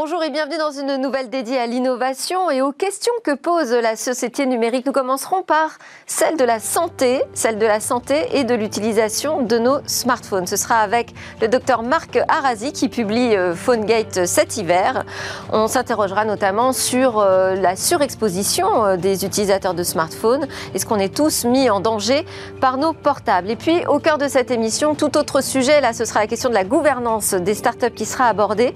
Bonjour 0.00 0.22
et 0.22 0.30
bienvenue 0.30 0.58
dans 0.58 0.70
une 0.70 1.02
nouvelle 1.02 1.28
dédiée 1.28 1.58
à 1.58 1.66
l'innovation 1.66 2.52
et 2.52 2.62
aux 2.62 2.70
questions 2.70 3.12
que 3.24 3.34
pose 3.34 3.72
la 3.72 3.96
société 3.96 4.46
numérique. 4.46 4.86
Nous 4.86 4.92
commencerons 4.92 5.42
par 5.42 5.76
celle 6.06 6.36
de 6.36 6.44
la 6.44 6.60
santé, 6.60 7.20
celle 7.34 7.58
de 7.58 7.66
la 7.66 7.80
santé 7.80 8.28
et 8.30 8.44
de 8.44 8.54
l'utilisation 8.54 9.42
de 9.42 9.58
nos 9.58 9.78
smartphones. 9.86 10.46
Ce 10.46 10.54
sera 10.54 10.76
avec 10.76 11.12
le 11.40 11.48
docteur 11.48 11.82
Marc 11.82 12.16
Arasi 12.28 12.72
qui 12.72 12.88
publie 12.88 13.34
euh, 13.34 13.56
PhoneGate 13.56 14.24
cet 14.24 14.56
hiver. 14.56 15.04
On 15.52 15.66
s'interrogera 15.66 16.24
notamment 16.24 16.72
sur 16.72 17.18
euh, 17.18 17.56
la 17.56 17.74
surexposition 17.74 18.84
euh, 18.84 18.96
des 18.96 19.24
utilisateurs 19.24 19.74
de 19.74 19.82
smartphones. 19.82 20.46
Est-ce 20.76 20.86
qu'on 20.86 21.00
est 21.00 21.12
tous 21.12 21.44
mis 21.44 21.70
en 21.70 21.80
danger 21.80 22.24
par 22.60 22.76
nos 22.76 22.92
portables? 22.92 23.50
Et 23.50 23.56
puis 23.56 23.84
au 23.86 23.98
cœur 23.98 24.18
de 24.18 24.28
cette 24.28 24.52
émission, 24.52 24.94
tout 24.94 25.18
autre 25.18 25.40
sujet, 25.40 25.80
là 25.80 25.92
ce 25.92 26.04
sera 26.04 26.20
la 26.20 26.28
question 26.28 26.50
de 26.50 26.54
la 26.54 26.62
gouvernance 26.62 27.34
des 27.34 27.54
startups 27.54 27.90
qui 27.90 28.04
sera 28.04 28.26
abordée 28.26 28.72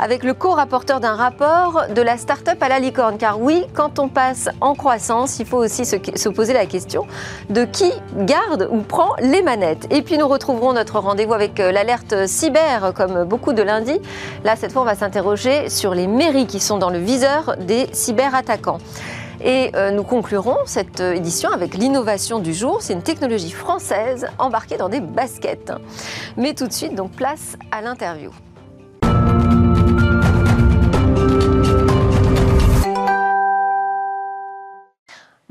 avec 0.00 0.24
le 0.24 0.34
co 0.34 0.63
rapporteur 0.64 0.98
d'un 0.98 1.14
rapport 1.14 1.88
de 1.94 2.00
la 2.00 2.16
start-up 2.16 2.56
à 2.62 2.70
la 2.70 2.78
licorne. 2.78 3.18
Car 3.18 3.38
oui, 3.38 3.66
quand 3.74 3.98
on 3.98 4.08
passe 4.08 4.48
en 4.62 4.74
croissance, 4.74 5.38
il 5.38 5.44
faut 5.44 5.58
aussi 5.58 5.84
se, 5.84 6.28
poser 6.30 6.54
la 6.54 6.64
question 6.64 7.06
de 7.50 7.66
qui 7.66 7.92
garde 8.16 8.66
ou 8.72 8.80
prend 8.80 9.10
les 9.20 9.42
manettes. 9.42 9.86
Et 9.90 10.00
puis 10.00 10.16
nous 10.16 10.26
retrouverons 10.26 10.72
notre 10.72 10.98
rendez-vous 11.00 11.34
avec 11.34 11.60
euh, 11.60 11.70
l'alerte 11.70 12.26
cyber, 12.26 12.94
comme 12.94 13.24
beaucoup 13.24 13.52
de 13.52 13.62
lundi. 13.62 14.00
Là, 14.42 14.56
cette 14.56 14.72
fois, 14.72 14.80
on 14.80 14.86
va 14.86 14.94
s'interroger 14.94 15.68
sur 15.68 15.94
les 15.94 16.06
mairies 16.06 16.46
qui 16.46 16.60
sont 16.60 16.78
dans 16.78 16.88
le 16.88 16.98
viseur 16.98 17.56
des 17.58 17.86
cyberattaquants. 17.92 18.78
Et 19.42 19.70
euh, 19.74 19.90
nous 19.90 20.02
conclurons 20.02 20.56
cette 20.64 21.02
euh, 21.02 21.12
édition 21.12 21.50
avec 21.50 21.74
l'innovation 21.74 22.38
du 22.38 22.54
jour. 22.54 22.78
C'est 22.80 22.94
une 22.94 23.02
technologie 23.02 23.50
française 23.50 24.28
embarquée 24.38 24.78
dans 24.78 24.88
des 24.88 25.00
baskets. 25.00 25.72
Mais 26.38 26.54
tout 26.54 26.66
de 26.66 26.72
suite, 26.72 26.94
donc 26.94 27.10
place 27.10 27.58
à 27.70 27.82
l'interview. 27.82 28.30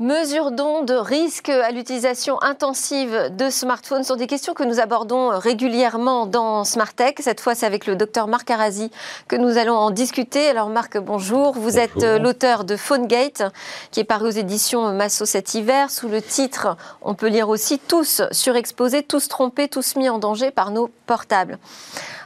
Mesures 0.04 0.50
d'ondes, 0.50 0.90
risques 0.90 1.48
à 1.48 1.70
l'utilisation 1.70 2.36
intensive 2.42 3.30
de 3.38 3.48
smartphones 3.48 4.04
sont 4.04 4.16
des 4.16 4.26
questions 4.26 4.52
que 4.52 4.62
nous 4.62 4.78
abordons 4.78 5.30
régulièrement 5.30 6.26
dans 6.26 6.64
Smartech. 6.64 7.20
Cette 7.22 7.40
fois, 7.40 7.54
c'est 7.54 7.64
avec 7.64 7.86
le 7.86 7.96
docteur 7.96 8.28
Marc 8.28 8.50
Arasi 8.50 8.90
que 9.28 9.36
nous 9.36 9.56
allons 9.56 9.76
en 9.76 9.90
discuter. 9.90 10.46
Alors 10.46 10.68
Marc, 10.68 10.98
bonjour. 10.98 11.54
Vous 11.54 11.78
êtes 11.78 12.02
euh, 12.02 12.18
l'auteur 12.18 12.64
de 12.64 12.76
PhoneGate, 12.76 13.44
qui 13.92 14.00
est 14.00 14.04
paru 14.04 14.28
aux 14.28 14.32
éditions 14.32 14.92
Masso 14.92 15.24
cet 15.24 15.54
hiver. 15.54 15.90
Sous 15.90 16.08
le 16.08 16.20
titre, 16.20 16.76
on 17.00 17.14
peut 17.14 17.28
lire 17.28 17.48
aussi 17.48 17.78
Tous 17.78 18.20
surexposés, 18.30 19.04
tous 19.04 19.28
trompés, 19.28 19.68
tous 19.68 19.96
mis 19.96 20.10
en 20.10 20.18
danger 20.18 20.50
par 20.50 20.70
nos 20.70 20.90
portables. 21.06 21.56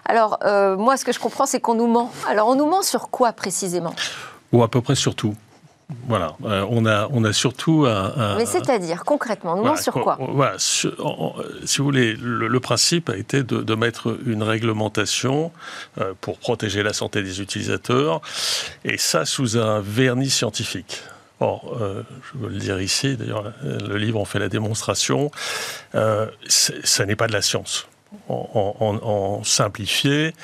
Alors, 0.05 0.41
euh, 0.45 0.77
moi, 0.77 0.97
ce 0.97 1.05
que 1.05 1.13
je 1.13 1.21
comprends, 1.21 1.47
c'est 1.47 1.61
qu'on 1.61 1.75
nous 1.75 1.87
ment. 1.87 2.11
Alors, 2.27 2.49
on 2.49 2.57
nous 2.57 2.67
ment 2.67 2.83
sur 2.83 3.09
quoi 3.09 3.33
précisément? 3.33 3.95
Ou 4.53 4.65
à 4.65 4.69
peu 4.69 4.81
près 4.81 4.97
sur 4.97 5.15
tout. 5.15 5.37
Voilà, 6.07 6.37
euh, 6.45 6.67
on, 6.69 6.85
a, 6.85 7.09
on 7.13 7.25
a 7.25 7.33
surtout 7.33 7.87
un. 7.87 8.37
Mais 8.37 8.45
c'est-à-dire, 8.45 9.05
concrètement, 9.05 9.57
nous 9.57 9.77
sur 9.77 9.95
quoi 9.95 10.19
Voilà, 10.21 10.57
si 10.59 10.87
vous 11.79 11.85
voulez, 11.85 12.15
le, 12.15 12.61
principe 12.61 13.09
a 13.09 13.17
été 13.17 13.43
de, 13.43 13.75
mettre 13.75 14.19
une 14.27 14.43
réglementation 14.43 15.51
euh, 15.99 16.13
pour 16.21 16.39
protéger 16.39 16.83
la 16.83 16.93
santé 16.93 17.23
des 17.23 17.41
utilisateurs, 17.41 18.21
et 18.85 18.99
ça 18.99 19.25
sous 19.25 19.57
un 19.57 19.81
vernis 19.81 20.31
scientifique. 20.31 21.03
Or, 21.41 21.79
euh, 21.81 22.03
je 22.33 22.39
veux 22.39 22.51
le 22.51 22.59
dire 22.59 22.81
ici, 22.81 23.17
d'ailleurs, 23.17 23.55
le 23.63 23.97
livre 23.97 24.21
en 24.21 24.25
fait 24.27 24.41
la 24.41 24.49
démonstration, 24.49 25.31
ça 25.95 27.07
n'est 27.07 27.17
pas 27.17 27.29
de 27.29 27.33
la 27.33 27.43
science 27.43 27.89
en, 28.29 29.43
simplifié. 29.45 30.35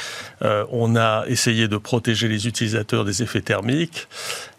Euh, 0.42 0.64
on 0.70 0.96
a 0.96 1.24
essayé 1.26 1.68
de 1.68 1.76
protéger 1.76 2.28
les 2.28 2.46
utilisateurs 2.46 3.04
des 3.04 3.22
effets 3.22 3.40
thermiques. 3.40 4.08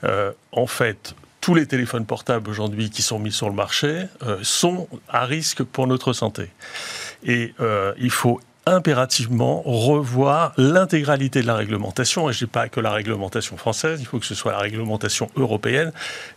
Euh, 0.03 0.31
en 0.51 0.67
fait, 0.67 1.15
tous 1.41 1.55
les 1.55 1.67
téléphones 1.67 2.05
portables 2.05 2.49
aujourd'hui 2.49 2.89
qui 2.89 3.01
sont 3.01 3.19
mis 3.19 3.31
sur 3.31 3.49
le 3.49 3.55
marché 3.55 4.05
euh, 4.23 4.39
sont 4.41 4.87
à 5.07 5.25
risque 5.25 5.63
pour 5.63 5.87
notre 5.87 6.13
santé. 6.13 6.49
Et 7.23 7.53
il 7.97 8.11
faut 8.11 8.39
impérativement 8.65 9.61
revoir 9.65 10.53
l'intégralité 10.57 11.41
de 11.41 11.47
la 11.47 11.55
réglementation. 11.55 12.29
Et 12.29 12.33
je 12.33 12.43
ne 12.43 12.47
dis 12.47 12.51
pas 12.51 12.67
que 12.67 12.79
la 12.79 12.91
réglementation 12.91 13.57
française, 13.57 13.99
il 14.01 14.05
faut 14.05 14.19
que 14.19 14.25
ce 14.25 14.35
soit 14.35 14.53
la 14.53 14.59
réglementation 14.59 15.29
européenne 15.35 15.91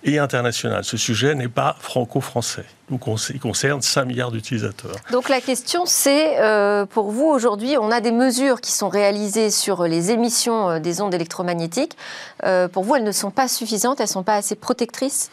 et 0.05 0.19
internationale. 0.19 0.85
Ce 0.85 0.97
sujet 0.97 1.35
n'est 1.35 1.49
pas 1.49 1.77
franco-français. 1.81 2.65
Il 2.91 3.41
concerne 3.41 3.83
5 3.83 4.05
milliards 4.07 4.31
d'utilisateurs. 4.31 4.97
Donc 5.13 5.29
la 5.29 5.41
question, 5.41 5.85
c'est, 5.85 6.41
euh, 6.41 6.87
pour 6.87 7.11
vous, 7.11 7.27
aujourd'hui, 7.27 7.77
on 7.79 7.91
a 7.91 8.01
des 8.01 8.13
mesures 8.13 8.61
qui 8.61 8.73
sont 8.73 8.89
réalisées 8.89 9.51
sur 9.51 9.85
les 9.85 10.11
émissions 10.11 10.71
euh, 10.71 10.79
des 10.79 11.03
ondes 11.03 11.15
électromagnétiques. 11.15 11.97
Euh, 12.45 12.67
pour 12.67 12.85
vous, 12.85 12.97
elles 12.97 13.05
ne 13.05 13.13
sont 13.13 13.31
pas 13.31 13.49
suffisantes, 13.49 14.01
elles 14.01 14.05
ne 14.05 14.13
sont 14.13 14.23
pas 14.23 14.37
assez 14.37 14.55
protectrices? 14.55 15.31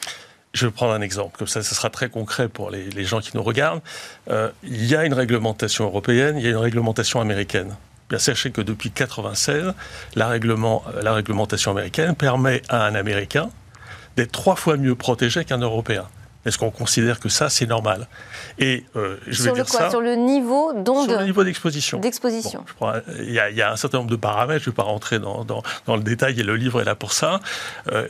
Je 0.55 0.65
vais 0.65 0.71
prendre 0.71 0.93
un 0.93 1.01
exemple, 1.01 1.37
comme 1.37 1.47
ça, 1.47 1.61
ce 1.61 1.75
sera 1.75 1.89
très 1.89 2.09
concret 2.09 2.47
pour 2.47 2.71
les, 2.71 3.03
gens 3.03 3.19
qui 3.19 3.31
nous 3.35 3.43
regardent. 3.43 3.81
Euh, 4.29 4.49
il 4.63 4.85
y 4.85 4.95
a 4.95 5.05
une 5.05 5.13
réglementation 5.13 5.85
européenne, 5.85 6.37
il 6.37 6.45
y 6.45 6.47
a 6.47 6.51
une 6.51 6.57
réglementation 6.57 7.19
américaine. 7.19 7.75
Bien, 8.09 8.19
sachez 8.19 8.51
que 8.51 8.61
depuis 8.61 8.89
1996, 8.89 9.73
la, 10.15 10.27
règlement, 10.27 10.83
la 11.01 11.13
réglementation 11.13 11.71
américaine 11.71 12.15
permet 12.15 12.61
à 12.69 12.85
un 12.85 12.95
Américain 12.95 13.49
d'être 14.15 14.31
trois 14.31 14.55
fois 14.55 14.77
mieux 14.77 14.95
protégé 14.95 15.43
qu'un 15.43 15.57
Européen. 15.57 16.05
Est-ce 16.45 16.59
qu'on 16.59 16.69
considère 16.69 17.19
que 17.19 17.27
ça, 17.27 17.49
c'est 17.49 17.65
normal? 17.65 18.07
Et 18.59 18.85
euh, 18.95 19.17
je 19.25 19.41
sur 19.41 19.55
le 19.55 19.63
dire 19.63 19.65
quoi? 19.65 19.79
ça, 19.79 19.89
Sur 19.89 20.01
le 20.01 20.15
niveau 20.15 20.71
Sur 20.85 21.19
le 21.19 21.25
niveau 21.25 21.43
d'exposition. 21.43 21.99
D'exposition. 21.99 22.63
il, 23.19 23.31
y 23.31 23.39
a 23.61 23.71
un 23.71 23.75
certain 23.75 23.97
nombre 23.97 24.11
de 24.11 24.15
paramètres, 24.15 24.63
je 24.63 24.69
ne 24.69 24.71
vais 24.71 24.75
pas 24.75 24.83
rentrer 24.83 25.17
dans, 25.17 25.43
dans, 25.43 25.63
le 25.95 26.03
détail, 26.03 26.39
et 26.39 26.43
le 26.43 26.55
livre 26.55 26.81
est 26.81 26.85
là 26.85 26.95
pour 26.95 27.13
ça. 27.13 27.39
Euh, 27.91 28.07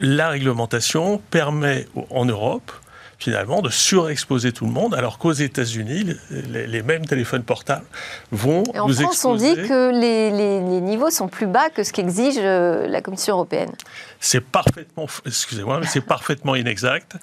la 0.00 0.28
réglementation 0.28 1.18
permet 1.30 1.86
en 2.10 2.24
Europe 2.24 2.72
finalement 3.18 3.62
de 3.62 3.68
surexposer 3.68 4.52
tout 4.52 4.64
le 4.64 4.70
monde, 4.70 4.94
alors 4.94 5.18
qu'aux 5.18 5.32
États-Unis, 5.32 6.14
les, 6.30 6.82
mêmes 6.82 7.04
téléphones 7.04 7.42
portables 7.42 7.84
vont 8.30 8.62
Et 8.72 8.78
en 8.78 8.88
France, 8.88 9.24
on 9.24 9.34
dit 9.34 9.54
que 9.56 9.90
les, 9.90 10.80
niveaux 10.80 11.10
sont 11.10 11.26
plus 11.26 11.46
bas 11.46 11.68
que 11.68 11.82
ce 11.82 11.92
qu'exige 11.92 12.36
euh, 12.38 12.86
la 12.86 13.02
Commission 13.02 13.34
européenne. 13.34 13.72
C'est 14.20 14.40
parfaitement, 14.40 15.06
excusez-moi, 15.26 15.80
c'est 15.84 16.00
parfaitement 16.00 16.54
inexact. 16.54 17.16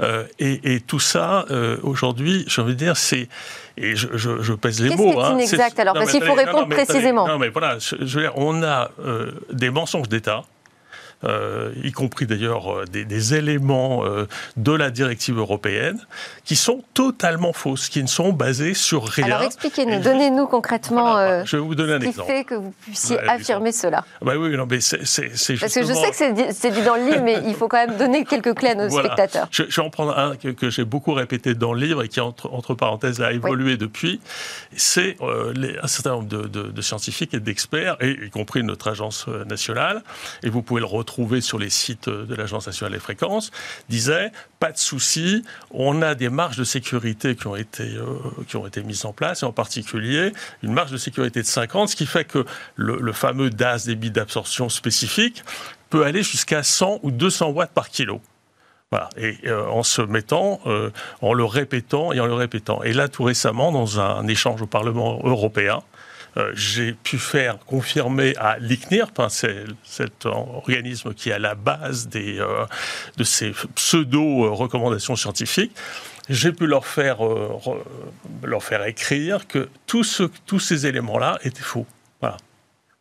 Euh, 0.00 0.24
et, 0.38 0.80
tout 0.80 1.00
ça, 1.00 1.44
euh, 1.50 1.76
aujourd'hui, 1.82 2.44
j'ai 2.48 2.62
envie 2.62 2.72
de 2.72 2.78
dire, 2.78 2.96
c'est 2.96 3.28
et 3.76 3.96
je, 3.96 4.52
pèse 4.52 4.82
les 4.82 4.94
mots. 4.96 4.96
Qu'est-ce 4.96 5.12
qui 5.12 5.18
est 5.18 5.22
hein, 5.22 5.32
inexact 5.34 5.78
alors? 5.78 5.94
Parce 5.94 6.10
qu'il 6.10 6.24
faut 6.24 6.34
répondre 6.34 6.68
précisément. 6.68 7.26
non, 7.26 7.38
mais 7.38 7.48
voilà, 7.48 7.76
on 8.36 8.62
a 8.62 8.90
des 9.50 9.70
mensonges 9.70 10.08
d'État 10.08 10.44
y 11.82 11.92
compris 11.92 12.26
d'ailleurs 12.26 12.72
euh, 12.72 12.84
des, 12.86 13.34
éléments 13.34 14.04
euh, 14.04 14.26
de 14.56 14.72
la 14.72 14.90
directive 14.90 15.38
européenne, 15.38 15.98
qui 16.44 16.56
sont 16.56 16.82
totalement 16.94 17.52
fausses, 17.52 17.88
qui 17.88 18.02
ne 18.02 18.08
sont 18.08 18.32
basés 18.32 18.74
sur 18.74 19.04
rien. 19.04 19.26
Alors 19.26 19.42
expliquez-nous, 19.42 20.00
donnez-nous 20.00 20.46
concrètement 20.46 20.92
je 21.44 21.56
vais 21.56 21.62
vous 21.62 21.74
donner 21.74 21.94
un 21.94 22.00
ce 22.00 22.06
exemple. 22.06 22.28
qui 22.28 22.36
fait 22.36 22.44
que 22.44 22.54
vous 22.54 22.74
puissiez 22.82 23.18
affirmer 23.20 23.72
cela. 23.72 24.04
Bah 24.20 24.34
oui, 24.36 24.56
non, 24.56 24.66
mais 24.68 24.80
c'est 24.80 25.04
justement... 25.04 25.58
Parce 25.60 25.74
que 25.74 25.82
je 25.82 25.92
sais 25.92 26.10
que 26.10 26.52
c'est 26.52 26.70
dit, 26.70 26.82
dans 26.82 26.96
le 26.96 27.04
livre, 27.04 27.22
mais 27.22 27.42
il 27.46 27.54
faut 27.54 27.68
quand 27.68 27.86
même 27.86 27.96
donner 27.96 28.24
quelques 28.24 28.54
clés 28.54 28.70
à 28.70 28.74
nos 28.74 28.90
spectateurs. 28.90 29.48
Je, 29.50 29.64
vais 29.64 29.82
en 29.82 29.90
prendre 29.90 30.16
un 30.18 30.36
que, 30.36 30.70
j'ai 30.70 30.84
beaucoup 30.84 31.12
répété 31.12 31.54
dans 31.54 31.72
le 31.72 31.80
livre 31.80 32.02
et 32.02 32.08
qui, 32.08 32.20
entre, 32.20 32.52
entre 32.52 32.74
parenthèses, 32.74 33.20
a 33.20 33.32
évolué 33.32 33.76
depuis. 33.76 34.20
C'est 34.76 35.16
un 35.20 35.86
certain 35.86 36.10
nombre 36.10 36.28
de, 36.28 36.46
de 36.46 36.82
scientifiques 36.82 37.34
et 37.34 37.40
d'experts, 37.40 37.96
y 38.00 38.30
compris 38.30 38.62
notre 38.62 38.88
agence 38.88 39.28
nationale, 39.46 40.02
et 40.42 40.50
vous 40.50 40.62
pouvez 40.62 40.80
le 40.80 40.86
retrouver 40.86 41.11
trouvé 41.12 41.42
sur 41.42 41.58
les 41.58 41.68
sites 41.68 42.08
de 42.08 42.34
l'Agence 42.34 42.66
nationale 42.66 42.94
des 42.94 42.98
fréquences, 42.98 43.50
disait 43.90 44.32
pas 44.60 44.72
de 44.72 44.78
souci, 44.78 45.44
on 45.70 46.00
a 46.00 46.14
des 46.14 46.30
marges 46.30 46.56
de 46.56 46.64
sécurité 46.64 47.36
qui 47.36 47.46
ont 47.48 47.54
été, 47.54 47.82
euh, 47.82 48.06
qui 48.48 48.56
ont 48.56 48.66
été 48.66 48.82
mises 48.82 49.04
en 49.04 49.12
place, 49.12 49.42
et 49.42 49.46
en 49.46 49.52
particulier 49.52 50.32
une 50.62 50.72
marge 50.72 50.90
de 50.90 50.96
sécurité 50.96 51.42
de 51.42 51.46
50, 51.46 51.90
ce 51.90 51.96
qui 51.96 52.06
fait 52.06 52.24
que 52.24 52.46
le, 52.76 53.12
fameux 53.12 53.50
DAS, 53.50 53.84
débit 53.84 54.10
d'absorption 54.10 54.70
spécifique, 54.70 55.44
peut 55.90 56.06
aller 56.06 56.22
jusqu'à 56.22 56.62
100 56.62 57.00
ou 57.02 57.10
200 57.10 57.50
watts 57.50 57.72
par 57.72 57.90
kilo. 57.90 58.22
Voilà. 58.90 59.10
Et 59.18 59.36
euh, 59.46 59.66
en 59.68 59.82
se 59.82 60.00
mettant, 60.00 60.60
euh, 60.64 60.90
en 61.20 61.34
le 61.34 61.44
répétant 61.44 62.12
et 62.14 62.20
en 62.20 62.26
le 62.26 62.34
répétant. 62.34 62.82
Et 62.82 62.94
là, 62.94 63.08
tout 63.08 63.24
récemment, 63.24 63.70
dans 63.70 64.00
un 64.00 64.26
échange 64.28 64.62
au 64.62 64.66
Parlement 64.66 65.20
européen, 65.24 65.76
euh, 65.76 65.91
j'ai 66.54 66.92
pu 66.92 67.18
faire 67.18 67.58
confirmer 67.58 68.34
à 68.36 68.58
l'ICNIRP, 68.58 69.20
hein, 69.20 69.28
c'est 69.28 69.64
cet 69.84 70.26
organisme 70.26 71.14
qui 71.14 71.30
est 71.30 71.34
à 71.34 71.38
la 71.38 71.54
base 71.54 72.08
des, 72.08 72.40
euh, 72.40 72.66
de 73.16 73.24
ces 73.24 73.52
pseudo-recommandations 73.74 75.16
scientifiques, 75.16 75.74
j'ai 76.28 76.52
pu 76.52 76.66
leur 76.66 76.86
faire, 76.86 77.26
euh, 77.26 77.58
leur 78.42 78.62
faire 78.62 78.84
écrire 78.84 79.46
que 79.46 79.68
tous 79.86 80.58
ces 80.58 80.86
éléments-là 80.86 81.38
étaient 81.42 81.62
faux. 81.62 81.86
Voilà. 82.20 82.36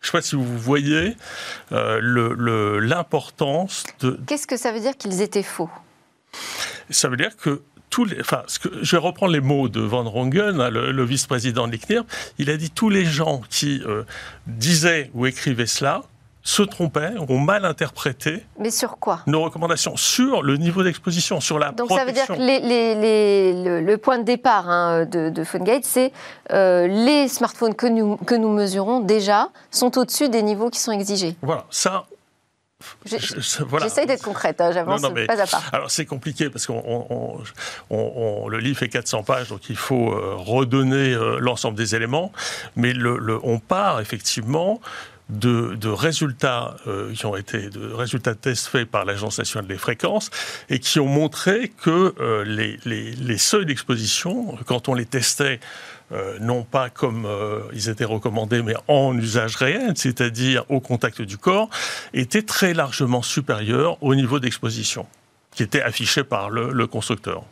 Je 0.01 0.07
ne 0.07 0.11
sais 0.11 0.17
pas 0.17 0.21
si 0.23 0.35
vous 0.35 0.57
voyez 0.57 1.15
l'importance 1.69 3.83
de... 3.99 4.19
Qu'est-ce 4.25 4.47
que 4.47 4.57
ça 4.57 4.71
veut 4.71 4.79
dire 4.79 4.97
qu'ils 4.97 5.21
étaient 5.21 5.43
faux? 5.43 5.69
Ça 6.89 7.07
veut 7.07 7.17
dire 7.17 7.37
que 7.37 7.61
enfin, 8.19 8.43
ce 8.47 8.59
que, 8.59 8.69
je 8.81 8.95
vais 8.95 9.01
reprendre 9.01 9.31
les 9.33 9.41
mots 9.41 9.69
de 9.69 9.81
Van 9.81 10.03
Rongen, 10.03 10.59
hein, 10.59 10.69
le, 10.69 11.03
vice-président 11.03 11.67
de 11.67 11.73
l'ICNIRP. 11.73 12.05
Il 12.37 12.49
a 12.49 12.57
dit 12.57 12.69
tous 12.69 12.89
les 12.89 13.05
gens 13.05 13.41
qui 13.49 13.81
euh, 13.85 14.03
disaient 14.47 15.11
ou 15.13 15.25
écrivaient 15.25 15.65
cela 15.65 16.01
se 16.43 16.63
trompaient, 16.63 17.11
ont 17.29 17.37
mal 17.37 17.65
interprété. 17.65 18.43
Mais 18.59 18.71
sur 18.71 18.97
quoi? 18.97 19.21
Nos 19.27 19.43
recommandations 19.43 19.95
sur 19.95 20.41
le 20.41 20.57
niveau 20.57 20.83
d'exposition, 20.83 21.39
sur 21.39 21.59
la 21.59 21.71
Donc 21.71 21.87
protection. 21.87 21.97
ça 21.97 22.05
veut 22.05 22.13
dire 22.13 22.35
que 22.35 22.41
les, 22.41 23.81
le, 23.81 23.97
point 23.97 24.17
de 24.17 24.23
départ 24.23 24.67
hein, 24.67 25.05
de, 25.05 25.29
de 25.29 25.43
PhoneGate, 25.43 25.85
c'est 25.85 26.11
euh, 26.51 26.87
les 26.87 27.27
smartphones 27.27 27.75
que 27.75 27.85
nous, 27.85 28.17
que 28.17 28.35
nous 28.35 28.49
mesurons 28.49 29.01
déjà 29.01 29.49
sont 29.69 29.97
au-dessus 29.99 30.29
des 30.29 30.41
niveaux 30.41 30.69
qui 30.69 30.79
sont 30.79 30.91
exigés. 30.91 31.35
Voilà, 31.43 31.65
ça, 31.69 32.05
J'essaye 33.05 34.05
d'être 34.05 34.23
concrète, 34.23 34.61
hein, 34.61 34.71
j'avance 34.71 35.01
pas 35.01 35.41
à 35.41 35.47
pas. 35.47 35.63
Alors 35.71 35.91
c'est 35.91 36.05
compliqué 36.05 36.49
parce 36.49 36.65
que 36.67 36.73
le 37.91 38.57
livre 38.59 38.77
fait 38.77 38.89
400 38.89 39.23
pages, 39.23 39.49
donc 39.49 39.69
il 39.69 39.77
faut 39.77 40.13
euh, 40.13 40.35
redonner 40.35 41.13
euh, 41.13 41.39
l'ensemble 41.39 41.77
des 41.77 41.95
éléments. 41.95 42.31
Mais 42.75 42.93
le, 42.93 43.39
on 43.43 43.59
part 43.59 43.99
effectivement 44.01 44.81
de, 45.31 45.89
résultats 45.89 46.75
euh, 46.87 47.13
qui 47.13 47.25
ont 47.25 47.35
été 47.35 47.69
de 47.69 47.91
résultats 47.91 48.33
de 48.33 48.39
tests 48.39 48.67
faits 48.67 48.89
par 48.89 49.05
l'Agence 49.05 49.37
nationale 49.37 49.67
des 49.67 49.77
fréquences 49.77 50.29
et 50.69 50.79
qui 50.79 50.99
ont 50.99 51.07
montré 51.07 51.71
que 51.81 52.13
euh, 52.19 52.43
les, 52.43 52.77
les, 52.85 53.37
seuils 53.37 53.65
d'exposition, 53.65 54.57
quand 54.65 54.89
on 54.89 54.93
les 54.93 55.05
testait, 55.05 55.59
euh, 56.11 56.37
non 56.39 56.63
pas 56.63 56.89
comme 56.89 57.27
ils 57.73 57.89
étaient 57.89 58.05
recommandés, 58.05 58.61
mais 58.61 58.75
en 58.87 59.17
usage 59.17 59.55
réel, 59.55 59.93
c'est-à-dire 59.95 60.65
au 60.69 60.79
contact 60.79 61.21
du 61.21 61.37
corps, 61.37 61.69
étaient 62.13 62.41
très 62.41 62.73
largement 62.73 63.21
supérieurs 63.21 63.97
au 64.01 64.15
niveau 64.15 64.39
d'exposition 64.39 65.05
qui 65.53 65.63
était 65.63 65.81
affiché 65.81 66.23
par 66.23 66.49
le 66.49 66.87
constructeur. 66.87 67.43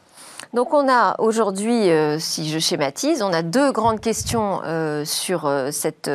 Donc 0.53 0.73
on 0.73 0.89
a 0.89 1.15
aujourd'hui, 1.19 1.91
euh, 1.91 2.17
si 2.17 2.49
je 2.49 2.57
schématise, 2.57 3.21
on 3.21 3.31
a 3.31 3.43
deux 3.43 3.71
grandes 3.71 3.99
questions 3.99 4.61
euh, 4.63 5.05
sur 5.05 5.45
euh, 5.45 5.69
cette 5.71 6.09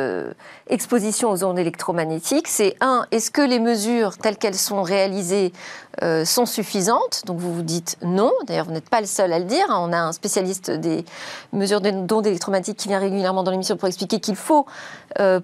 exposition 0.67 1.31
aux 1.31 1.43
ondes 1.45 1.57
électromagnétiques. 1.57 2.49
C'est 2.49 2.75
un, 2.81 3.05
est-ce 3.11 3.31
que 3.31 3.41
les 3.41 3.59
mesures 3.59 4.17
telles 4.17 4.37
qu'elles 4.37 4.55
sont 4.55 4.83
réalisées 4.83 5.53
sont 6.25 6.45
suffisantes 6.45 7.23
Donc 7.25 7.39
vous 7.39 7.53
vous 7.53 7.61
dites 7.61 7.97
non. 8.01 8.31
D'ailleurs, 8.47 8.65
vous 8.65 8.71
n'êtes 8.71 8.89
pas 8.89 9.01
le 9.01 9.07
seul 9.07 9.31
à 9.33 9.39
le 9.39 9.45
dire. 9.45 9.65
On 9.69 9.93
a 9.93 9.97
un 9.97 10.11
spécialiste 10.11 10.71
des 10.71 11.05
mesures 11.53 11.81
d'ondes 11.81 12.27
électromagnétiques 12.27 12.77
qui 12.77 12.87
vient 12.87 12.99
régulièrement 12.99 13.43
dans 13.43 13.51
l'émission 13.51 13.77
pour 13.77 13.87
expliquer 13.87 14.19
qu'il 14.19 14.35
faut 14.35 14.65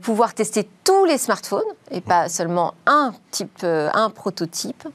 pouvoir 0.01 0.33
tester 0.33 0.67
tous 0.83 1.05
les 1.05 1.17
smartphones 1.17 1.61
et 1.91 2.01
pas 2.01 2.29
seulement 2.29 2.73
un 2.85 3.13
type, 3.31 3.63
un 3.63 4.09
prototype. 4.09 4.87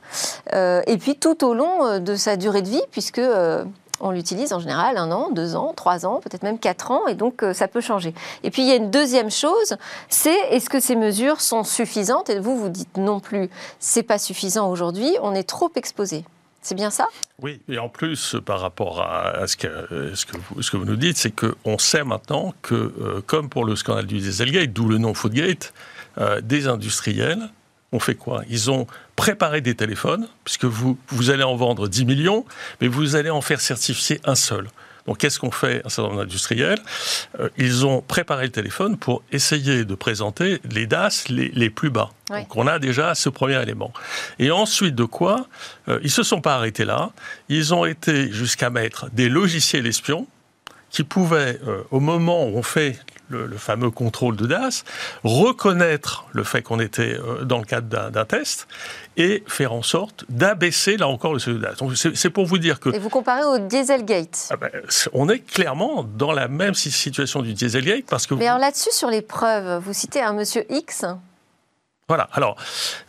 et 0.52 0.96
puis 0.98 1.16
tout 1.16 1.44
au 1.44 1.54
long 1.54 1.98
de 1.98 2.16
sa 2.16 2.36
durée 2.36 2.62
de 2.62 2.68
vie, 2.68 2.82
puisque 2.90 3.20
on 4.00 4.10
l'utilise 4.10 4.52
en 4.52 4.60
général 4.60 4.96
un 4.96 5.10
an, 5.10 5.30
deux 5.30 5.56
ans, 5.56 5.72
trois 5.74 6.06
ans, 6.06 6.20
peut-être 6.20 6.42
même 6.42 6.58
quatre 6.58 6.90
ans, 6.90 7.06
et 7.06 7.14
donc 7.14 7.42
euh, 7.42 7.52
ça 7.52 7.68
peut 7.68 7.80
changer. 7.80 8.14
Et 8.42 8.50
puis 8.50 8.62
il 8.62 8.68
y 8.68 8.72
a 8.72 8.76
une 8.76 8.90
deuxième 8.90 9.30
chose, 9.30 9.76
c'est 10.08 10.36
est-ce 10.50 10.68
que 10.68 10.80
ces 10.80 10.96
mesures 10.96 11.40
sont 11.40 11.64
suffisantes? 11.64 12.30
Et 12.30 12.38
vous, 12.38 12.58
vous 12.58 12.68
dites 12.68 12.96
non 12.96 13.20
plus, 13.20 13.48
c'est 13.78 14.02
pas 14.02 14.18
suffisant 14.18 14.70
aujourd'hui, 14.70 15.16
on 15.22 15.34
est 15.34 15.48
trop 15.48 15.70
exposé. 15.76 16.24
C'est 16.62 16.74
bien 16.74 16.90
ça? 16.90 17.06
Oui, 17.40 17.60
et 17.68 17.78
en 17.78 17.88
plus, 17.88 18.34
par 18.44 18.58
rapport 18.58 19.00
à, 19.00 19.46
ce, 19.46 19.56
que, 19.56 19.68
vous, 19.68 20.62
ce, 20.62 20.70
que, 20.70 20.76
vous, 20.76 20.84
nous 20.84 20.96
dites, 20.96 21.16
c'est 21.16 21.30
qu'on 21.30 21.78
sait 21.78 22.02
maintenant 22.02 22.54
que, 22.60 22.74
euh, 22.74 23.22
comme 23.24 23.48
pour 23.48 23.64
le 23.64 23.76
scandale 23.76 24.06
du 24.06 24.18
Dieselgate, 24.18 24.72
d'où 24.72 24.88
le 24.88 24.98
nom 24.98 25.14
Foodgate, 25.14 25.72
euh, 26.18 26.40
des 26.40 26.66
industriels 26.66 27.50
ont 27.92 28.00
fait 28.00 28.14
quoi? 28.14 28.42
Ils 28.48 28.70
ont 28.70 28.86
préparé 29.14 29.60
des 29.60 29.74
téléphones, 29.74 30.28
puisque 30.44 30.64
vous, 30.64 30.98
vous 31.08 31.30
allez 31.30 31.44
en 31.44 31.56
vendre 31.56 31.88
10 31.88 32.04
millions, 32.04 32.44
mais 32.80 32.88
vous 32.88 33.16
allez 33.16 33.30
en 33.30 33.40
faire 33.40 33.60
certifier 33.60 34.20
un 34.24 34.34
seul. 34.34 34.68
Donc, 35.06 35.18
qu'est-ce 35.18 35.38
qu'on 35.38 35.50
fait? 35.50 35.82
Un 35.84 35.88
certain 35.88 36.10
nombre 36.10 36.22
d'industriels 36.22 36.80
euh, 37.38 37.48
Ils 37.56 37.86
ont 37.86 38.02
préparé 38.02 38.44
le 38.44 38.52
téléphone 38.52 38.96
pour 38.96 39.22
essayer 39.32 39.84
de 39.84 39.94
présenter 39.94 40.60
les 40.68 40.86
DAS 40.86 41.28
les, 41.28 41.70
plus 41.70 41.90
bas. 41.90 42.10
Donc, 42.28 42.56
on 42.56 42.66
a 42.66 42.78
déjà 42.78 43.14
ce 43.14 43.28
premier 43.28 43.60
élément. 43.62 43.92
Et 44.38 44.50
ensuite 44.50 44.94
de 44.94 45.04
quoi 45.04 45.46
euh, 45.88 46.00
Ils 46.02 46.10
se 46.10 46.22
sont 46.22 46.40
pas 46.40 46.56
arrêtés 46.56 46.84
là. 46.84 47.10
Ils 47.48 47.72
ont 47.72 47.84
été 47.84 48.32
jusqu'à 48.32 48.70
mettre 48.70 49.08
des 49.12 49.28
logiciels 49.28 49.86
espions 49.86 50.26
qui 50.90 51.04
pouvaient, 51.04 51.60
euh, 51.66 51.82
au 51.90 52.00
moment 52.00 52.44
où 52.46 52.56
on 52.56 52.62
fait 52.62 52.98
le, 53.28 53.56
fameux 53.56 53.90
contrôle 53.90 54.36
de 54.36 54.46
DAS, 54.46 54.84
reconnaître 55.24 56.26
le 56.32 56.44
fait 56.44 56.62
qu'on 56.62 56.80
était 56.80 57.18
euh, 57.18 57.44
dans 57.44 57.58
le 57.58 57.64
cadre 57.64 58.10
d'un 58.10 58.24
test 58.24 58.68
et 59.16 59.42
faire 59.46 59.72
en 59.72 59.82
sorte 59.82 60.24
d'abaisser, 60.28 60.96
là 60.96 61.08
encore, 61.08 61.32
le 61.32 61.38
seuil 61.38 61.54
de 61.54 61.60
DAS. 61.60 61.74
c'est 62.14 62.30
pour 62.30 62.46
vous 62.46 62.58
dire 62.58 62.80
que... 62.80 62.90
Et 62.90 62.98
vous 62.98 63.08
comparez 63.08 63.44
au 63.44 63.58
Dieselgate 63.58 64.48
ah 64.50 64.56
ben, 64.56 64.70
On 65.12 65.28
est 65.28 65.40
clairement 65.40 66.04
dans 66.04 66.32
la 66.32 66.48
même 66.48 66.74
situation 66.74 67.42
du 67.42 67.54
Dieselgate 67.54 68.04
parce 68.08 68.26
que... 68.26 68.34
Mais 68.34 68.46
alors 68.46 68.60
là-dessus, 68.60 68.92
sur 68.92 69.10
les 69.10 69.22
preuves, 69.22 69.82
vous 69.82 69.92
citez 69.92 70.20
un 70.20 70.32
monsieur 70.32 70.64
X 70.70 71.04
voilà. 72.08 72.28
Alors, 72.34 72.56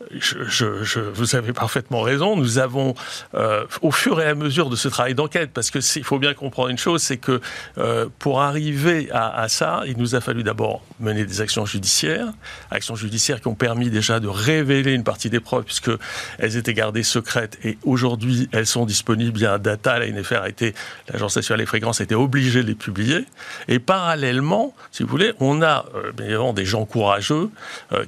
je, 0.10 1.00
vous 1.00 1.36
avez 1.36 1.54
parfaitement 1.54 2.02
raison. 2.02 2.36
Nous 2.36 2.58
avons, 2.58 2.96
euh, 3.36 3.64
au 3.84 3.92
fur 3.92 4.20
et 4.20 4.26
à 4.26 4.34
mesure 4.34 4.72
de 4.72 4.76
ce 4.76 4.88
travail 4.88 5.14
d'enquête, 5.14 5.52
parce 5.54 5.70
que 5.70 5.78
il 5.98 6.04
faut 6.04 6.18
bien 6.18 6.34
comprendre 6.34 6.70
une 6.70 6.80
chose, 6.80 7.04
c'est 7.04 7.18
que 7.18 7.40
euh, 7.78 8.08
pour 8.18 8.42
arriver 8.42 9.08
à, 9.12 9.48
ça, 9.50 9.84
il 9.86 9.98
nous 9.98 10.16
a 10.16 10.20
fallu 10.20 10.42
d'abord 10.42 10.82
mener 11.00 11.26
des 11.26 11.42
actions 11.42 11.68
judiciaires, 11.68 12.34
actions 12.72 12.96
judiciaires 12.96 13.40
qui 13.40 13.48
ont 13.48 13.54
permis 13.54 13.92
déjà 13.92 14.20
de 14.20 14.28
révéler 14.28 14.94
une 14.94 15.04
partie 15.04 15.30
des 15.30 15.40
preuves, 15.40 15.66
puisque 15.66 15.92
elles 16.40 16.58
étaient 16.58 16.74
gardées 16.74 17.04
secrètes, 17.04 17.60
et 17.64 17.78
aujourd'hui 17.84 18.50
elles 18.52 18.66
sont 18.66 18.88
disponibles. 18.88 19.38
Il 19.38 19.44
y 19.44 19.46
a 19.46 19.54
un 19.54 19.60
data, 19.60 20.00
la 20.00 20.08
NFR 20.08 20.42
a 20.42 20.50
été, 20.50 20.74
l'agence 21.08 21.36
nationale 21.36 21.60
des 21.60 21.68
fréquences 21.68 22.02
a 22.02 22.04
été 22.04 22.16
obligée 22.16 22.64
de 22.64 22.68
les 22.70 22.74
publier. 22.74 23.26
Et 23.68 23.78
parallèlement, 23.78 24.74
si 24.92 25.04
vous 25.04 25.10
voulez, 25.10 25.34
on 25.40 25.62
a 25.62 25.86
euh, 25.94 26.12
bien 26.14 26.26
évidemment 26.26 26.54
des 26.54 26.66
gens 26.66 26.86
courageux 26.86 27.52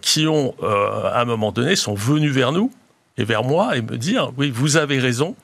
qui 0.02 0.26
ont 0.26 0.56
euh, 0.80 1.12
à 1.14 1.22
un 1.22 1.26
moment 1.26 1.52
donné, 1.52 1.76
sont 1.76 1.94
venus 1.94 2.32
vers 2.32 2.52
nous 2.52 2.72
et 3.18 3.24
vers 3.24 3.44
moi 3.44 3.76
et 3.76 3.82
me 3.82 3.98
dire 3.98 4.32
oui, 4.38 4.52
vous 4.52 4.78
avez 4.78 5.00
raison. 5.00 5.36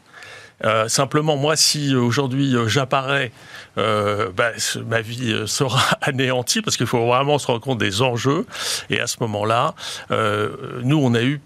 Euh, 0.63 0.87
simplement, 0.87 1.35
moi, 1.35 1.57
si 1.57 1.93
aujourd'hui 1.95 2.55
euh, 2.55 2.67
j'apparais, 2.67 3.31
bah, 3.75 4.51
ma 4.87 5.01
vie 5.01 5.43
sera 5.47 5.81
anéantie 6.01 6.61
parce 6.61 6.77
qu'il 6.77 6.87
faut 6.87 7.05
vraiment 7.05 7.37
se 7.37 7.47
rendre 7.47 7.59
compte 7.59 7.77
des 7.77 8.01
enjeux. 8.01 8.45
Et 8.89 8.99
à 9.01 9.07
ce 9.07 9.17
moment-là, 9.21 9.75
nous, 10.09 10.97
on 10.97 11.13
a 11.13 11.21
eu 11.21 11.41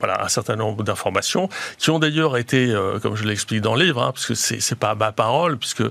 voilà, 0.00 0.24
un 0.24 0.28
certain 0.28 0.54
nombre 0.54 0.84
d'informations 0.84 1.48
qui 1.76 1.90
ont 1.90 1.98
d'ailleurs 1.98 2.36
été, 2.36 2.72
comme 3.02 3.16
je 3.16 3.24
l'explique 3.24 3.60
dans 3.60 3.74
le 3.74 3.84
livre, 3.84 4.00
hein, 4.00 4.12
parce 4.12 4.26
que 4.26 4.34
c'est, 4.34 4.60
c'est 4.60 4.78
pas 4.78 4.94
ma 4.94 5.10
parole, 5.10 5.56
puisque 5.56 5.82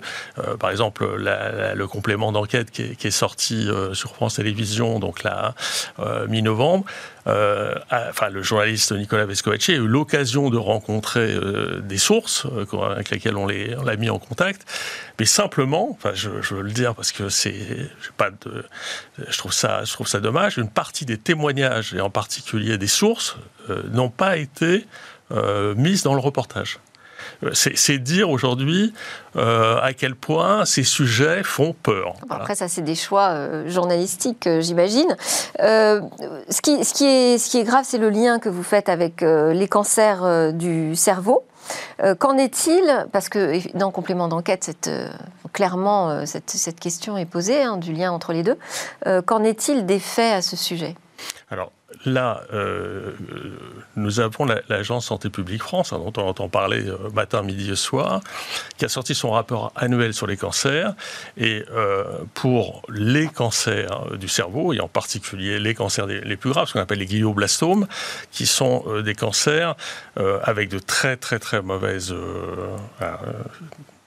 par 0.59 0.71
exemple 0.71 1.05
le 1.17 1.85
complément 1.85 2.31
d'enquête 2.31 2.71
qui 2.71 3.07
est, 3.07 3.11
sorti 3.11 3.69
sur 3.93 4.15
France 4.15 4.35
Télévisions, 4.35 4.99
donc 4.99 5.23
là 5.23 5.55
mi-novembre, 6.27 6.85
enfin 7.27 8.29
le 8.29 8.41
journaliste 8.41 8.91
Nicolas 8.93 9.25
Vescovaci 9.25 9.73
a 9.73 9.75
eu 9.75 9.87
l'occasion 9.87 10.49
de 10.49 10.57
rencontrer 10.57 11.37
des 11.81 11.97
sources 11.97 12.47
avec 12.91 13.09
lesquelles 13.09 13.35
on, 13.35 13.47
l'a 13.47 13.95
mis 13.97 14.09
en 14.09 14.19
contact, 14.19 14.65
mais 15.19 15.25
simplement, 15.25 15.89
enfin 15.91 16.11
je, 16.13 16.29
veux 16.29 16.61
le 16.61 16.71
dire 16.71 16.95
parce 16.95 17.11
que 17.11 17.29
c'est, 17.29 17.89
pas 18.15 18.29
de, 18.31 18.65
je 19.27 19.37
trouve 19.37 19.53
ça, 19.53 19.83
je 19.83 19.91
trouve 19.91 20.07
ça 20.07 20.19
dommage, 20.19 20.57
une 20.57 20.69
partie 20.69 21.05
des 21.05 21.17
témoignages 21.17 21.93
et 21.93 22.01
en 22.01 22.09
particulier 22.09 22.77
des 22.77 22.87
sources 22.87 23.37
euh, 23.69 23.83
n'ont 23.91 24.09
pas 24.09 24.37
été 24.37 24.85
euh, 25.31 25.75
mises 25.75 26.03
dans 26.03 26.13
le 26.13 26.21
reportage. 26.21 26.79
Euh, 27.43 27.51
c'est 27.53 27.97
dire 27.99 28.29
aujourd'hui 28.29 28.93
à 29.35 29.91
quel 29.95 30.15
point 30.15 30.65
ces 30.65 30.83
sujets 30.83 31.43
font 31.43 31.75
peur. 31.83 32.15
Après, 32.27 32.55
ça, 32.55 32.67
c'est 32.67 32.81
des 32.81 32.95
choix 32.95 33.67
journalistiques, 33.67 34.49
j'imagine. 34.61 35.15
ce, 35.59 36.61
qui, 36.63 36.83
ce, 36.83 36.91
qui 36.91 37.05
est, 37.05 37.37
ce 37.37 37.51
qui 37.51 37.59
est 37.59 37.63
grave, 37.63 37.85
c'est 37.87 37.99
le 37.99 38.09
lien 38.09 38.39
que 38.39 38.49
vous 38.49 38.63
faites 38.63 38.89
avec 38.89 39.21
les 39.21 39.67
cancers 39.67 40.53
du 40.53 40.95
cerveau. 40.95 41.43
Qu'en 42.17 42.35
est-il? 42.35 43.07
Parce 43.11 43.29
que 43.29 43.77
dans 43.77 43.91
complément 43.91 44.27
d'enquête, 44.27 44.89
clairement, 45.53 46.25
cette, 46.25 46.49
cette, 46.49 46.79
question 46.79 47.15
est 47.15 47.25
posée, 47.25 47.61
hein, 47.61 47.77
du 47.77 47.93
lien 47.93 48.11
entre 48.11 48.33
les 48.33 48.41
deux. 48.41 48.57
Qu'en 49.27 49.43
est-il 49.43 49.85
des 49.85 49.99
faits 49.99 50.33
à 50.33 50.41
ce 50.41 50.55
sujet? 50.55 50.95
Alors, 51.51 51.71
là, 52.07 52.41
euh, 52.53 53.11
nous 53.95 54.19
avons 54.19 54.45
l'agence 54.69 55.07
Santé 55.07 55.29
publique 55.29 55.61
France, 55.61 55.93
hein, 55.93 55.99
dont 55.99 56.13
on 56.17 56.27
entend 56.27 56.49
parler 56.49 56.87
euh, 56.87 56.97
matin, 57.13 57.43
midi 57.43 57.71
et 57.71 57.75
soir, 57.75 58.21
qui 58.77 58.85
a 58.85 58.89
sorti 58.89 59.13
son 59.13 59.31
rapport 59.31 59.71
annuel 59.75 60.13
sur 60.13 60.25
les 60.25 60.37
cancers. 60.37 60.93
Et 61.37 61.63
euh, 61.71 62.05
pour 62.33 62.81
les 62.89 63.27
cancers 63.27 64.17
du 64.17 64.27
cerveau, 64.27 64.73
et 64.73 64.79
en 64.79 64.87
particulier 64.87 65.59
les 65.59 65.75
cancers 65.75 66.07
les 66.07 66.37
plus 66.37 66.49
graves, 66.49 66.67
ce 66.67 66.73
qu'on 66.73 66.79
appelle 66.79 66.99
les 66.99 67.05
glioblastomes, 67.05 67.87
qui 68.31 68.45
sont 68.45 68.85
des 69.03 69.15
cancers 69.15 69.75
avec 70.43 70.69
de 70.69 70.79
très 70.79 71.17
très 71.17 71.39
très 71.39 71.61
mauvaises 71.61 72.15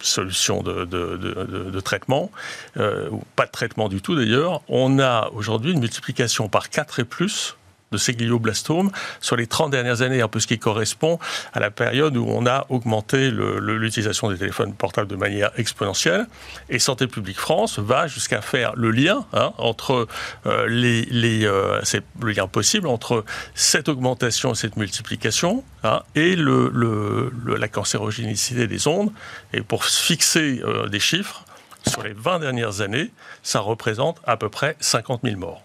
solutions 0.00 0.62
de, 0.62 0.84
de, 0.84 1.80
traitement, 1.80 2.30
ou 2.78 3.22
pas 3.36 3.46
de 3.46 3.50
traitement 3.50 3.88
du 3.88 4.00
tout 4.00 4.16
d'ailleurs, 4.16 4.62
on 4.68 4.98
a 4.98 5.28
aujourd'hui 5.34 5.72
une 5.72 5.80
multiplication 5.80 6.48
par 6.48 6.70
4 6.70 7.00
et 7.00 7.04
plus 7.04 7.56
de 7.92 7.98
ces 7.98 8.12
glioblastomes 8.12 8.92
sur 9.20 9.34
les 9.34 9.48
30 9.48 9.72
dernières 9.72 10.02
années, 10.02 10.22
un 10.22 10.28
peu 10.28 10.38
ce 10.38 10.46
qui 10.46 10.60
correspond 10.60 11.18
à 11.52 11.58
la 11.58 11.72
période 11.72 12.16
où 12.16 12.24
on 12.28 12.46
a 12.46 12.64
augmenté 12.68 13.32
l'utilisation 13.32 14.30
des 14.30 14.38
téléphones 14.38 14.74
portables 14.74 15.08
de 15.08 15.16
manière 15.16 15.50
exponentielle. 15.56 16.26
Et 16.68 16.78
Santé 16.78 17.08
publique 17.08 17.40
France 17.40 17.80
va 17.80 18.06
jusqu'à 18.06 18.42
faire 18.42 18.76
le 18.76 18.92
lien 18.92 19.26
hein, 19.32 19.52
entre 19.58 20.06
euh, 20.46 20.68
les, 20.68 21.02
les 21.06 21.44
euh, 21.44 21.80
c'est 21.82 22.04
le 22.22 22.30
lien 22.30 22.46
possible 22.46 22.86
entre 22.86 23.24
cette 23.56 23.88
augmentation, 23.88 24.54
cette 24.54 24.76
multiplication 24.76 25.64
hein, 25.82 26.02
et 26.14 26.36
le, 26.36 26.70
le, 26.72 27.56
la 27.56 27.66
cancérogénicité 27.66 28.68
des 28.68 28.86
ondes. 28.86 29.10
Et 29.52 29.62
pour 29.62 29.84
fixer 29.84 30.60
euh, 30.62 30.88
des 30.88 31.00
chiffres, 31.00 31.44
sur 31.88 32.04
les 32.04 32.12
20 32.12 32.38
dernières 32.38 32.82
années, 32.82 33.10
ça 33.42 33.58
représente 33.58 34.20
à 34.24 34.36
peu 34.36 34.48
près 34.48 34.76
50 34.78 35.22
000 35.24 35.36
morts. 35.38 35.64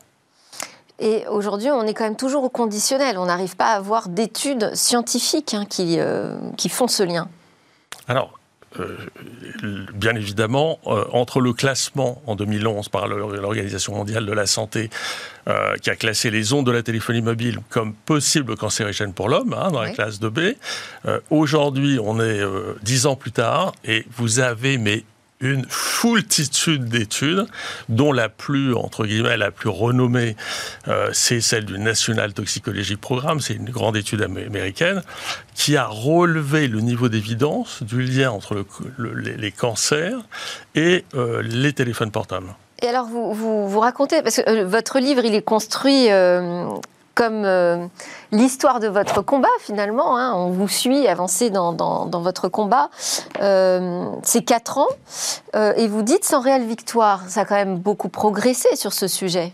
Et 1.00 1.25
aujourd'hui, 1.30 1.70
on 1.72 1.84
est 1.84 1.94
quand 1.94 2.06
même 2.06 2.16
toujours 2.16 2.44
au 2.44 2.50
conditionnel. 2.50 3.18
On 3.18 3.25
n'arrive 3.25 3.56
pas 3.56 3.68
à 3.68 3.75
avoir 3.75 4.08
d'études 4.08 4.74
scientifiques 4.75 5.54
hein, 5.54 5.66
qui, 5.70 6.00
euh, 6.00 6.38
qui 6.58 6.70
font 6.70 6.88
ce 6.88 7.04
lien. 7.04 7.28
Alors, 8.08 8.40
euh, 8.80 8.98
bien 9.94 10.16
évidemment, 10.16 10.80
euh, 10.88 11.06
entre 11.12 11.42
le 11.42 11.52
classement 11.54 12.22
en 12.28 12.36
2011 12.36 12.90
par 12.90 13.08
l'Organisation 13.08 13.94
mondiale 13.94 14.25
de 14.25 14.34
la 14.34 14.46
santé, 14.46 14.90
qui 15.84 15.92
a 15.92 15.96
classé 15.96 16.32
les 16.32 16.54
ondes 16.54 16.66
de 16.66 16.72
la 16.72 16.82
téléphonie 16.82 17.22
mobile 17.22 17.60
comme 17.70 17.94
possible 17.94 18.58
cancérigènes 18.58 19.14
pour 19.14 19.30
l'homme, 19.30 19.54
hein, 19.54 19.70
dans 19.70 19.82
la 19.82 19.92
classe 19.92 20.20
de 20.20 20.28
B, 20.28 20.56
aujourd'hui, 21.30 22.00
on 22.02 22.20
est 22.20 22.42
dix 22.82 23.06
ans 23.06 23.16
plus 23.16 23.32
tard, 23.32 23.74
et 23.84 24.08
vous 24.18 24.40
avez 24.40 24.80
mais 24.80 25.04
une 25.52 25.66
foultitude 25.68 26.86
d'études, 26.86 27.46
dont 27.90 28.12
la 28.12 28.30
plus, 28.30 28.74
entre 28.74 29.06
guillemets, 29.06 29.38
la 29.38 29.52
plus 29.52 29.70
renommée, 29.70 30.36
euh, 30.88 31.10
c'est 31.14 31.42
celle 31.42 31.66
du 31.66 31.80
National 31.80 32.34
Toxicology 32.34 32.96
Programme, 32.96 33.40
c'est 33.40 33.56
une 33.56 33.70
grande 33.70 33.98
étude 33.98 34.22
américaine, 34.22 35.02
qui 35.54 35.78
a 35.78 35.86
relevé 35.86 36.68
le 36.68 36.82
niveau 36.82 37.10
d'évidence 37.10 37.84
du 37.84 38.02
lien 38.02 38.32
entre 38.32 38.66
les, 38.98 39.52
cancers 39.52 40.20
et 40.75 41.06
euh, 41.16 41.42
les 41.42 41.74
téléphones 41.74 42.12
portables. 42.12 42.54
Et 42.82 42.88
alors, 42.88 43.08
vous, 43.08 43.34
vous, 43.34 43.80
racontez, 43.80 44.22
parce 44.22 44.38
que 44.38 44.50
euh, 44.50 44.66
votre 44.66 45.00
livre, 45.00 45.24
il 45.24 45.34
est 45.34 45.42
construit 45.42 46.10
comme 47.15 47.45
euh, 47.45 47.88
l'histoire 48.31 48.79
de 48.79 48.88
votre 48.88 49.22
combat 49.22 49.48
finalement. 49.62 50.17
Hein. 50.17 50.34
on 50.36 50.51
vous 50.51 50.67
suit 50.67 51.07
avancer 51.07 51.50
dans, 51.50 52.10
votre 52.12 52.50
combat. 52.50 52.89
Euh, 53.41 54.05
c'est 54.22 54.43
quatre 54.43 54.77
ans 54.77 54.89
euh, 55.55 55.74
et 55.77 55.88
vous 55.88 56.01
dites 56.01 56.25
sans 56.25 56.41
réelle 56.41 56.65
victoire. 56.65 57.24
Ça 57.29 57.41
a 57.41 57.45
quand 57.45 57.55
même 57.55 57.77
beaucoup 57.77 58.10
progressé 58.10 58.75
sur 58.75 58.93
ce 58.93 59.07
sujet. 59.07 59.53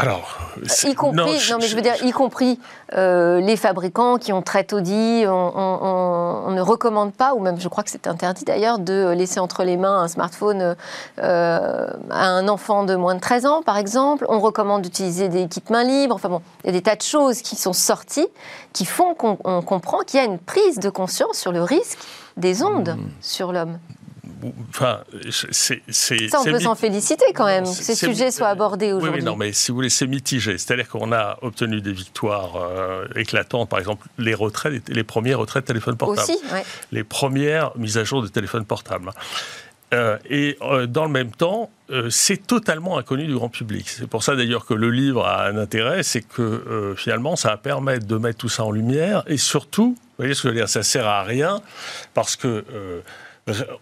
Alors, 0.00 0.38
y 0.84 0.94
compris, 0.94 1.16
non, 1.16 1.58
mais 1.60 1.66
je 1.66 1.76
veux 1.76 1.82
dire, 1.82 2.02
y 2.02 2.10
compris 2.10 2.58
euh, 2.94 3.40
les 3.40 3.56
fabricants 3.56 4.16
qui 4.16 4.32
ont 4.32 4.40
très 4.40 4.64
tôt 4.64 4.80
dit, 4.80 5.24
on, 5.26 6.50
ne 6.50 6.60
recommande 6.60 7.12
pas, 7.12 7.34
ou 7.34 7.40
même 7.40 7.60
je 7.60 7.68
crois 7.68 7.84
que 7.84 7.90
c'est 7.90 8.06
interdit 8.06 8.44
d'ailleurs, 8.44 8.78
de 8.78 9.12
laisser 9.12 9.40
entre 9.40 9.62
les 9.62 9.76
mains 9.76 10.02
un 10.02 10.08
smartphone 10.08 10.74
euh, 11.18 11.86
à 12.10 12.26
un 12.28 12.48
enfant 12.48 12.84
de 12.84 12.96
moins 12.96 13.14
de 13.14 13.20
13 13.20 13.44
ans, 13.46 13.62
par 13.62 13.76
exemple. 13.76 14.24
On 14.28 14.40
recommande 14.40 14.82
d'utiliser 14.82 15.28
des 15.28 15.48
kits 15.48 15.62
mains 15.68 15.84
libres. 15.84 16.14
Enfin 16.14 16.30
bon, 16.30 16.40
il 16.64 16.68
y 16.68 16.70
a 16.70 16.72
des 16.72 16.82
tas 16.82 16.96
de 16.96 17.02
choses 17.02 17.42
qui 17.42 17.56
sont 17.56 17.74
sorties 17.74 18.28
qui 18.72 18.84
font 18.84 19.14
qu'on 19.14 19.36
comprend 19.62 19.98
qu'il 20.00 20.18
y 20.18 20.22
a 20.22 20.26
une 20.26 20.38
prise 20.38 20.78
de 20.78 20.90
conscience 20.90 21.36
sur 21.36 21.52
le 21.52 21.62
risque 21.62 21.98
des 22.36 22.62
ondes 22.62 22.96
hmm. 22.96 23.08
sur 23.20 23.52
l'homme. 23.52 23.78
Enfin, 24.70 25.00
c'est. 25.30 25.82
Ça, 25.90 26.40
on 26.40 26.44
peut 26.44 26.60
s'en 26.60 26.74
féliciter 26.74 27.24
quand 27.34 27.46
même, 27.46 27.64
que 27.64 27.70
ces 27.70 27.94
sujets 27.94 28.30
soient 28.30 28.48
abordés 28.48 28.92
aujourd'hui. 28.92 29.20
Oui, 29.20 29.24
non, 29.24 29.36
mais 29.36 29.52
si 29.52 29.70
vous 29.70 29.76
voulez, 29.76 29.90
c'est 29.90 30.06
mitigé. 30.06 30.58
C'est-à-dire 30.58 30.88
qu'on 30.88 31.12
a 31.12 31.38
obtenu 31.42 31.80
des 31.80 31.92
victoires 31.92 32.56
euh, 32.56 33.06
éclatantes. 33.16 33.68
Par 33.68 33.78
exemple, 33.78 34.06
les 34.18 34.34
retraits, 34.34 34.88
les 34.88 35.04
premiers 35.04 35.34
retraits 35.34 35.64
de 35.64 35.66
téléphone 35.66 35.96
portable. 35.96 36.30
Aussi, 36.30 36.62
Les 36.92 37.04
premières 37.04 37.72
mises 37.76 37.98
à 37.98 38.04
jour 38.04 38.22
de 38.22 38.28
téléphone 38.28 38.64
portable. 38.64 39.10
Euh, 39.92 40.18
et 40.28 40.56
euh, 40.62 40.86
dans 40.86 41.04
le 41.04 41.10
même 41.10 41.32
temps, 41.32 41.70
c'est 42.08 42.46
totalement 42.46 42.98
inconnu 42.98 43.26
du 43.26 43.34
grand 43.34 43.48
public. 43.48 43.88
C'est 43.88 44.06
pour 44.06 44.22
ça 44.22 44.36
d'ailleurs 44.36 44.64
que 44.64 44.74
le 44.74 44.90
livre 44.90 45.26
a 45.26 45.46
un 45.46 45.56
intérêt, 45.56 46.04
c'est 46.04 46.22
que 46.22 46.94
finalement, 46.96 47.34
ça 47.34 47.48
va 47.48 47.56
permettre 47.56 48.06
de 48.06 48.16
mettre 48.16 48.38
tout 48.38 48.48
ça 48.48 48.64
en 48.64 48.70
lumière. 48.70 49.24
Et 49.26 49.36
surtout, 49.36 49.96
vous 49.96 50.14
voyez 50.16 50.34
ce 50.34 50.42
que 50.42 50.48
je 50.48 50.54
veux 50.54 50.60
dire, 50.60 50.68
ça 50.68 50.84
sert 50.84 51.08
à 51.08 51.24
rien 51.24 51.60
parce 52.14 52.36
que 52.36 52.64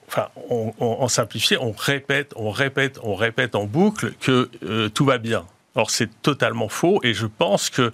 enfin, 0.08 0.28
on, 0.50 0.72
on, 0.78 1.08
on 1.56 1.72
répète, 1.72 2.32
on 2.36 2.50
répète, 2.50 2.98
on 3.02 3.14
répète 3.14 3.54
en 3.54 3.64
boucle 3.64 4.12
que 4.20 4.50
euh, 4.62 4.88
tout 4.88 5.04
va 5.04 5.18
bien. 5.18 5.44
Or, 5.74 5.90
c'est 5.90 6.10
totalement 6.22 6.68
faux 6.68 6.98
et 7.04 7.14
je 7.14 7.26
pense 7.26 7.70
qu'il 7.70 7.92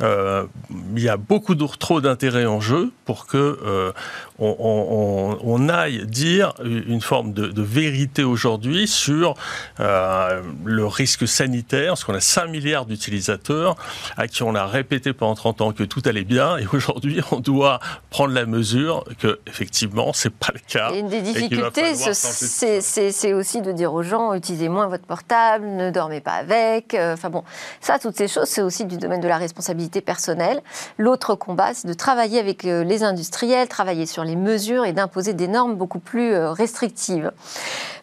euh, 0.00 0.46
y 0.94 1.08
a 1.08 1.18
beaucoup 1.18 1.54
trop 1.76 2.00
d'intérêt 2.00 2.46
en 2.46 2.60
jeu 2.60 2.92
pour 3.04 3.26
que 3.26 3.58
euh, 3.62 3.92
on, 4.38 5.68
aille 5.68 6.06
dire 6.06 6.52
une 6.62 7.00
forme 7.00 7.32
de, 7.32 7.62
vérité 7.62 8.22
aujourd'hui 8.22 8.86
sur 8.86 9.34
euh, 9.80 10.42
le 10.64 10.86
risque 10.86 11.26
sanitaire, 11.26 11.88
parce 11.88 12.04
qu'on 12.04 12.14
a 12.14 12.20
5 12.20 12.48
milliards 12.48 12.86
d'utilisateurs 12.86 13.76
à 14.16 14.28
qui 14.28 14.42
on 14.42 14.54
a 14.54 14.66
répété 14.66 15.12
pendant 15.12 15.34
30 15.34 15.60
ans 15.60 15.72
que 15.72 15.82
tout 15.82 16.02
allait 16.04 16.24
bien 16.24 16.58
et 16.58 16.66
aujourd'hui 16.72 17.20
on 17.32 17.40
doit 17.40 17.80
prendre 18.10 18.32
la 18.32 18.46
mesure 18.46 19.04
que 19.18 19.40
effectivement 19.46 20.12
c'est 20.12 20.32
pas 20.32 20.52
le 20.54 20.60
cas. 20.66 20.92
Et 20.92 21.00
une 21.00 21.08
des 21.08 21.22
difficultés, 21.22 21.94
c'est 21.94 23.32
aussi 23.32 23.62
de 23.62 23.72
dire 23.72 23.92
aux 23.92 24.02
gens 24.02 24.34
utilisez 24.34 24.68
moins 24.68 24.86
votre 24.86 25.06
portable, 25.06 25.66
ne 25.66 25.90
dormez 25.90 26.20
pas 26.20 26.34
avec. 26.34 26.96
Enfin, 26.98 27.30
bon, 27.30 27.42
ça, 27.80 27.98
toutes 27.98 28.16
ces 28.16 28.28
choses, 28.28 28.48
c'est 28.48 28.62
aussi 28.62 28.84
du 28.84 28.96
domaine 28.96 29.20
de 29.20 29.28
la 29.28 29.38
responsabilité 29.38 30.00
personnelle. 30.00 30.62
L'autre 30.98 31.34
combat, 31.34 31.74
c'est 31.74 31.88
de 31.88 31.94
travailler 31.94 32.38
avec 32.38 32.64
euh, 32.64 32.84
les 32.84 33.02
industriels, 33.02 33.68
travailler 33.68 34.06
sur 34.06 34.24
les 34.26 34.36
mesures 34.36 34.84
et 34.84 34.92
d'imposer 34.92 35.32
des 35.32 35.48
normes 35.48 35.74
beaucoup 35.74 35.98
plus 35.98 36.32
euh, 36.32 36.52
restrictives. 36.52 37.32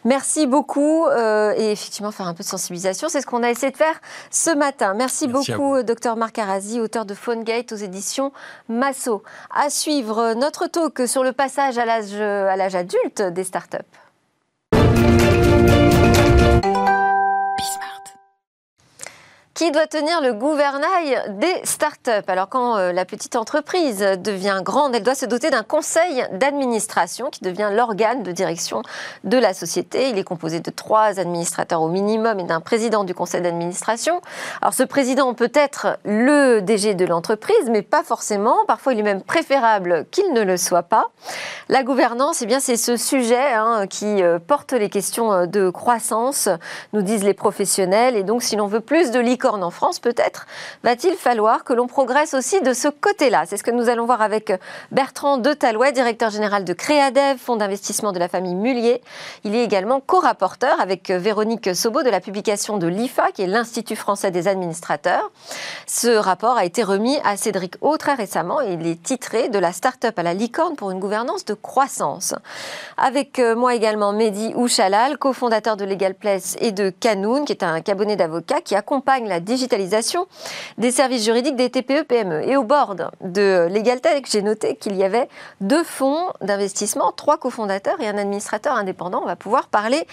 Merci 0.04 0.46
beaucoup 0.46 1.06
euh, 1.06 1.54
et 1.56 1.72
effectivement 1.72 2.10
faire 2.10 2.26
un 2.26 2.34
peu 2.34 2.42
de 2.42 2.48
sensibilisation, 2.48 3.08
c'est 3.08 3.20
ce 3.20 3.26
qu'on 3.26 3.42
a 3.42 3.50
essayé 3.50 3.70
de 3.70 3.76
faire 3.76 4.00
ce 4.30 4.54
matin. 4.54 4.94
Merci, 4.94 5.28
beaucoup, 5.28 5.82
docteur 5.82 6.16
Marc 6.16 6.38
Arazi, 6.38 6.80
auteur 6.80 7.06
de 7.06 7.14
Phonegate 7.14 7.72
aux 7.72 7.76
éditions 7.76 8.32
Masso. 8.68 9.22
À 9.54 9.70
suivre 9.70 10.34
notre 10.34 10.66
talk 10.66 11.06
sur 11.06 11.22
le 11.22 11.32
passage 11.32 11.78
à 11.78 11.84
l'âge 11.86 12.74
adulte 12.74 13.22
des 13.22 13.44
startups. 13.44 13.78
Qui 19.54 19.70
doit 19.70 19.86
tenir 19.86 20.20
le 20.20 20.32
gouvernail 20.32 21.38
des 21.38 21.60
startups? 21.62 22.10
Alors 22.26 22.48
quand 22.48 22.76
euh, 22.76 22.90
la 22.90 23.04
petite 23.04 23.36
entreprise 23.36 24.00
devient 24.00 24.60
grande, 24.64 24.96
elle 24.96 25.04
doit 25.04 25.14
se 25.14 25.26
doter 25.26 25.50
d'un 25.50 25.62
conseil 25.62 26.26
d'administration 26.32 27.30
qui 27.30 27.44
devient 27.44 27.68
l'organe 27.70 28.24
de 28.24 28.32
direction 28.32 28.82
de 29.22 29.38
la 29.38 29.54
société. 29.54 30.08
Il 30.08 30.18
est 30.18 30.24
composé 30.24 30.58
de 30.58 30.72
trois 30.72 31.20
administrateurs 31.20 31.82
au 31.82 31.88
minimum 31.88 32.40
et 32.40 32.42
d'un 32.42 32.60
président 32.60 33.04
du 33.04 33.14
conseil 33.14 33.42
d'administration. 33.42 34.20
Alors 34.60 34.74
ce 34.74 34.82
président 34.82 35.32
peut 35.34 35.52
être 35.54 35.98
le 36.04 36.58
DG 36.58 36.94
de 36.94 37.04
l'entreprise, 37.04 37.70
mais 37.70 37.82
pas 37.82 38.02
forcément. 38.02 38.56
Parfois 38.66 38.94
il 38.94 38.98
est 38.98 39.04
même 39.04 39.22
préférable 39.22 40.06
qu'il 40.10 40.32
ne 40.32 40.42
le 40.42 40.56
soit 40.56 40.82
pas. 40.82 41.10
La 41.68 41.84
gouvernance, 41.84 42.42
eh 42.42 42.46
bien 42.46 42.58
c'est 42.58 42.76
ce 42.76 42.96
sujet 42.96 43.52
hein, 43.52 43.86
qui 43.88 44.20
euh, 44.20 44.40
porte 44.40 44.72
les 44.72 44.90
questions 44.90 45.32
euh, 45.32 45.46
de 45.46 45.70
croissance, 45.70 46.48
nous 46.92 47.02
disent 47.02 47.22
les 47.22 47.34
professionnels. 47.34 48.16
Et 48.16 48.24
donc 48.24 48.42
si 48.42 48.56
l'on 48.56 48.66
veut 48.66 48.80
plus 48.80 49.12
de 49.12 49.20
licorne 49.44 49.62
en 49.62 49.70
France, 49.70 49.98
peut-être 49.98 50.46
va-t-il 50.84 51.16
falloir 51.16 51.64
que 51.64 51.74
l'on 51.74 51.86
progresse 51.86 52.32
aussi 52.32 52.62
de 52.62 52.72
ce 52.72 52.88
côté-là? 52.88 53.44
C'est 53.46 53.58
ce 53.58 53.62
que 53.62 53.70
nous 53.70 53.90
allons 53.90 54.06
voir 54.06 54.22
avec 54.22 54.54
Bertrand 54.90 55.36
de 55.36 55.52
Talouet, 55.52 55.92
directeur 55.92 56.30
général 56.30 56.64
de 56.64 56.72
Créadev, 56.72 57.36
fonds 57.36 57.56
d'investissement 57.56 58.12
de 58.12 58.18
la 58.18 58.28
famille 58.28 58.54
Mullier. 58.54 59.02
Il 59.44 59.54
est 59.54 59.62
également 59.62 60.00
co-rapporteur 60.00 60.80
avec 60.80 61.10
Véronique 61.10 61.74
Sobo 61.74 62.02
de 62.02 62.08
la 62.08 62.20
publication 62.20 62.78
de 62.78 62.86
l'IFA, 62.86 63.32
qui 63.32 63.42
est 63.42 63.46
l'Institut 63.46 63.96
français 63.96 64.30
des 64.30 64.48
administrateurs. 64.48 65.30
Ce 65.86 66.08
rapport 66.08 66.56
a 66.56 66.64
été 66.64 66.82
remis 66.82 67.18
à 67.22 67.36
Cédric 67.36 67.74
O 67.82 67.98
très 67.98 68.14
récemment 68.14 68.62
et 68.62 68.72
il 68.72 68.86
est 68.86 69.02
titré 69.02 69.50
De 69.50 69.58
la 69.58 69.72
start-up 69.72 70.18
à 70.18 70.22
la 70.22 70.32
licorne 70.32 70.74
pour 70.74 70.90
une 70.90 71.00
gouvernance 71.00 71.44
de 71.44 71.52
croissance. 71.52 72.34
Avec 72.96 73.38
euh, 73.38 73.54
moi 73.54 73.74
également 73.74 74.14
Mehdi 74.14 74.54
Ouchalal, 74.54 75.18
cofondateur 75.18 75.76
de 75.76 75.84
Legal 75.84 76.14
Place 76.14 76.56
et 76.60 76.72
de 76.72 76.88
Canoun, 76.88 77.44
qui 77.44 77.52
est 77.52 77.62
un 77.62 77.82
cabinet 77.82 78.16
d'avocats 78.16 78.62
qui 78.62 78.74
accompagne 78.74 79.28
la 79.28 79.33
la 79.34 79.40
digitalisation 79.40 80.28
des 80.78 80.92
services 80.92 81.24
juridiques 81.24 81.56
des 81.56 81.68
TPE-PME. 81.68 82.48
Et 82.48 82.56
au 82.56 82.62
board 82.62 83.10
de 83.20 83.66
LegalTech, 83.68 84.30
j'ai 84.30 84.42
noté 84.42 84.76
qu'il 84.76 84.94
y 84.94 85.02
avait 85.02 85.28
deux 85.60 85.82
fonds 85.82 86.32
d'investissement, 86.40 87.10
trois 87.10 87.36
cofondateurs 87.36 88.00
et 88.00 88.06
un 88.06 88.16
administrateur 88.16 88.76
indépendant. 88.76 89.22
On 89.24 89.26
va 89.26 89.34
pouvoir 89.34 89.66
parler 89.66 90.06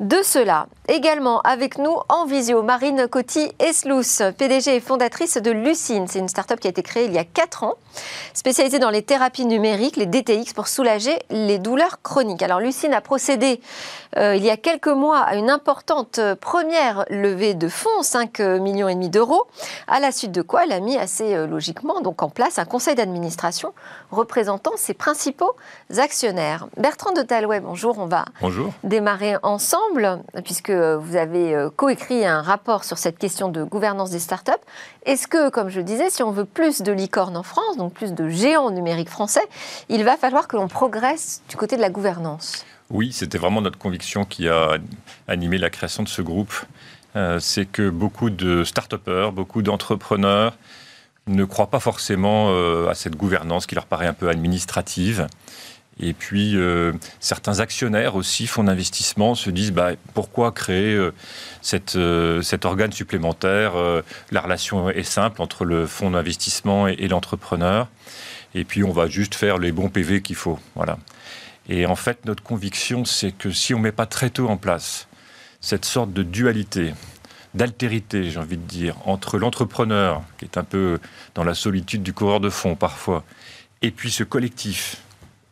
de 0.00 0.18
cela. 0.22 0.66
Également 0.88 1.40
avec 1.40 1.78
nous 1.78 1.96
en 2.10 2.26
visio, 2.26 2.62
Marine 2.62 3.08
Coty-Eslous, 3.08 4.32
PDG 4.36 4.76
et 4.76 4.80
fondatrice 4.80 5.38
de 5.38 5.50
Lucine. 5.50 6.06
C'est 6.06 6.18
une 6.18 6.28
start-up 6.28 6.60
qui 6.60 6.66
a 6.66 6.70
été 6.70 6.82
créée 6.82 7.06
il 7.06 7.14
y 7.14 7.18
a 7.18 7.24
quatre 7.24 7.64
ans, 7.64 7.76
spécialisée 8.34 8.78
dans 8.78 8.90
les 8.90 9.02
thérapies 9.02 9.46
numériques, 9.46 9.96
les 9.96 10.04
DTX, 10.04 10.52
pour 10.54 10.68
soulager 10.68 11.18
les 11.30 11.58
douleurs 11.58 12.02
chroniques. 12.02 12.42
Alors 12.42 12.60
Lucine 12.60 12.92
a 12.92 13.00
procédé 13.00 13.58
euh, 14.18 14.36
il 14.36 14.44
y 14.44 14.50
a 14.50 14.58
quelques 14.58 14.86
mois 14.88 15.20
à 15.20 15.36
une 15.36 15.48
importante 15.48 16.20
première 16.40 17.06
levée 17.08 17.54
de 17.54 17.68
fonds, 17.68 18.02
5 18.02 18.40
million 18.66 18.88
et 18.88 18.94
demi 18.94 19.08
d'euros, 19.08 19.46
à 19.86 20.00
la 20.00 20.10
suite 20.10 20.32
de 20.32 20.42
quoi 20.42 20.64
elle 20.64 20.72
a 20.72 20.80
mis 20.80 20.96
assez 20.98 21.34
euh, 21.34 21.46
logiquement 21.46 22.00
donc 22.00 22.22
en 22.22 22.28
place 22.28 22.58
un 22.58 22.64
conseil 22.64 22.94
d'administration 22.96 23.72
représentant 24.10 24.72
ses 24.76 24.94
principaux 24.94 25.54
actionnaires. 25.96 26.66
Bertrand 26.76 27.12
de 27.12 27.22
Talouet, 27.22 27.60
bonjour, 27.60 27.98
on 27.98 28.06
va 28.06 28.24
bonjour. 28.40 28.72
démarrer 28.82 29.36
ensemble 29.42 30.20
puisque 30.44 30.70
vous 30.72 31.16
avez 31.16 31.54
euh, 31.54 31.70
coécrit 31.70 32.26
un 32.26 32.42
rapport 32.42 32.82
sur 32.84 32.98
cette 32.98 33.18
question 33.18 33.48
de 33.48 33.62
gouvernance 33.62 34.10
des 34.10 34.18
startups. 34.18 34.52
Est-ce 35.04 35.28
que, 35.28 35.50
comme 35.50 35.68
je 35.68 35.78
le 35.78 35.84
disais, 35.84 36.10
si 36.10 36.22
on 36.22 36.32
veut 36.32 36.44
plus 36.44 36.82
de 36.82 36.92
licornes 36.92 37.36
en 37.36 37.44
France, 37.44 37.76
donc 37.76 37.92
plus 37.92 38.12
de 38.12 38.28
géants 38.28 38.70
numériques 38.70 39.10
français, 39.10 39.46
il 39.88 40.02
va 40.02 40.16
falloir 40.16 40.48
que 40.48 40.56
l'on 40.56 40.68
progresse 40.68 41.42
du 41.48 41.56
côté 41.56 41.76
de 41.76 41.80
la 41.80 41.90
gouvernance? 41.90 42.64
Oui, 42.90 43.12
c'était 43.12 43.38
vraiment 43.38 43.60
notre 43.60 43.78
conviction 43.78 44.24
qui 44.24 44.48
a 44.48 44.78
animé 45.26 45.58
la 45.58 45.70
création 45.70 46.02
de 46.02 46.08
ce 46.08 46.22
groupe. 46.22 46.54
Euh, 47.16 47.40
c'est 47.40 47.64
que 47.64 47.88
beaucoup 47.88 48.28
de 48.28 48.62
start-upers, 48.62 49.32
beaucoup 49.32 49.62
d'entrepreneurs 49.62 50.56
ne 51.26 51.44
croient 51.44 51.70
pas 51.70 51.80
forcément 51.80 52.50
euh, 52.50 52.88
à 52.88 52.94
cette 52.94 53.16
gouvernance 53.16 53.66
qui 53.66 53.74
leur 53.74 53.86
paraît 53.86 54.06
un 54.06 54.12
peu 54.12 54.28
administrative. 54.28 55.26
Et 55.98 56.12
puis, 56.12 56.56
euh, 56.56 56.92
certains 57.18 57.60
actionnaires 57.60 58.16
aussi, 58.16 58.46
fonds 58.46 58.64
d'investissement, 58.64 59.34
se 59.34 59.48
disent 59.48 59.72
bah, 59.72 59.92
pourquoi 60.12 60.52
créer 60.52 61.10
cet 61.62 61.96
organe 62.66 62.92
supplémentaire 62.92 63.72
La 64.30 64.42
relation 64.42 64.90
est 64.90 65.02
simple 65.02 65.40
entre 65.40 65.64
le 65.64 65.86
fonds 65.86 66.10
d'investissement 66.10 66.86
et, 66.86 66.96
et 66.98 67.08
l'entrepreneur. 67.08 67.88
Et 68.54 68.64
puis, 68.64 68.84
on 68.84 68.92
va 68.92 69.08
juste 69.08 69.34
faire 69.34 69.56
les 69.56 69.72
bons 69.72 69.88
PV 69.88 70.20
qu'il 70.20 70.36
faut. 70.36 70.58
Voilà. 70.74 70.98
Et 71.70 71.86
en 71.86 71.96
fait, 71.96 72.26
notre 72.26 72.42
conviction, 72.42 73.06
c'est 73.06 73.32
que 73.32 73.50
si 73.50 73.72
on 73.72 73.78
ne 73.78 73.84
met 73.84 73.92
pas 73.92 74.06
très 74.06 74.28
tôt 74.28 74.48
en 74.48 74.58
place 74.58 75.08
cette 75.66 75.84
sorte 75.84 76.12
de 76.12 76.22
dualité, 76.22 76.94
d'altérité, 77.54 78.30
j'ai 78.30 78.38
envie 78.38 78.56
de 78.56 78.62
dire, 78.62 78.94
entre 79.04 79.36
l'entrepreneur, 79.36 80.22
qui 80.38 80.44
est 80.44 80.58
un 80.58 80.62
peu 80.62 81.00
dans 81.34 81.42
la 81.42 81.54
solitude 81.54 82.04
du 82.04 82.12
coureur 82.12 82.38
de 82.38 82.50
fond 82.50 82.76
parfois, 82.76 83.24
et 83.82 83.90
puis 83.90 84.12
ce 84.12 84.22
collectif, 84.22 84.98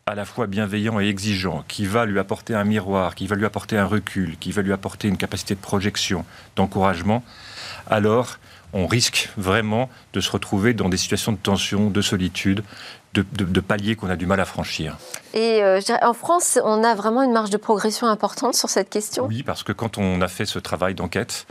à 0.07 0.15
la 0.15 0.25
fois 0.25 0.47
bienveillant 0.47 1.01
et 1.01 1.09
exigeant, 1.09 1.65
qui 1.67 1.85
va 1.85 2.07
lui 2.07 2.21
apporter 2.21 2.55
un 2.55 2.63
miroir, 2.63 3.17
qui 3.17 3.27
va 3.27 3.35
lui 3.35 3.45
apporter 3.45 3.77
un 3.77 3.87
recul, 3.87 4.37
qui 4.39 4.53
va 4.53 4.63
lui 4.63 4.73
apporter 4.73 5.09
une 5.09 5.17
capacité 5.17 5.57
de 5.57 5.61
projection, 5.61 6.25
d'encouragement, 6.55 7.25
alors 7.89 8.39
on 8.73 8.87
risque 8.87 9.31
vraiment 9.37 9.91
de 10.13 10.21
se 10.21 10.31
retrouver 10.31 10.75
dans 10.75 10.89
des 10.89 10.97
situations 10.97 11.33
de 11.33 11.39
tension, 11.39 11.91
de 11.91 12.01
solitude, 12.01 12.63
de, 13.23 13.61
paliers 13.61 13.97
qu'on 13.97 14.11
a 14.11 14.17
du 14.17 14.27
mal 14.27 14.41
à 14.41 14.45
franchir. 14.45 14.97
Et 15.33 15.63
euh, 15.63 15.81
en 16.03 16.13
France, 16.13 16.59
on 16.65 16.83
a 16.83 16.95
vraiment 16.95 17.23
une 17.23 17.33
marge 17.33 17.51
de 17.51 17.57
progression 17.57 18.07
importante 18.07 18.55
sur 18.55 18.69
cette 18.69 18.91
question 18.91 19.27
Oui, 19.27 19.43
parce 19.43 19.63
que 19.63 19.73
quand 19.73 19.99
on 19.99 20.21
a 20.21 20.29
fait 20.29 20.47
ce 20.47 20.59
travail 20.59 20.95
d'enquête, 20.95 21.47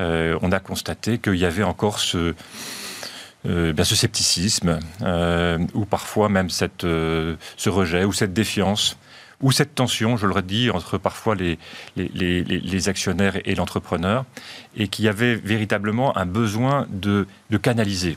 euh, 0.00 0.38
on 0.42 0.52
a 0.52 0.60
constaté 0.60 1.18
qu'il 1.18 1.36
y 1.36 1.44
avait 1.44 1.62
encore 1.62 1.98
ce, 1.98 2.34
euh, 3.46 3.74
ce 3.82 3.94
scepticisme, 3.94 4.78
ou 5.74 5.84
parfois 5.84 6.28
même 6.28 6.50
cette, 6.50 6.82
ce 6.82 7.68
rejet, 7.68 8.04
ou 8.04 8.12
cette 8.12 8.32
défiance, 8.32 8.96
ou 9.42 9.52
cette 9.52 9.74
tension, 9.74 10.16
je 10.16 10.26
le 10.26 10.32
redis, 10.32 10.70
entre 10.70 10.98
parfois 10.98 11.34
les, 11.34 11.58
les, 11.96 12.44
les, 12.44 12.88
actionnaires 12.88 13.38
et 13.46 13.54
l'entrepreneur, 13.54 14.24
et 14.76 14.88
qui 14.88 15.08
avait 15.08 15.34
véritablement 15.34 16.16
un 16.18 16.26
besoin 16.26 16.86
de, 16.90 17.26
de 17.48 17.56
canaliser 17.56 18.16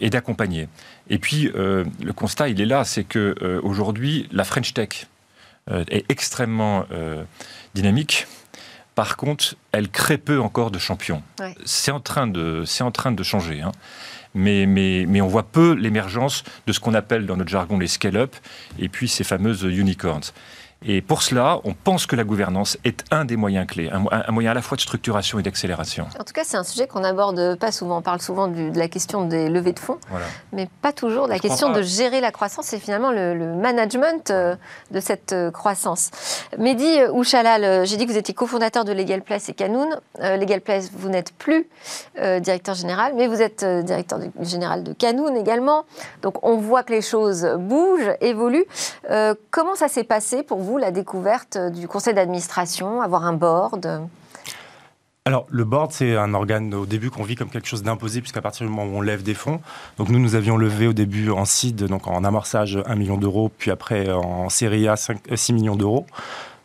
et 0.00 0.10
d'accompagner. 0.10 0.68
Et 1.08 1.18
puis, 1.18 1.50
euh, 1.54 1.84
le 2.02 2.12
constat, 2.12 2.48
il 2.48 2.60
est 2.60 2.66
là, 2.66 2.84
c'est 2.84 3.04
que 3.04 3.34
euh, 3.42 3.60
aujourd'hui, 3.62 4.28
la 4.32 4.44
French 4.44 4.74
Tech 4.74 5.06
euh, 5.70 5.84
est 5.88 6.04
extrêmement 6.10 6.86
dynamique. 7.74 8.26
Par 8.94 9.16
contre, 9.16 9.56
elle 9.72 9.88
crée 9.88 10.18
peu 10.18 10.40
encore 10.40 10.70
de 10.70 10.78
champions. 10.78 11.22
C'est 11.64 11.90
en 11.90 12.00
train 12.00 12.26
de, 12.26 12.64
c'est 12.64 12.82
en 12.82 12.90
train 12.90 13.12
de 13.12 13.22
changer. 13.22 13.60
Hein. 13.60 13.72
Mais, 14.34 14.66
mais, 14.66 15.04
mais, 15.06 15.20
on 15.20 15.28
voit 15.28 15.44
peu 15.44 15.72
l'émergence 15.72 16.44
de 16.66 16.72
ce 16.72 16.80
qu'on 16.80 16.94
appelle 16.94 17.26
dans 17.26 17.36
notre 17.36 17.50
jargon 17.50 17.78
les 17.78 17.86
scale-up 17.86 18.36
et 18.78 18.88
puis 18.88 19.08
ces 19.08 19.24
fameuses 19.24 19.62
unicorns. 19.62 20.32
Et 20.84 21.00
pour 21.00 21.22
cela, 21.22 21.60
on 21.64 21.72
pense 21.72 22.06
que 22.06 22.16
la 22.16 22.24
gouvernance 22.24 22.76
est 22.84 23.02
un 23.10 23.24
des 23.24 23.36
moyens 23.36 23.66
clés, 23.66 23.90
un, 23.90 24.30
moyen 24.30 24.50
à 24.50 24.54
la 24.54 24.60
fois 24.60 24.76
de 24.76 24.82
structuration 24.82 25.38
et 25.38 25.42
d'accélération. 25.42 26.06
En 26.20 26.24
tout 26.24 26.34
cas, 26.34 26.42
c'est 26.44 26.58
un 26.58 26.64
sujet 26.64 26.86
qu'on 26.86 27.02
aborde 27.02 27.56
pas 27.58 27.72
souvent. 27.72 27.98
On 27.98 28.02
parle 28.02 28.20
souvent 28.20 28.46
de 28.46 28.76
la 28.78 28.88
question 28.88 29.24
des 29.24 29.48
levées 29.48 29.72
de 29.72 29.78
fonds, 29.78 29.98
mais 30.52 30.68
pas 30.82 30.92
toujours 30.92 31.26
de 31.26 31.32
la 31.32 31.38
question 31.38 31.72
de 31.72 31.82
gérer 31.82 32.20
la 32.20 32.30
croissance 32.30 32.72
et 32.72 32.78
finalement 32.78 33.10
le, 33.10 33.54
management 33.56 34.30
euh, 34.30 34.54
de 34.90 35.00
cette 35.00 35.32
euh, 35.32 35.50
croissance. 35.50 36.10
Mehdi 36.58 36.98
Ouchalal, 37.12 37.64
euh, 37.64 37.84
j'ai 37.84 37.96
dit 37.96 38.06
que 38.06 38.12
vous 38.12 38.18
étiez 38.18 38.34
cofondateur 38.34 38.84
de 38.84 38.92
Legal 38.92 39.22
Place 39.22 39.48
et 39.48 39.54
Canoun. 39.54 39.98
Legal 40.20 40.60
Place, 40.60 40.90
vous 40.92 41.08
n'êtes 41.08 41.32
plus 41.32 41.68
directeur 42.40 42.74
général, 42.74 43.12
mais 43.16 43.26
vous 43.26 43.40
êtes 43.40 43.64
directeur 43.64 44.18
général 44.40 44.82
de 44.82 44.92
Canoun 44.92 45.36
également. 45.36 45.84
Donc 46.22 46.44
on 46.44 46.56
voit 46.56 46.82
que 46.82 46.92
les 46.92 47.02
choses 47.02 47.46
bougent, 47.58 48.14
évoluent. 48.20 48.66
comment 49.50 49.74
ça 49.74 49.88
s'est 49.88 50.04
passé 50.04 50.42
pour 50.42 50.58
vous 50.58 50.65
la 50.76 50.90
découverte 50.90 51.56
du 51.56 51.86
conseil 51.86 52.14
d'administration, 52.14 53.00
avoir 53.00 53.24
un 53.24 53.32
board 53.32 54.08
alors, 55.26 55.48
le 55.50 55.64
board, 55.64 55.90
c'est 55.90 56.16
un 56.16 56.34
organe 56.34 56.72
au 56.72 56.86
début 56.86 57.10
qu'on 57.10 57.24
vit 57.24 57.34
comme 57.34 57.50
quelque 57.50 57.66
chose 57.66 57.82
d'imposé, 57.82 58.20
puisqu'à 58.20 58.40
partir 58.40 58.64
du 58.64 58.72
moment 58.72 58.84
où 58.84 58.98
on 58.98 59.00
lève 59.00 59.24
des 59.24 59.34
fonds, 59.34 59.60
donc 59.98 60.08
nous, 60.08 60.20
nous 60.20 60.36
avions 60.36 60.56
levé 60.56 60.86
au 60.86 60.92
début 60.92 61.30
en 61.30 61.44
seed, 61.44 61.82
donc 61.82 62.06
en 62.06 62.22
amorçage 62.22 62.78
1 62.86 62.94
million 62.94 63.16
d'euros, 63.16 63.50
puis 63.58 63.72
après 63.72 64.08
en 64.08 64.48
série 64.50 64.86
A 64.86 64.94
5, 64.94 65.18
6 65.34 65.52
millions 65.52 65.74
d'euros. 65.74 66.06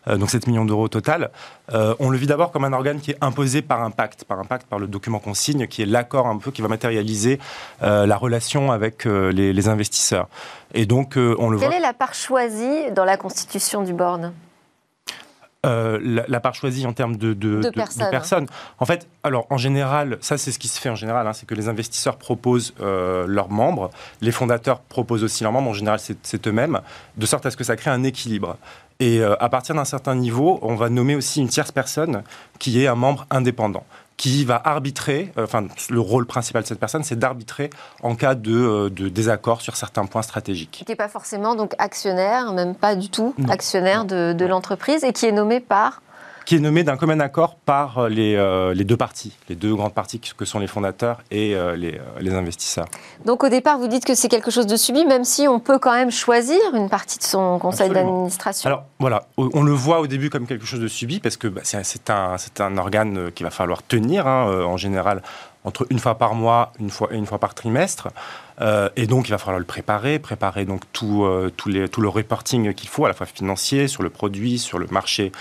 Euh, 0.08 0.18
donc 0.18 0.30
7 0.30 0.48
millions 0.48 0.66
d'euros 0.66 0.84
au 0.84 0.88
total. 0.88 1.30
Euh, 1.74 1.96
on 2.00 2.10
le 2.10 2.18
vit 2.18 2.28
d'abord 2.28 2.52
comme 2.52 2.66
un 2.66 2.74
organe 2.74 3.00
qui 3.00 3.12
est 3.12 3.18
imposé 3.22 3.62
par 3.62 3.84
un 3.84 3.92
pacte, 3.92 4.24
par 4.26 4.40
un 4.40 4.46
pacte, 4.46 4.68
par 4.68 4.80
le 4.80 4.88
document 4.88 5.20
qu'on 5.20 5.34
signe, 5.34 5.68
qui 5.68 5.82
est 5.82 5.86
l'accord 5.86 6.28
un 6.28 6.38
peu 6.38 6.52
qui 6.52 6.62
va 6.62 6.68
matérialiser 6.68 7.40
euh, 7.84 8.06
la 8.06 8.18
relation 8.18 8.72
avec 8.72 9.06
les, 9.06 9.62
investisseurs. 9.68 10.28
Et 10.74 10.88
donc, 10.88 11.14
on 11.18 11.50
le 11.50 11.60
Quelle 11.60 11.74
est 11.74 11.80
la 11.80 11.94
part 11.94 12.16
choisie 12.16 12.92
dans 12.96 13.06
la 13.06 13.16
constitution 13.16 13.84
du 13.84 13.94
board? 13.94 14.32
La, 15.64 16.40
part 16.40 16.56
choisie 16.56 16.88
en 16.88 16.94
termes 16.94 17.16
de, 17.18 17.34
de, 17.34 17.70
personnes. 18.10 18.48
En 18.80 18.86
fait, 18.86 19.08
alors 19.24 19.46
en 19.52 19.58
général, 19.58 20.18
ça 20.20 20.40
c'est 20.40 20.52
ce 20.52 20.58
qui 20.58 20.68
se 20.68 20.82
fait 20.82 20.90
en 20.90 20.96
général, 20.96 21.28
hein, 21.28 21.34
c'est 21.34 21.46
que 21.46 21.54
les 21.54 21.70
investisseurs 21.70 22.18
proposent 22.18 22.74
leurs 22.80 23.50
membres, 23.50 23.92
les 24.22 24.32
fondateurs 24.32 24.80
proposent 24.80 25.24
aussi 25.24 25.44
leurs 25.44 25.54
membres, 25.54 25.70
en 25.70 25.74
général 25.74 26.00
c'est 26.00 26.48
eux-mêmes, 26.48 26.82
de 27.18 27.26
sorte 27.28 27.46
à 27.46 27.52
ce 27.52 27.58
que 27.58 27.64
ça 27.64 27.76
crée 27.76 27.92
un 27.92 28.04
équilibre. 28.04 28.58
Et 29.02 29.20
euh, 29.20 29.36
à 29.40 29.50
partir 29.50 29.74
d'un 29.74 29.84
certain 29.84 30.14
niveau, 30.14 30.60
on 30.62 30.76
va 30.76 30.90
nommer 30.90 31.16
aussi 31.16 31.42
une 31.42 31.50
tierce 31.50 31.72
personne 31.72 32.22
qui 32.60 32.82
est 32.82 32.88
un 32.88 32.96
membre 32.96 33.26
indépendant 33.32 33.84
qui 34.16 34.46
va 34.46 34.62
arbitrer, 34.64 35.34
euh, 35.40 35.46
enfin 35.46 35.66
le 35.90 36.00
rôle 36.00 36.28
principal 36.28 36.62
de 36.62 36.68
cette 36.68 36.80
personne, 36.80 37.04
c'est 37.04 37.18
d'arbitrer 37.18 37.72
en 38.04 38.14
cas 38.14 38.36
de, 38.36 38.54
euh, 38.54 38.90
désaccord 39.10 39.62
sur 39.62 39.76
certains 39.76 40.06
points 40.06 40.22
stratégiques. 40.22 40.84
Qui 40.86 40.92
n'est 40.92 40.96
pas 40.96 41.08
forcément 41.08 41.56
donc 41.56 41.74
actionnaire, 41.80 42.54
même 42.54 42.76
pas 42.76 42.96
du 42.96 43.10
tout 43.10 43.34
actionnaire 43.50 44.06
de, 44.06 44.34
de 44.34 44.46
l'entreprise, 44.46 45.04
et 45.04 45.12
qui 45.12 45.26
est 45.26 45.32
nommé 45.32 45.60
par 45.60 46.04
qui 46.46 46.56
est 46.56 46.60
nommé 46.60 46.84
d'un 46.84 46.98
commun 46.98 47.20
accord 47.20 47.56
par 47.56 47.98
euh, 47.98 48.10
les, 48.10 48.36
euh, 48.36 48.74
les, 48.74 48.84
deux 48.84 48.98
parties, 48.98 49.36
les 49.50 49.56
deux 49.56 49.76
grandes 49.76 49.94
parties 49.94 50.20
que 50.20 50.46
sont 50.46 50.60
les 50.60 50.68
fondateurs 50.68 51.22
et 51.30 51.56
euh, 51.56 51.76
les, 51.76 52.00
les, 52.20 52.34
investisseurs. 52.34 52.88
Donc 53.26 53.44
au 53.44 53.50
départ, 53.50 53.78
vous 53.78 53.88
dites 53.88 54.06
que 54.06 54.16
c'est 54.16 54.28
quelque 54.28 54.52
chose 54.52 54.68
de 54.68 54.76
subi, 54.76 55.06
même 55.06 55.24
si 55.24 55.48
on 55.48 55.60
peut 55.60 55.80
quand 55.80 55.94
même 55.94 56.12
choisir 56.12 56.60
une 56.74 56.90
partie 56.90 57.18
de 57.18 57.24
son 57.24 57.60
conseil 57.60 57.90
d'administration. 57.90 58.68
Alors 58.68 58.84
voilà, 59.00 59.24
on 59.38 59.64
le 59.64 59.74
voit 59.74 60.00
au 60.00 60.08
début 60.08 60.30
comme 60.30 60.48
quelque 60.48 60.66
chose 60.66 60.80
de 60.80 60.88
subi, 60.88 61.20
parce 61.20 61.38
que 61.38 61.48
bah, 61.48 61.62
c'est 61.64 62.10
un, 62.10 62.36
un, 62.60 62.78
organe 62.78 63.32
qu'il 63.32 63.46
va 63.46 63.52
falloir 63.52 63.84
tenir, 63.84 64.28
hein, 64.28 64.64
en 64.66 64.78
général, 64.78 65.22
entre 65.64 65.86
une 65.90 66.00
fois 66.00 66.16
par 66.16 66.34
mois, 66.34 66.72
une 66.80 66.90
fois, 66.90 67.10
et 67.12 67.18
une 67.18 67.26
fois 67.26 67.38
par 67.38 67.54
trimestre. 67.54 68.10
et 68.96 69.08
donc, 69.08 69.28
il 69.28 69.32
va 69.32 69.38
falloir 69.38 69.60
le 69.60 69.66
préparer, 69.66 70.20
préparer 70.20 70.66
donc 70.66 70.82
tout, 70.92 71.28
tout, 71.58 71.70
les, 71.70 71.88
tout 71.88 72.02
le 72.02 72.10
reporting 72.10 72.74
qu'il 72.74 72.90
faut, 72.90 73.06
à 73.06 73.08
la 73.08 73.14
fois 73.14 73.28
financier, 73.28 73.88
sur 73.88 74.04
le 74.04 74.10
produit, 74.10 74.58
sur 74.58 74.80
le 74.80 74.88
marché 74.88 75.32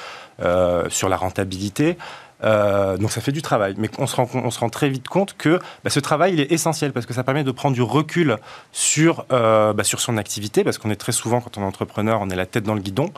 sur 0.88 1.08
la 1.08 1.16
rentabilité. 1.16 1.96
Euh, 2.42 2.96
donc 2.96 3.10
ça 3.12 3.20
fait 3.20 3.32
du 3.32 3.42
travail, 3.42 3.74
mais 3.76 3.90
on 3.98 4.06
se 4.06 4.16
rend, 4.16 4.68
très 4.70 4.88
vite 4.88 5.08
compte 5.08 5.36
que 5.36 5.58
bah, 5.84 5.90
ce 5.90 6.00
travail 6.00 6.32
il 6.34 6.40
est 6.40 6.52
essentiel 6.52 6.92
parce 6.92 7.06
que 7.06 7.12
ça 7.12 7.24
permet 7.24 7.44
de 7.44 7.50
prendre 7.50 7.74
du 7.74 7.82
recul 7.82 8.36
sur, 8.72 9.26
euh, 9.32 9.72
bah, 9.72 9.84
sur 9.84 10.00
son 10.00 10.16
activité, 10.16 10.64
parce 10.64 10.78
qu'on 10.78 10.90
est 10.90 10.96
très 10.96 11.12
souvent 11.12 11.40
quand 11.40 11.58
on 11.58 11.62
est 11.62 11.66
entrepreneur, 11.66 12.20
on 12.22 12.30
est 12.30 12.36
la 12.36 12.46
tête 12.46 12.64
dans 12.64 12.74
le 12.74 12.80
guidon, 12.80 13.10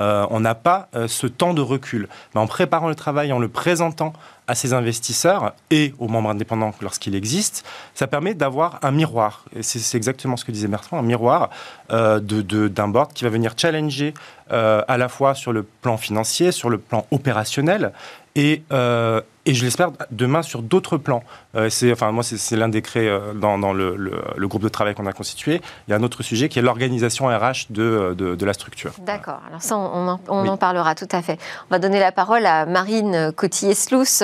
on 0.00 0.38
n'a 0.38 0.54
pas 0.54 0.88
ce 1.08 1.26
temps 1.26 1.54
de 1.54 1.60
recul. 1.60 2.08
Mais 2.32 2.40
en 2.40 2.46
préparant 2.46 2.86
le 2.86 2.94
travail, 2.94 3.32
en 3.32 3.40
le 3.40 3.48
présentant 3.48 4.12
à 4.46 4.54
ses 4.54 4.72
investisseurs 4.72 5.54
et 5.70 5.92
aux 5.98 6.06
membres 6.06 6.30
indépendants 6.30 6.72
lorsqu'il 6.80 7.16
existe, 7.16 7.66
ça 7.94 8.06
permet 8.06 8.34
d'avoir 8.34 8.78
un 8.82 8.92
miroir. 8.92 9.44
C'est 9.60 9.96
exactement 9.96 10.36
ce 10.36 10.44
que 10.44 10.52
disait 10.52 10.68
Bertrand, 10.68 11.00
un 11.00 11.02
miroir 11.02 11.50
d'un 11.90 12.20
de, 12.20 12.68
board 12.86 13.12
qui 13.12 13.24
va 13.24 13.30
venir 13.30 13.54
challenger 13.56 14.14
euh, 14.50 14.82
à 14.88 14.96
la 14.96 15.10
fois 15.10 15.34
sur 15.34 15.52
le 15.52 15.62
plan 15.62 15.98
financier, 15.98 16.52
sur 16.52 16.70
le 16.70 16.78
plan 16.78 17.06
opérationnel, 17.10 17.92
et, 18.38 18.62
euh, 18.72 19.20
et 19.44 19.52
je 19.52 19.64
l'espère 19.64 19.90
demain 20.12 20.42
sur 20.42 20.62
d'autres 20.62 20.96
plans. 20.96 21.24
c'est, 21.70 21.90
enfin, 21.90 22.12
moi, 22.12 22.22
c'est 22.22 22.56
l'un 22.56 22.68
des 22.68 22.82
créés 22.82 23.10
dans, 23.34 23.58
dans 23.58 23.72
le, 23.72 23.96
le, 23.96 24.48
groupe 24.48 24.62
de 24.62 24.68
travail 24.68 24.94
qu'on 24.94 25.06
a 25.06 25.12
constitué. 25.12 25.60
Il 25.86 25.90
y 25.90 25.94
a 25.94 25.96
un 25.96 26.02
autre 26.02 26.22
sujet 26.22 26.48
qui 26.48 26.58
est 26.58 26.62
l'organisation 26.62 27.26
RH 27.26 27.70
de, 27.70 28.14
de, 28.16 28.34
de, 28.34 28.44
la 28.44 28.52
structure. 28.52 28.92
D'accord. 29.00 29.40
Alors 29.48 29.62
ça, 29.62 29.76
on, 29.76 30.08
en, 30.08 30.20
on 30.28 30.46
en, 30.46 30.56
parlera 30.56 30.94
tout 30.94 31.08
à 31.10 31.22
fait. 31.22 31.38
On 31.70 31.74
va 31.74 31.78
donner 31.78 31.98
la 31.98 32.12
parole 32.12 32.46
à 32.46 32.66
Marine 32.66 33.32
Cotillé-Slous, 33.34 34.22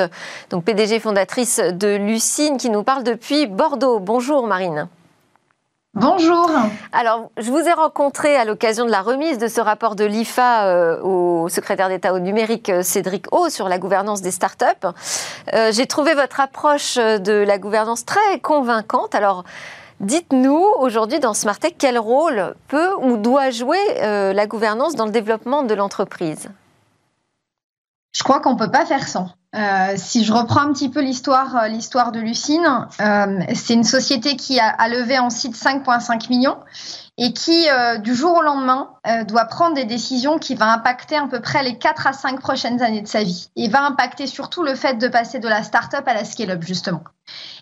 donc 0.50 0.64
PDG 0.64 1.00
fondatrice 1.00 1.58
de 1.58 1.96
Lucine, 1.96 2.58
qui 2.58 2.70
nous 2.70 2.82
parle 2.82 3.02
depuis 3.02 3.46
Bordeaux. 3.46 3.98
Bonjour 3.98 4.46
Marine. 4.46 4.88
Bonjour. 5.96 6.50
Alors, 6.90 7.30
je 7.36 7.52
vous 7.52 7.68
ai 7.68 7.72
rencontré 7.72 8.34
à 8.34 8.44
l'occasion 8.44 8.84
de 8.84 8.90
la 8.90 9.00
remise 9.00 9.38
de 9.38 9.46
ce 9.46 9.60
rapport 9.60 9.94
de 9.94 10.04
l'IFA 10.04 10.66
euh, 10.66 11.00
au 11.02 11.48
secrétaire 11.48 11.88
d'État 11.88 12.12
au 12.12 12.18
numérique 12.18 12.68
euh, 12.68 12.82
Cédric 12.82 13.26
O 13.32 13.48
sur 13.48 13.68
la 13.68 13.78
gouvernance 13.78 14.20
des 14.20 14.32
startups. 14.32 14.64
Euh, 15.52 15.70
J'ai 15.70 15.86
trouvé 15.86 16.14
votre 16.14 16.40
approche 16.40 16.96
de 16.96 17.44
la 17.46 17.58
gouvernance 17.58 18.04
très 18.04 18.40
convaincante. 18.42 19.14
Alors, 19.14 19.44
dites-nous 20.00 20.66
aujourd'hui 20.80 21.20
dans 21.20 21.32
Smartech 21.32 21.76
quel 21.78 21.96
rôle 21.96 22.56
peut 22.66 22.90
ou 23.00 23.16
doit 23.16 23.50
jouer 23.50 23.78
la 24.00 24.46
gouvernance 24.48 24.96
dans 24.96 25.04
le 25.04 25.12
développement 25.12 25.62
de 25.62 25.74
l'entreprise? 25.74 26.48
Je 28.14 28.22
crois 28.22 28.40
qu'on 28.40 28.56
peut 28.56 28.70
pas 28.70 28.86
faire 28.86 29.06
sans. 29.08 29.28
Euh, 29.54 29.94
si 29.96 30.24
je 30.24 30.32
reprends 30.32 30.62
un 30.62 30.72
petit 30.72 30.88
peu 30.88 31.00
l'histoire, 31.00 31.56
euh, 31.56 31.68
l'histoire 31.68 32.10
de 32.10 32.18
Lucine, 32.18 32.86
euh, 33.00 33.40
c'est 33.54 33.74
une 33.74 33.84
société 33.84 34.36
qui 34.36 34.58
a, 34.58 34.88
levé 34.88 35.18
en 35.18 35.30
site 35.30 35.54
5,5 35.54 36.28
millions 36.28 36.58
et 37.16 37.32
qui, 37.32 37.68
du 38.00 38.12
jour 38.12 38.38
au 38.38 38.42
lendemain, 38.42 38.90
doit 39.28 39.44
prendre 39.44 39.76
des 39.76 39.84
décisions 39.84 40.38
qui 40.38 40.56
vont 40.56 40.66
impacter 40.66 41.16
à 41.16 41.28
peu 41.28 41.40
près 41.40 41.62
les 41.62 41.78
4 41.78 42.08
à 42.08 42.12
5 42.12 42.40
prochaines 42.40 42.82
années 42.82 43.02
de 43.02 43.06
sa 43.06 43.22
vie 43.22 43.50
et 43.54 43.68
va 43.68 43.84
impacter 43.84 44.26
surtout 44.26 44.64
le 44.64 44.74
fait 44.74 44.94
de 44.94 45.06
passer 45.06 45.38
de 45.38 45.46
la 45.46 45.62
start-up 45.62 46.02
à 46.08 46.14
la 46.14 46.24
scale-up, 46.24 46.62
justement. 46.62 47.04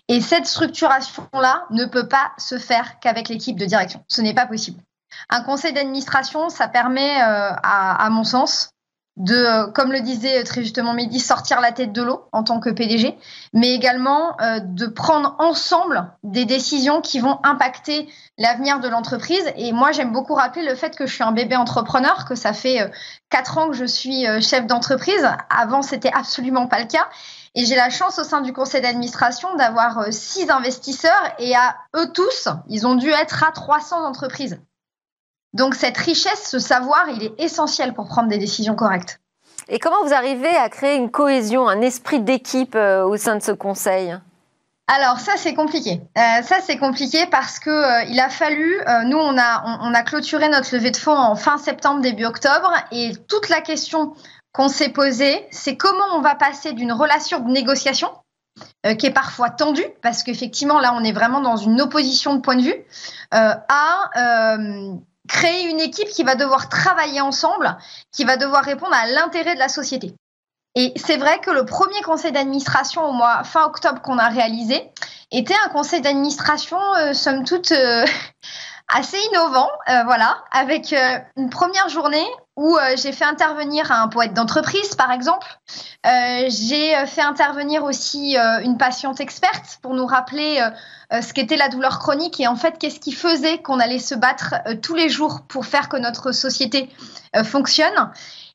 Et 0.07 0.21
cette 0.21 0.47
structuration-là 0.47 1.65
ne 1.69 1.85
peut 1.85 2.07
pas 2.07 2.31
se 2.39 2.57
faire 2.57 2.99
qu'avec 2.99 3.29
l'équipe 3.29 3.59
de 3.59 3.65
direction. 3.65 4.03
Ce 4.07 4.21
n'est 4.21 4.33
pas 4.33 4.47
possible. 4.47 4.81
Un 5.29 5.41
conseil 5.41 5.71
d'administration, 5.71 6.49
ça 6.49 6.67
permet, 6.67 7.21
à 7.21 8.07
mon 8.09 8.23
sens, 8.23 8.72
de, 9.17 9.35
euh, 9.35 9.67
comme 9.67 9.91
le 9.91 10.01
disait 10.01 10.43
très 10.43 10.61
justement 10.61 10.93
Mehdi, 10.93 11.19
sortir 11.19 11.61
la 11.61 11.71
tête 11.71 11.93
de 11.93 12.01
l'eau 12.01 12.25
en 12.31 12.43
tant 12.43 12.59
que 12.59 12.69
PDG, 12.69 13.17
mais 13.53 13.73
également 13.73 14.35
euh, 14.41 14.59
de 14.59 14.87
prendre 14.87 15.35
ensemble 15.39 16.11
des 16.23 16.45
décisions 16.45 17.01
qui 17.01 17.19
vont 17.19 17.39
impacter 17.43 18.09
l'avenir 18.37 18.79
de 18.79 18.87
l'entreprise. 18.87 19.43
Et 19.55 19.71
moi, 19.71 19.91
j'aime 19.91 20.11
beaucoup 20.11 20.33
rappeler 20.33 20.65
le 20.65 20.75
fait 20.75 20.95
que 20.95 21.05
je 21.05 21.13
suis 21.13 21.23
un 21.23 21.31
bébé 21.31 21.55
entrepreneur, 21.55 22.25
que 22.25 22.35
ça 22.35 22.53
fait 22.53 22.81
euh, 22.81 22.87
quatre 23.29 23.57
ans 23.57 23.69
que 23.69 23.75
je 23.75 23.85
suis 23.85 24.25
chef 24.41 24.65
d'entreprise. 24.65 25.27
Avant, 25.49 25.81
c'était 25.81 26.11
absolument 26.13 26.67
pas 26.67 26.79
le 26.79 26.85
cas. 26.85 27.07
Et 27.55 27.65
j'ai 27.65 27.75
la 27.75 27.91
chance 27.91 28.17
au 28.17 28.23
sein 28.23 28.41
du 28.41 28.51
conseil 28.51 28.81
d'administration 28.81 29.55
d'avoir 29.55 30.05
six 30.11 30.49
investisseurs 30.49 31.33
et 31.37 31.55
à 31.55 31.75
eux 31.95 32.11
tous, 32.11 32.47
ils 32.67 32.87
ont 32.87 32.95
dû 32.95 33.09
être 33.09 33.43
à 33.43 33.51
300 33.51 34.03
entreprises. 34.05 34.59
Donc 35.53 35.75
cette 35.75 35.97
richesse, 35.97 36.49
ce 36.49 36.59
savoir, 36.59 37.09
il 37.09 37.23
est 37.23 37.33
essentiel 37.39 37.93
pour 37.93 38.07
prendre 38.07 38.27
des 38.27 38.39
décisions 38.39 38.75
correctes. 38.75 39.19
Et 39.69 39.79
comment 39.79 40.03
vous 40.03 40.13
arrivez 40.13 40.55
à 40.55 40.69
créer 40.69 40.97
une 40.97 41.09
cohésion, 41.09 41.67
un 41.67 41.81
esprit 41.81 42.19
d'équipe 42.19 42.75
euh, 42.75 43.05
au 43.05 43.17
sein 43.17 43.35
de 43.35 43.43
ce 43.43 43.51
conseil? 43.51 44.17
Alors 44.87 45.19
ça 45.19 45.33
c'est 45.37 45.53
compliqué. 45.53 46.01
Euh, 46.17 46.41
ça 46.41 46.57
c'est 46.61 46.77
compliqué 46.77 47.25
parce 47.27 47.59
que 47.59 47.69
euh, 47.69 48.03
il 48.09 48.19
a 48.19 48.29
fallu. 48.29 48.81
nous 49.05 49.17
on 49.17 49.37
a 49.37 49.79
on, 49.81 49.93
a 49.93 50.01
clôturé 50.03 50.49
notre 50.49 50.75
levée 50.75 50.91
de 50.91 50.97
fonds 50.97 51.15
en 51.15 51.35
fin 51.35 51.57
septembre 51.57 52.01
début 52.01 52.25
octobre 52.25 52.69
et 52.91 53.13
toute 53.29 53.47
la 53.47 53.61
question 53.61 54.13
qu'on 54.51 54.67
s'est 54.67 54.89
posée 54.89 55.47
c'est 55.51 55.77
comment 55.77 56.03
on 56.15 56.19
va 56.19 56.35
passer 56.35 56.73
d'une 56.73 56.91
relation 56.91 57.39
de 57.39 57.49
négociation 57.49 58.09
qui 58.99 59.05
est 59.05 59.13
parfois 59.13 59.49
tendue 59.49 59.87
parce 60.01 60.21
qu'effectivement 60.21 60.81
là 60.81 60.93
on 60.93 61.03
est 61.03 61.13
vraiment 61.13 61.39
dans 61.39 61.55
une 61.55 61.79
opposition 61.79 62.35
de 62.35 62.41
point 62.41 62.57
de 62.57 62.63
vue 62.63 62.85
à 63.31 64.09
créer 65.27 65.69
une 65.69 65.79
équipe 65.79 66.09
qui 66.09 66.23
va 66.23 66.35
devoir 66.35 66.69
travailler 66.69 67.21
ensemble, 67.21 67.77
qui 68.11 68.23
va 68.23 68.37
devoir 68.37 68.63
répondre 68.63 68.93
à 68.93 69.07
l'intérêt 69.07 69.53
de 69.53 69.59
la 69.59 69.69
société. 69.69 70.13
Et 70.75 70.91
c'est 70.95 71.17
vrai 71.17 71.39
que 71.39 71.51
le 71.51 71.65
premier 71.65 72.01
conseil 72.01 72.31
d'administration 72.31 73.05
au 73.05 73.11
mois 73.11 73.43
fin 73.43 73.63
octobre 73.65 74.01
qu'on 74.01 74.17
a 74.17 74.27
réalisé 74.29 74.91
était 75.31 75.55
un 75.65 75.69
conseil 75.69 76.01
d'administration, 76.01 76.79
euh, 76.95 77.13
somme 77.13 77.43
toute, 77.43 77.71
euh, 77.71 78.05
assez 78.93 79.17
innovant, 79.31 79.69
euh, 79.89 80.03
voilà, 80.05 80.43
avec 80.51 80.93
une 81.37 81.49
première 81.49 81.89
journée 81.89 82.25
où 82.55 82.77
euh, 82.77 82.95
j'ai 82.95 83.11
fait 83.11 83.25
intervenir 83.25 83.91
un 83.91 84.07
poète 84.07 84.33
d'entreprise, 84.33 84.95
par 84.95 85.11
exemple. 85.11 85.47
j'ai 86.03 87.05
fait 87.07 87.21
intervenir 87.21 87.83
aussi 87.83 88.35
une 88.35 88.77
patiente 88.77 89.19
experte 89.19 89.79
pour 89.81 89.93
nous 89.93 90.05
rappeler 90.05 90.61
ce 91.11 91.33
qu'était 91.33 91.55
la 91.55 91.69
douleur 91.69 91.99
chronique 91.99 92.39
et 92.39 92.47
en 92.47 92.55
fait 92.55 92.77
qu'est-ce 92.77 92.99
qui 92.99 93.13
faisait 93.13 93.59
qu'on 93.59 93.79
allait 93.79 93.99
se 93.99 94.15
battre 94.15 94.55
tous 94.81 94.95
les 94.95 95.09
jours 95.09 95.41
pour 95.47 95.65
faire 95.65 95.89
que 95.89 95.97
notre 95.97 96.31
société 96.31 96.89
fonctionne. 97.43 98.11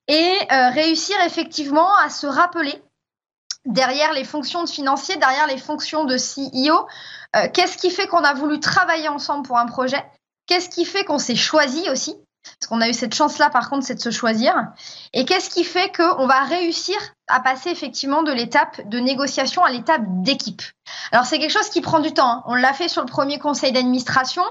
Et 0.08 0.34
réussir 0.50 1.16
effectivement 1.24 1.94
à 1.96 2.10
se 2.10 2.26
rappeler 2.26 2.82
derrière 3.64 4.12
les 4.12 4.24
fonctions 4.24 4.62
de 4.62 4.68
financier, 4.68 5.16
derrière 5.16 5.46
les 5.46 5.58
fonctions 5.58 6.04
de 6.04 6.16
CEO, 6.16 6.86
qu'est-ce 7.54 7.78
qui 7.78 7.90
fait 7.90 8.06
qu'on 8.06 8.24
a 8.24 8.34
voulu 8.34 8.60
travailler 8.60 9.08
ensemble 9.08 9.46
pour 9.46 9.58
un 9.58 9.66
projet? 9.66 10.04
Qu'est-ce 10.46 10.70
qui 10.70 10.84
fait 10.84 11.04
qu'on 11.04 11.18
s'est 11.18 11.36
choisi 11.36 11.88
aussi? 11.90 12.16
Parce 12.58 12.68
qu'on 12.68 12.80
a 12.80 12.88
eu 12.88 12.94
cette 12.94 13.14
chance-là, 13.14 13.50
par 13.50 13.70
contre, 13.70 13.86
c'est 13.86 13.94
de 13.94 14.00
se 14.00 14.10
choisir. 14.10 14.54
Et 15.12 15.24
qu'est-ce 15.24 15.50
qui 15.50 15.64
fait 15.64 15.92
qu'on 15.94 16.26
va 16.26 16.40
réussir 16.40 16.96
à 17.28 17.40
passer 17.40 17.70
effectivement 17.70 18.22
de 18.22 18.32
l'étape 18.32 18.88
de 18.88 18.98
négociation 18.98 19.64
à 19.64 19.70
l'étape 19.70 20.02
d'équipe? 20.22 20.62
Alors, 21.12 21.26
c'est 21.26 21.38
quelque 21.38 21.52
chose 21.52 21.68
qui 21.68 21.80
prend 21.80 22.00
du 22.00 22.12
temps. 22.12 22.30
Hein. 22.30 22.42
On 22.46 22.54
l'a 22.54 22.72
fait 22.72 22.88
sur 22.88 23.02
le 23.02 23.08
premier 23.08 23.38
conseil 23.38 23.72
d'administration. 23.72 24.42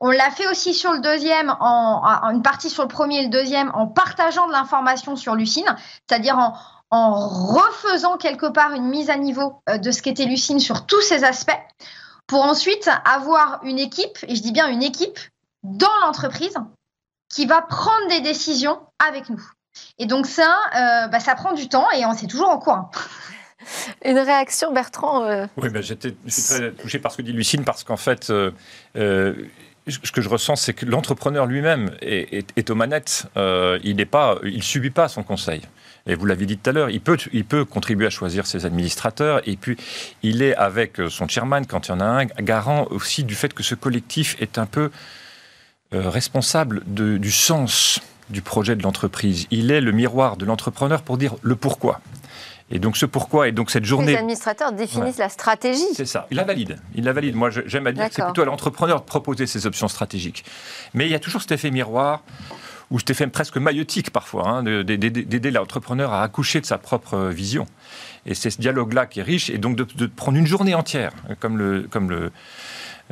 On 0.00 0.10
l'a 0.10 0.30
fait 0.30 0.48
aussi 0.48 0.72
sur 0.72 0.92
le 0.92 1.00
deuxième, 1.00 1.54
en, 1.60 2.02
une 2.30 2.42
partie 2.42 2.70
sur 2.70 2.82
le 2.82 2.88
premier 2.88 3.18
et 3.18 3.22
le 3.24 3.28
deuxième, 3.28 3.70
en 3.74 3.86
partageant 3.86 4.46
de 4.46 4.52
l'information 4.52 5.14
sur 5.14 5.34
Lucine, 5.34 5.76
c'est-à-dire 6.08 6.38
en, 6.38 6.54
en 6.90 7.28
refaisant 7.28 8.16
quelque 8.16 8.46
part 8.46 8.72
une 8.72 8.88
mise 8.88 9.10
à 9.10 9.16
niveau 9.16 9.62
euh, 9.68 9.78
de 9.78 9.90
ce 9.90 10.02
qu'était 10.02 10.24
Lucine 10.24 10.58
sur 10.58 10.86
tous 10.86 11.02
ces 11.02 11.24
aspects, 11.24 11.60
pour 12.26 12.44
ensuite 12.44 12.88
avoir 13.04 13.60
une 13.64 13.78
équipe, 13.78 14.18
et 14.26 14.34
je 14.36 14.42
dis 14.42 14.52
bien 14.52 14.68
une 14.68 14.82
équipe, 14.82 15.18
dans 15.62 15.94
l'entreprise 16.02 16.54
qui 17.30 17.46
va 17.46 17.62
prendre 17.62 18.08
des 18.10 18.20
décisions 18.20 18.78
avec 18.98 19.30
nous. 19.30 19.42
Et 19.98 20.06
donc 20.06 20.26
ça, 20.26 20.58
euh, 20.74 21.08
bah, 21.08 21.20
ça 21.20 21.34
prend 21.34 21.54
du 21.54 21.68
temps 21.68 21.86
et 21.92 22.02
c'est 22.18 22.26
toujours 22.26 22.50
en 22.50 22.58
cours. 22.58 22.74
Hein. 22.74 22.90
Une 24.04 24.18
réaction, 24.18 24.72
Bertrand 24.72 25.24
euh, 25.24 25.46
Oui, 25.56 25.68
bah, 25.68 25.80
j'étais, 25.80 26.14
je 26.26 26.30
suis 26.30 26.42
très 26.42 26.72
touché 26.72 26.98
par 26.98 27.12
ce 27.12 27.18
que 27.18 27.22
dit 27.22 27.32
Lucine, 27.32 27.64
parce 27.64 27.84
qu'en 27.84 27.98
fait, 27.98 28.30
euh, 28.30 28.50
ce 28.94 30.12
que 30.12 30.20
je 30.20 30.28
ressens, 30.28 30.56
c'est 30.56 30.72
que 30.72 30.86
l'entrepreneur 30.86 31.46
lui-même 31.46 31.90
est, 32.00 32.70
aux 32.70 32.74
manettes. 32.74 33.26
il 33.36 33.96
ne 33.96 34.04
pas, 34.04 34.38
il 34.42 34.62
subit 34.62 34.90
pas 34.90 35.08
son 35.08 35.22
conseil. 35.22 35.62
Et 36.06 36.14
vous 36.14 36.24
l'avez 36.24 36.46
dit 36.46 36.56
tout 36.56 36.70
à 36.70 36.72
l'heure, 36.72 36.88
il 36.88 37.02
peut, 37.02 37.18
il 37.32 37.44
peut 37.44 37.66
contribuer 37.66 38.06
à 38.06 38.10
choisir 38.10 38.46
ses 38.46 38.64
administrateurs. 38.64 39.46
Et 39.46 39.56
puis, 39.56 39.76
il 40.22 40.42
est 40.42 40.56
avec 40.56 40.96
son 41.10 41.28
chairman, 41.28 41.66
quand 41.66 41.88
il 41.88 41.90
y 41.90 41.94
en 41.94 42.00
a 42.00 42.04
un, 42.04 42.24
garant 42.24 42.86
aussi 42.90 43.22
du 43.22 43.34
fait 43.34 43.52
que 43.52 43.62
ce 43.62 43.74
collectif 43.74 44.36
est 44.40 44.58
un 44.58 44.66
peu 44.66 44.90
euh, 45.92 46.08
responsable 46.08 46.82
du 46.86 47.30
sens 47.32 48.00
du 48.28 48.42
projet 48.42 48.76
de 48.76 48.82
l'entreprise. 48.82 49.46
Il 49.50 49.70
est 49.70 49.80
le 49.80 49.92
miroir 49.92 50.36
de 50.36 50.44
l'entrepreneur 50.44 51.02
pour 51.02 51.18
dire 51.18 51.34
le 51.42 51.56
pourquoi. 51.56 52.00
Et 52.70 52.78
donc 52.78 52.96
ce 52.96 53.06
pourquoi 53.06 53.48
et 53.48 53.52
donc 53.52 53.70
cette 53.70 53.84
journée. 53.84 54.12
Les 54.12 54.18
administrateurs 54.18 54.72
définissent 54.72 55.18
la 55.18 55.28
stratégie. 55.28 55.92
C'est 55.94 56.06
ça. 56.06 56.28
Il 56.30 56.36
la 56.36 56.44
valide. 56.44 56.78
Il 56.94 57.04
la 57.04 57.12
valide. 57.12 57.34
Moi, 57.34 57.50
j'aime 57.50 57.86
à 57.86 57.92
dire 57.92 58.08
que 58.08 58.14
c'est 58.14 58.24
plutôt 58.24 58.42
à 58.42 58.44
l'entrepreneur 58.44 59.00
de 59.00 59.04
proposer 59.04 59.46
ses 59.46 59.66
options 59.66 59.88
stratégiques. 59.88 60.44
Mais 60.94 61.06
il 61.06 61.10
y 61.10 61.14
a 61.16 61.18
toujours 61.18 61.40
cet 61.40 61.52
effet 61.52 61.72
miroir 61.72 62.22
ou 62.90 62.98
cet 62.98 63.10
effet 63.10 63.26
presque 63.26 63.56
maïotique 63.56 64.10
parfois, 64.10 64.48
hein, 64.48 64.62
d'aider 64.62 65.50
l'entrepreneur 65.50 66.12
à 66.12 66.22
accoucher 66.22 66.60
de 66.60 66.66
sa 66.66 66.78
propre 66.78 67.28
vision. 67.28 67.66
Et 68.26 68.34
c'est 68.34 68.50
ce 68.50 68.60
dialogue-là 68.60 69.06
qui 69.06 69.20
est 69.20 69.24
riche, 69.24 69.48
et 69.48 69.58
donc 69.58 69.76
de, 69.76 69.86
de, 69.94 70.06
prendre 70.06 70.36
une 70.36 70.46
journée 70.46 70.74
entière, 70.74 71.12
comme 71.38 71.56
le, 71.56 71.86
comme 71.88 72.10
le, 72.10 72.32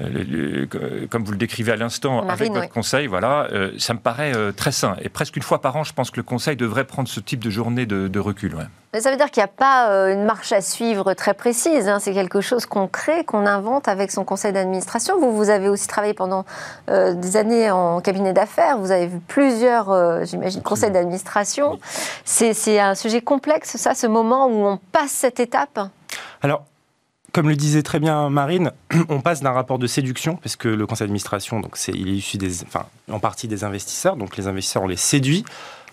euh, 0.00 0.66
comme 1.10 1.24
vous 1.24 1.32
le 1.32 1.38
décrivez 1.38 1.72
à 1.72 1.76
l'instant, 1.76 2.26
avec 2.28 2.52
votre 2.52 2.68
conseil, 2.68 3.06
voilà, 3.06 3.48
euh, 3.52 3.72
ça 3.78 3.94
me 3.94 3.98
paraît 3.98 4.34
euh, 4.34 4.52
très 4.52 4.72
sain. 4.72 4.96
Et 5.02 5.08
presque 5.08 5.36
une 5.36 5.42
fois 5.42 5.60
par 5.60 5.76
an, 5.76 5.84
je 5.84 5.92
pense 5.92 6.10
que 6.10 6.16
le 6.18 6.22
conseil 6.22 6.56
devrait 6.56 6.84
prendre 6.84 7.08
ce 7.08 7.20
type 7.20 7.42
de 7.42 7.50
journée 7.50 7.86
de, 7.86 8.18
recul. 8.18 8.56
Mais 8.92 9.00
ça 9.00 9.10
veut 9.10 9.16
dire 9.16 9.30
qu'il 9.30 9.40
n'y 9.40 9.44
a 9.44 9.48
pas 9.48 10.10
une 10.10 10.24
marche 10.24 10.50
à 10.50 10.60
suivre 10.60 11.14
très 11.14 11.34
précise. 11.34 11.88
Hein. 11.88 11.98
C'est 12.00 12.12
quelque 12.12 12.40
chose 12.40 12.66
qu'on 12.66 12.88
crée, 12.88 13.24
qu'on 13.24 13.46
invente 13.46 13.86
avec 13.86 14.10
son 14.10 14.24
conseil 14.24 14.52
d'administration. 14.52 15.18
Vous, 15.20 15.36
vous 15.36 15.50
avez 15.50 15.68
aussi 15.68 15.86
travaillé 15.86 16.14
pendant 16.14 16.44
des 16.88 17.36
années 17.36 17.70
en 17.70 18.00
cabinet 18.00 18.32
d'affaires. 18.32 18.78
Vous 18.78 18.90
avez 18.90 19.06
vu 19.06 19.20
plusieurs, 19.20 20.24
j'imagine, 20.24 20.62
conseils 20.62 20.90
d'administration. 20.90 21.78
C'est 22.24 22.80
un 22.80 22.94
sujet 22.96 23.20
complexe, 23.20 23.76
ça, 23.76 23.94
ce 23.94 24.06
moment 24.06 24.46
où 24.46 24.66
on 24.66 24.78
passe 24.90 25.12
cette 25.12 25.38
étape? 25.38 25.78
Alors, 26.42 26.64
comme 27.32 27.48
le 27.48 27.56
disait 27.56 27.82
très 27.82 28.00
bien 28.00 28.30
Marine, 28.30 28.72
on 29.08 29.20
passe 29.20 29.40
d'un 29.42 29.52
rapport 29.52 29.78
de 29.78 29.86
séduction, 29.86 30.36
parce 30.36 30.56
que 30.56 30.68
le 30.68 30.86
conseil 30.86 31.06
d'administration, 31.06 31.60
donc 31.60 31.76
c'est, 31.76 31.92
il 31.92 32.08
est 32.08 32.16
issu 32.16 32.38
des, 32.38 32.62
enfin, 32.62 32.86
en 33.10 33.20
partie 33.20 33.48
des 33.48 33.64
investisseurs, 33.64 34.16
donc 34.16 34.36
les 34.36 34.46
investisseurs, 34.46 34.82
on 34.82 34.88
les 34.88 34.96
séduit 34.96 35.44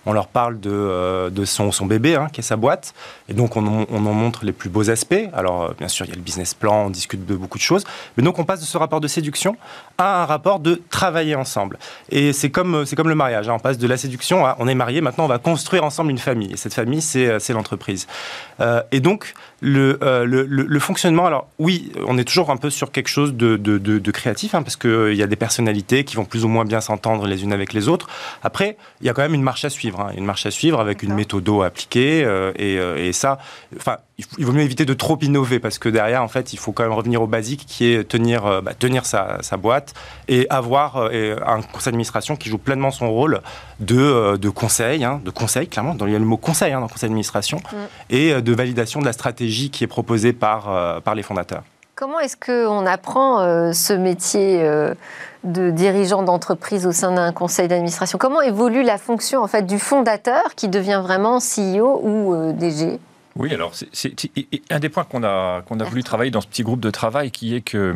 on 0.06 0.14
leur 0.14 0.28
parle 0.28 0.60
de, 0.60 1.30
de 1.30 1.46
son, 1.46 1.72
son 1.72 1.86
bébé, 1.86 2.16
hein, 2.16 2.28
qui 2.32 2.42
est 2.42 2.44
sa 2.44 2.56
boîte, 2.56 2.94
et 3.28 3.34
donc 3.34 3.58
on, 3.58 3.86
on, 3.90 4.06
en 4.06 4.14
montre 4.14 4.46
les 4.46 4.52
plus 4.52 4.70
beaux 4.70 4.90
aspects. 4.90 5.16
Alors 5.34 5.74
bien 5.74 5.88
sûr, 5.88 6.06
il 6.06 6.10
y 6.10 6.12
a 6.12 6.16
le 6.16 6.22
business 6.22 6.54
plan, 6.54 6.86
on 6.86 6.90
discute 6.90 7.26
de 7.26 7.36
beaucoup 7.36 7.58
de 7.58 7.64
choses, 7.64 7.84
mais 8.16 8.24
donc 8.24 8.38
on 8.40 8.44
passe 8.44 8.60
de 8.60 8.66
ce 8.66 8.78
rapport 8.78 9.02
de 9.02 9.08
séduction 9.08 9.58
à 9.98 10.22
un 10.22 10.26
rapport 10.26 10.60
de 10.60 10.82
travailler 10.90 11.36
ensemble. 11.36 11.80
Et 12.10 12.34
c'est 12.34 12.52
comme, 12.52 12.86
c'est 12.86 12.96
comme 12.96 13.10
le 13.10 13.16
mariage, 13.16 13.50
hein. 13.50 13.54
on 13.56 13.60
passe 13.60 13.78
de 13.78 13.88
la 13.88 13.98
séduction 13.98 14.46
à 14.46 14.56
on 14.60 14.68
est 14.68 14.76
marié, 14.76 15.02
maintenant 15.02 15.26
on 15.26 15.30
va 15.30 15.40
construire 15.40 15.84
ensemble 15.84 16.12
une 16.12 16.18
famille, 16.18 16.54
et 16.54 16.58
cette 16.58 16.74
famille, 16.74 17.02
c'est, 17.02 17.40
c'est 17.40 17.54
l'entreprise. 17.54 18.08
Euh, 18.60 18.82
et 18.92 19.00
donc, 19.00 19.34
le, 19.62 19.98
euh, 20.04 20.26
le, 20.26 20.44
le, 20.46 20.80
fonctionnement, 20.80 21.26
alors 21.26 21.48
oui, 21.60 21.92
on 22.06 22.18
est 22.18 22.24
toujours 22.24 22.52
un 22.52 22.58
peu 22.58 22.70
sur 22.70 22.92
quelque 22.92 23.08
chose 23.08 23.34
de, 23.34 23.58
de, 23.58 23.78
de, 23.78 24.12
créatif, 24.12 24.54
hein, 24.54 24.64
parce 24.64 24.76
qu'il 24.76 24.90
euh, 24.90 25.14
y 25.14 25.24
a 25.24 25.28
des 25.28 25.36
personnalités 25.36 26.04
qui 26.04 26.16
vont 26.16 26.26
plus 26.26 26.44
ou 26.46 26.48
moins 26.48 26.66
bien 26.66 26.82
s'entendre 26.82 27.26
les 27.26 27.44
unes 27.44 27.54
avec 27.54 27.74
les 27.74 27.88
autres. 27.88 28.08
Après, 28.44 28.78
il 29.02 29.08
y 29.08 29.10
a 29.10 29.14
quand 29.14 29.22
même 29.22 29.34
une 29.34 29.44
marche 29.44 29.66
à 29.66 29.70
suivre, 29.70 30.02
hein, 30.02 30.12
une 30.18 30.26
marche 30.26 30.46
à 30.46 30.52
suivre 30.52 30.80
avec 30.80 31.04
une 31.04 31.14
méthode 31.14 31.50
appliquée, 31.64 32.28
et, 32.58 32.74
et, 32.76 33.14
ça, 33.14 33.40
enfin, 33.78 33.98
il 34.38 34.46
vaut 34.46 34.54
mieux 34.54 34.62
éviter 34.62 34.86
de 34.86 34.94
trop 34.94 35.18
innover, 35.22 35.60
parce 35.60 35.78
que 35.78 35.90
derrière, 35.90 36.24
en 36.24 36.28
fait, 36.28 36.54
il 36.54 36.58
faut 36.58 36.72
quand 36.72 36.84
même 36.84 36.94
revenir 36.94 37.22
au 37.22 37.28
basique, 37.28 37.66
qui 37.68 37.86
est 37.86 38.08
tenir, 38.08 38.62
bah, 38.62 38.74
tenir 38.74 39.06
sa, 39.06 39.38
sa, 39.42 39.58
boîte 39.58 39.94
et 40.28 40.48
avoir 40.50 40.98
un 40.98 41.62
conseil 41.62 41.92
d'administration 41.92 42.36
qui 42.36 42.50
joue 42.50 42.58
pleinement 42.58 42.92
son 42.92 43.10
rôle 43.10 43.42
de, 43.80 44.38
de 44.38 44.50
conseil, 44.50 45.04
hein, 45.04 45.22
de 45.24 45.32
conseil, 45.32 45.68
clairement, 45.68 45.96
il 46.06 46.12
y 46.12 46.16
a 46.16 46.20
le 46.20 46.26
mot 46.26 46.38
conseil 46.38 46.72
hein, 46.72 46.80
dans 46.80 46.86
le 46.86 46.92
conseil 46.92 47.10
d'administration, 47.10 47.58
mm. 47.58 47.76
et 48.10 48.42
de 48.42 48.54
validation 48.54 49.02
de 49.02 49.06
la 49.06 49.14
stratégie 49.14 49.70
qui 49.70 49.84
est 49.84 49.88
proposée 49.88 50.34
par, 50.34 50.70
euh, 50.70 51.00
par 51.00 51.16
les 51.16 51.24
fondateurs. 51.24 51.64
Comment 51.96 52.20
est-ce 52.20 52.36
qu'on 52.36 52.86
apprend 52.86 53.40
euh, 53.40 53.72
ce 53.72 53.94
métier 53.94 54.62
euh, 54.62 54.94
de 55.46 55.72
dirigeant 55.72 56.24
d'entreprise 56.24 56.86
au 56.86 56.92
sein 56.92 57.14
d'un 57.14 57.32
conseil 57.32 57.70
d'administration? 57.70 58.18
Comment 58.18 58.42
évolue 58.42 58.84
la 58.84 58.98
fonction 58.98 59.42
en 59.42 59.48
fait 59.48 59.66
du 59.66 59.80
fondateur 59.80 60.56
qui 60.56 60.68
devient 60.68 61.02
vraiment 61.02 61.40
CEO 61.40 62.02
ou 62.04 62.52
DG 62.54 63.00
oui, 63.38 63.54
alors 63.54 63.74
c'est 63.74 64.16
un 64.70 64.80
des 64.80 64.90
points 64.90 65.04
qu'on 65.04 65.24
a, 65.24 65.62
qu'on 65.64 65.80
a 65.80 65.84
voulu 65.84 66.04
travailler 66.04 66.32
dans 66.32 66.42
ce 66.42 66.48
petit 66.48 66.64
groupe 66.64 66.80
de 66.80 66.90
travail 66.90 67.32
qui 67.32 67.56
est 67.56 67.62
que 67.62 67.96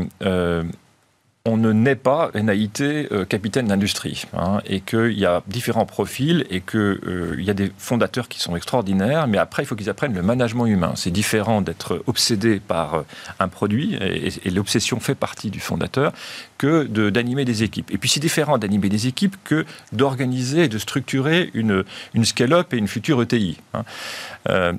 on 1.45 1.57
ne 1.57 1.71
naît 1.71 1.95
pas 1.95 2.31
NAIT 2.33 2.81
euh, 2.81 3.25
capitaine 3.25 3.67
d'industrie, 3.67 4.25
hein, 4.33 4.61
et 4.65 4.81
qu'il 4.81 5.17
y 5.17 5.25
a 5.25 5.41
différents 5.47 5.85
profils, 5.85 6.45
et 6.49 6.61
qu'il 6.61 6.79
euh, 6.79 7.35
y 7.39 7.49
a 7.49 7.53
des 7.53 7.71
fondateurs 7.77 8.27
qui 8.27 8.39
sont 8.39 8.55
extraordinaires, 8.55 9.27
mais 9.27 9.37
après, 9.37 9.63
il 9.63 9.65
faut 9.65 9.75
qu'ils 9.75 9.89
apprennent 9.89 10.13
le 10.13 10.21
management 10.21 10.65
humain. 10.65 10.93
C'est 10.95 11.11
différent 11.11 11.61
d'être 11.61 12.03
obsédé 12.07 12.59
par 12.59 12.93
euh, 12.93 13.01
un 13.39 13.47
produit, 13.47 13.95
et, 13.95 14.49
l'obsession 14.49 14.99
fait 14.99 15.15
partie 15.15 15.49
du 15.49 15.59
fondateur, 15.59 16.11
que 16.59 16.83
d'animer 17.09 17.45
des 17.45 17.63
équipes. 17.63 17.89
Et 17.89 17.97
puis, 17.97 18.09
c'est 18.09 18.19
différent 18.19 18.59
d'animer 18.59 18.89
des 18.89 19.07
équipes 19.07 19.37
que 19.43 19.65
d'organiser 19.93 20.65
et 20.65 20.67
de 20.67 20.77
structurer 20.77 21.49
une, 21.55 21.83
une 22.13 22.25
scale-up 22.25 22.73
et 22.73 22.77
une 22.77 22.87
future 22.87 23.19
ETI. 23.23 23.57
Hein. 23.73 23.83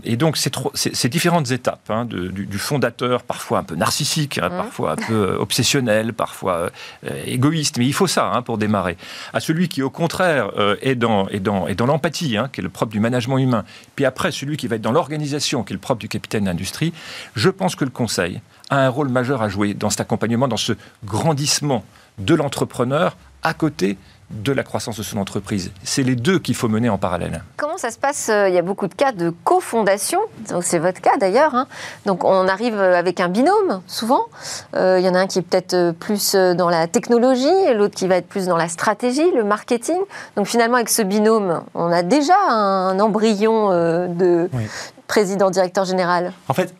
et 0.04 0.16
donc, 0.16 0.36
ces 0.36 1.08
différentes 1.08 1.50
étapes 1.50 1.90
hein, 1.90 2.04
du, 2.04 2.58
fondateur, 2.58 3.22
parfois 3.22 3.58
un 3.58 3.64
peu 3.64 3.74
narcissique, 3.74 4.38
hein, 4.38 4.50
parfois 4.50 4.92
un 4.92 4.96
peu 4.96 5.36
obsessionnel, 5.38 6.12
parfois 6.12 6.70
euh, 7.06 7.22
égoïste, 7.26 7.78
mais 7.78 7.86
il 7.86 7.94
faut 7.94 8.06
ça 8.06 8.42
pour 8.44 8.58
démarrer. 8.58 8.96
À 9.32 9.40
celui 9.40 9.68
qui, 9.68 9.82
au 9.82 9.90
contraire, 9.90 10.50
euh, 10.58 10.76
est 10.82 10.94
dans, 10.94 11.28
est 11.28 11.40
dans, 11.40 11.66
est 11.66 11.74
dans 11.74 11.86
l'empathie, 11.86 12.36
qui 12.52 12.60
est 12.60 12.62
le 12.62 12.68
propre 12.68 12.92
du 12.92 13.00
management 13.00 13.38
humain, 13.38 13.64
puis 13.96 14.04
après, 14.04 14.30
celui 14.32 14.56
qui 14.56 14.68
va 14.68 14.76
être 14.76 14.82
dans 14.82 14.92
l'organisation, 14.92 15.64
qui 15.64 15.72
est 15.72 15.74
le 15.74 15.80
propre 15.80 16.00
du 16.00 16.08
capitaine 16.08 16.44
d'industrie, 16.44 16.92
je 17.34 17.48
pense 17.48 17.74
que 17.74 17.84
le 17.84 17.90
conseil 17.90 18.40
a 18.70 18.78
un 18.78 18.88
rôle 18.88 19.08
majeur 19.08 19.42
à 19.42 19.48
jouer 19.48 19.74
dans 19.74 19.90
cet 19.90 20.00
accompagnement, 20.00 20.48
dans 20.48 20.56
ce 20.56 20.72
grandissement 21.04 21.84
de 22.18 22.34
l'entrepreneur 22.34 23.16
à 23.42 23.54
côté 23.54 23.98
de 24.30 24.52
la 24.52 24.62
croissance 24.62 24.96
de 24.96 25.02
son 25.02 25.18
entreprise. 25.18 25.72
C'est 25.82 26.04
les 26.04 26.14
deux 26.14 26.38
qu'il 26.38 26.54
faut 26.54 26.68
mener 26.68 26.88
en 26.88 26.98
parallèle. 26.98 27.42
Comment 27.56 27.78
ça 27.78 27.90
se 27.90 27.98
passe 27.98 28.28
euh, 28.28 28.48
Il 28.48 28.54
y 28.54 28.58
a 28.58 28.62
beaucoup 28.62 28.86
de 28.86 28.94
cas 28.94 29.12
de 29.12 29.30
cofondation, 29.42 30.20
c'est 30.62 30.78
votre 30.78 31.00
cas 31.00 31.16
d'ailleurs. 31.18 31.54
Hein. 31.54 31.66
Donc 32.06 32.22
on 32.24 32.46
arrive 32.46 32.78
euh, 32.78 32.96
avec 32.96 33.18
un 33.18 33.28
binôme, 33.28 33.80
souvent. 33.88 34.26
Euh, 34.76 34.98
il 35.00 35.04
y 35.04 35.08
en 35.08 35.14
a 35.14 35.20
un 35.20 35.26
qui 35.26 35.40
est 35.40 35.42
peut-être 35.42 35.92
plus 35.98 36.34
dans 36.34 36.70
la 36.70 36.86
technologie, 36.86 37.48
et 37.48 37.74
l'autre 37.74 37.96
qui 37.96 38.06
va 38.06 38.16
être 38.16 38.28
plus 38.28 38.46
dans 38.46 38.56
la 38.56 38.68
stratégie, 38.68 39.28
le 39.34 39.42
marketing. 39.42 39.98
Donc 40.36 40.46
finalement, 40.46 40.76
avec 40.76 40.90
ce 40.90 41.02
binôme, 41.02 41.62
on 41.74 41.90
a 41.90 42.02
déjà 42.02 42.36
un 42.48 43.00
embryon 43.00 43.70
de 44.08 44.48
président-directeur 45.08 45.84
général. 45.84 46.32
En 46.48 46.54
fait, 46.54 46.72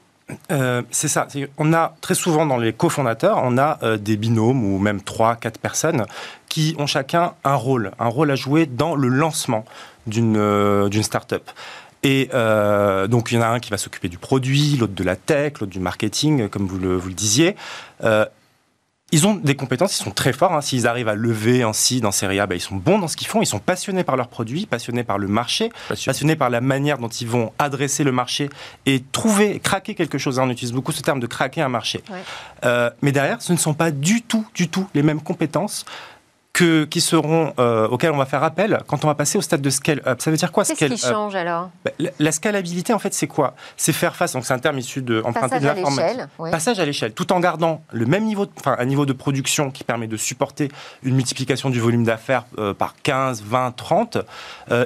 euh, 0.50 0.82
c'est 0.90 1.08
ça. 1.08 1.26
On 1.58 1.72
a 1.72 1.94
très 2.00 2.14
souvent 2.14 2.46
dans 2.46 2.56
les 2.56 2.72
cofondateurs, 2.72 3.40
on 3.42 3.58
a 3.58 3.78
euh, 3.82 3.96
des 3.96 4.16
binômes 4.16 4.64
ou 4.64 4.78
même 4.78 5.00
trois, 5.02 5.36
quatre 5.36 5.58
personnes 5.58 6.06
qui 6.48 6.74
ont 6.78 6.86
chacun 6.86 7.34
un 7.44 7.54
rôle, 7.54 7.92
un 7.98 8.08
rôle 8.08 8.30
à 8.30 8.34
jouer 8.34 8.66
dans 8.66 8.94
le 8.94 9.08
lancement 9.08 9.64
d'une 10.06 10.36
euh, 10.36 10.88
d'une 10.88 11.02
start-up. 11.02 11.50
Et 12.02 12.30
donc 13.10 13.30
il 13.30 13.34
y 13.34 13.38
en 13.38 13.42
a 13.42 13.48
un 13.48 13.60
qui 13.60 13.70
va 13.70 13.76
s'occuper 13.76 14.08
du 14.08 14.16
produit, 14.16 14.78
l'autre 14.78 14.94
de 14.94 15.04
la 15.04 15.16
tech, 15.16 15.60
l'autre 15.60 15.72
du 15.72 15.80
marketing, 15.80 16.48
comme 16.48 16.66
vous 16.66 16.78
le, 16.78 16.96
vous 16.96 17.08
le 17.08 17.14
disiez 17.14 17.56
ils 19.12 19.26
ont 19.26 19.34
des 19.34 19.56
compétences, 19.56 19.98
ils 19.98 20.02
sont 20.02 20.10
très 20.10 20.32
forts. 20.32 20.52
Hein. 20.52 20.60
S'ils 20.60 20.86
arrivent 20.86 21.08
à 21.08 21.14
lever 21.14 21.64
en 21.64 21.72
si 21.72 22.00
dans 22.00 22.12
Serie 22.12 22.38
A, 22.38 22.46
bah, 22.46 22.54
ils 22.54 22.60
sont 22.60 22.76
bons 22.76 22.98
dans 22.98 23.08
ce 23.08 23.16
qu'ils 23.16 23.26
font. 23.26 23.42
Ils 23.42 23.46
sont 23.46 23.58
passionnés 23.58 24.04
par 24.04 24.16
leurs 24.16 24.28
produits, 24.28 24.66
passionnés 24.66 25.04
par 25.04 25.18
le 25.18 25.28
marché, 25.28 25.70
passionnés 25.88 26.36
par 26.36 26.50
la 26.50 26.60
manière 26.60 26.98
dont 26.98 27.08
ils 27.08 27.26
vont 27.26 27.52
adresser 27.58 28.04
le 28.04 28.12
marché 28.12 28.50
et 28.86 29.02
trouver, 29.12 29.58
craquer 29.58 29.94
quelque 29.94 30.18
chose. 30.18 30.38
Hein. 30.38 30.44
On 30.46 30.50
utilise 30.50 30.72
beaucoup 30.72 30.92
ce 30.92 31.02
terme 31.02 31.20
de 31.20 31.26
craquer 31.26 31.62
un 31.62 31.68
marché. 31.68 32.02
Euh, 32.64 32.90
mais 33.02 33.12
derrière, 33.12 33.42
ce 33.42 33.52
ne 33.52 33.58
sont 33.58 33.74
pas 33.74 33.90
du 33.90 34.22
tout, 34.22 34.46
du 34.54 34.68
tout 34.68 34.88
les 34.94 35.02
mêmes 35.02 35.22
compétences 35.22 35.84
que, 36.60 36.84
qui 36.84 37.00
seront, 37.00 37.54
euh, 37.58 37.88
auxquels 37.88 38.10
on 38.10 38.18
va 38.18 38.26
faire 38.26 38.44
appel 38.44 38.82
quand 38.86 39.02
on 39.04 39.08
va 39.08 39.14
passer 39.14 39.38
au 39.38 39.40
stade 39.40 39.62
de 39.62 39.70
scale-up. 39.70 40.20
Ça 40.20 40.30
veut 40.30 40.36
dire 40.36 40.52
quoi 40.52 40.64
Qu'est-ce 40.64 40.84
qui 40.84 40.98
change 40.98 41.34
alors? 41.34 41.70
Bah, 41.86 41.90
la, 42.18 42.32
scalabilité, 42.32 42.92
en 42.92 42.98
fait, 42.98 43.14
c'est 43.14 43.26
quoi? 43.26 43.54
C'est 43.78 43.94
faire 43.94 44.14
face, 44.14 44.34
donc 44.34 44.44
c'est 44.44 44.52
un 44.52 44.58
terme 44.58 44.78
issu 44.78 45.00
de 45.00 45.22
emprunter 45.24 45.58
de 45.58 45.64
l'informatique. 45.64 46.20
Passage 46.50 46.78
à 46.78 46.84
l'échelle, 46.84 47.14
tout 47.14 47.32
en 47.32 47.40
gardant 47.40 47.82
le 47.92 48.04
même 48.04 48.24
niveau, 48.24 48.44
de, 48.44 48.50
enfin, 48.58 48.76
un 48.78 48.84
niveau 48.84 49.06
de 49.06 49.14
production 49.14 49.70
qui 49.70 49.84
permet 49.84 50.06
de 50.06 50.18
supporter 50.18 50.68
une 51.02 51.14
multiplication 51.14 51.70
du 51.70 51.80
volume 51.80 52.04
d'affaires 52.04 52.44
euh, 52.58 52.74
par 52.74 52.94
15, 53.02 53.42
20, 53.42 53.70
30, 53.76 54.18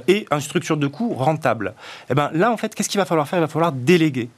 et 0.07 0.27
une 0.31 0.41
structure 0.41 0.77
de 0.77 0.87
coût 0.87 1.13
rentable. 1.15 1.75
Et 2.09 2.13
eh 2.13 2.15
ben 2.15 2.31
là, 2.33 2.53
en 2.53 2.57
fait, 2.57 2.75
qu'est-ce 2.75 2.89
qu'il 2.89 3.01
va 3.01 3.05
falloir 3.05 3.27
faire? 3.27 3.41
Il 3.41 3.43
va 3.43 3.49
falloir 3.49 3.73
déléguer. 3.73 4.31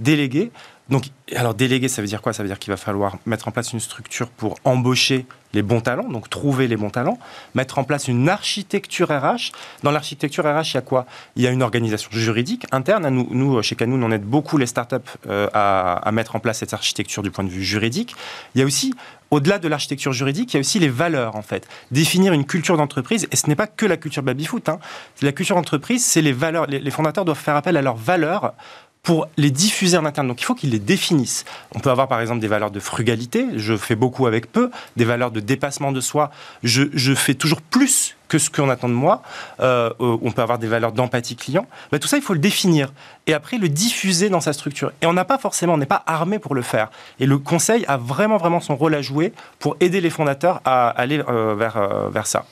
Déléguer. 0.00 0.50
Donc, 0.88 1.04
alors 1.36 1.54
déléguer, 1.54 1.86
ça 1.86 2.02
veut 2.02 2.08
dire 2.08 2.20
quoi? 2.20 2.32
Ça 2.32 2.42
veut 2.42 2.48
dire 2.48 2.58
qu'il 2.58 2.72
va 2.72 2.76
falloir 2.76 3.16
mettre 3.24 3.46
en 3.46 3.52
place 3.52 3.72
une 3.72 3.78
structure 3.78 4.28
pour 4.28 4.56
embaucher 4.64 5.24
les 5.52 5.62
bons 5.62 5.80
talents, 5.80 6.08
donc 6.08 6.28
trouver 6.28 6.66
les 6.66 6.76
bons 6.76 6.90
talents, 6.90 7.18
mettre 7.54 7.78
en 7.78 7.84
place 7.84 8.08
une 8.08 8.28
architecture 8.28 9.08
RH. 9.08 9.52
Dans 9.84 9.92
l'architecture 9.92 10.44
RH, 10.44 10.70
il 10.70 10.74
y 10.74 10.76
a 10.78 10.82
quoi? 10.82 11.06
Il 11.36 11.42
y 11.42 11.46
a 11.46 11.50
une 11.50 11.62
organisation 11.62 12.10
juridique 12.12 12.66
interne. 12.72 13.08
Nous, 13.08 13.28
nous, 13.30 13.62
chez 13.62 13.76
Canoun, 13.76 14.02
on 14.02 14.10
aide 14.10 14.24
beaucoup 14.24 14.58
les 14.58 14.66
startups 14.66 14.96
euh, 15.28 15.48
à, 15.52 15.94
à 15.94 16.12
mettre 16.12 16.34
en 16.34 16.40
place 16.40 16.58
cette 16.58 16.74
architecture 16.74 17.22
du 17.22 17.30
point 17.30 17.44
de 17.44 17.50
vue 17.50 17.64
juridique. 17.64 18.16
Il 18.56 18.60
y 18.60 18.62
a 18.62 18.66
aussi 18.66 18.92
au-delà 19.30 19.60
de 19.60 19.68
l'architecture 19.68 20.12
juridique, 20.12 20.52
il 20.52 20.56
y 20.56 20.58
a 20.58 20.60
aussi 20.60 20.80
les 20.80 20.88
valeurs, 20.88 21.36
en 21.36 21.42
fait. 21.42 21.68
Définir 21.92 22.32
une 22.32 22.44
culture 22.44 22.76
d'entreprise, 22.76 23.28
et 23.30 23.36
ce 23.36 23.46
n'est 23.46 23.54
pas 23.54 23.68
que 23.68 23.86
la 23.86 23.96
culture 23.96 24.24
baby-foot. 24.24 24.68
Hein. 24.68 24.80
La 25.22 25.30
culture 25.30 25.54
d'entreprise, 25.54 26.04
c'est 26.04 26.20
les 26.20 26.32
valeurs. 26.32 26.66
les, 26.66 26.90
fondateurs 26.90 27.24
doivent 27.24 27.38
faire 27.38 27.54
appel 27.54 27.76
à 27.76 27.82
leurs 27.82 27.96
valeurs 27.96 28.54
pour 29.02 29.28
les 29.36 29.50
diffuser 29.50 29.96
en 29.96 30.04
interne. 30.04 30.28
Donc 30.28 30.40
il 30.40 30.44
faut 30.44 30.54
qu'ils 30.54 30.70
les 30.70 30.78
définissent. 30.78 31.44
On 31.74 31.80
peut 31.80 31.90
avoir 31.90 32.08
par 32.08 32.20
exemple 32.20 32.40
des 32.40 32.48
valeurs 32.48 32.70
de 32.70 32.80
frugalité, 32.80 33.46
je 33.56 33.76
fais 33.76 33.96
beaucoup 33.96 34.26
avec 34.26 34.50
peu, 34.52 34.70
des 34.96 35.04
valeurs 35.04 35.30
de 35.30 35.40
dépassement 35.40 35.92
de 35.92 36.00
soi, 36.00 36.30
je, 36.62 36.84
je 36.92 37.14
fais 37.14 37.34
toujours 37.34 37.62
plus 37.62 38.16
que 38.28 38.38
ce 38.38 38.48
qu'on 38.48 38.70
attend 38.70 38.88
de 38.88 38.94
moi. 38.94 39.22
Euh, 39.60 39.90
on 39.98 40.30
peut 40.30 40.40
avoir 40.40 40.58
des 40.58 40.68
valeurs 40.68 40.92
d'empathie 40.92 41.36
client. 41.36 41.66
Tout 42.00 42.08
ça, 42.08 42.16
il 42.16 42.22
faut 42.22 42.32
le 42.32 42.38
définir 42.38 42.92
et 43.26 43.34
après 43.34 43.58
le 43.58 43.68
diffuser 43.68 44.30
dans 44.30 44.40
sa 44.40 44.52
structure. 44.52 44.92
Et 45.02 45.06
on 45.06 45.12
n'a 45.12 45.24
pas 45.24 45.36
forcément, 45.36 45.74
on 45.74 45.78
n'est 45.78 45.86
pas 45.86 46.02
armé 46.06 46.38
pour 46.38 46.54
le 46.54 46.62
faire. 46.62 46.90
Et 47.18 47.26
le 47.26 47.38
conseil 47.38 47.84
a 47.88 47.96
vraiment, 47.96 48.36
vraiment 48.36 48.60
son 48.60 48.76
rôle 48.76 48.94
à 48.94 49.02
jouer 49.02 49.32
pour 49.58 49.76
aider 49.80 50.00
les 50.00 50.10
fondateurs 50.10 50.60
à 50.64 50.88
aller 50.90 51.20
euh, 51.28 51.54
vers, 51.56 51.76
euh, 51.76 52.08
vers 52.08 52.26
ça. 52.26 52.46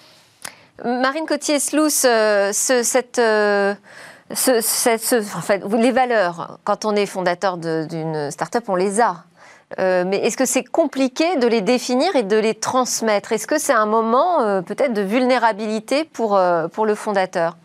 Marine 0.84 1.26
Cotier-Slous, 1.26 2.06
cette 2.52 3.20
les 4.30 5.92
valeurs, 5.92 6.58
quand 6.64 6.84
on 6.84 6.94
est 6.94 7.06
fondateur 7.06 7.56
d'une 7.56 8.30
start-up, 8.30 8.64
on 8.68 8.76
les 8.76 9.00
a. 9.00 9.24
Euh, 9.78 10.04
mais 10.06 10.18
est-ce 10.18 10.36
que 10.36 10.46
c'est 10.46 10.64
compliqué 10.64 11.36
de 11.36 11.46
les 11.46 11.60
définir 11.60 12.14
et 12.16 12.22
de 12.22 12.36
les 12.36 12.54
transmettre? 12.54 13.32
Est-ce 13.32 13.46
que 13.46 13.58
c'est 13.58 13.74
un 13.74 13.86
moment 13.86 14.40
euh, 14.40 14.62
peut-être 14.62 14.94
de 14.94 15.02
vulnérabilité 15.02 16.04
pour, 16.04 16.36
euh, 16.36 16.68
pour 16.68 16.86
le 16.86 16.94
fondateur? 16.94 17.56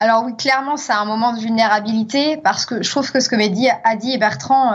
Alors 0.00 0.24
oui, 0.24 0.34
clairement, 0.34 0.76
c'est 0.76 0.92
un 0.92 1.04
moment 1.04 1.32
de 1.32 1.40
vulnérabilité 1.40 2.36
parce 2.38 2.66
que 2.66 2.82
je 2.82 2.90
trouve 2.90 3.12
que 3.12 3.20
ce 3.20 3.28
que 3.28 3.36
a 3.36 3.96
dit 3.96 4.12
et 4.12 4.18
Bertrand 4.18 4.74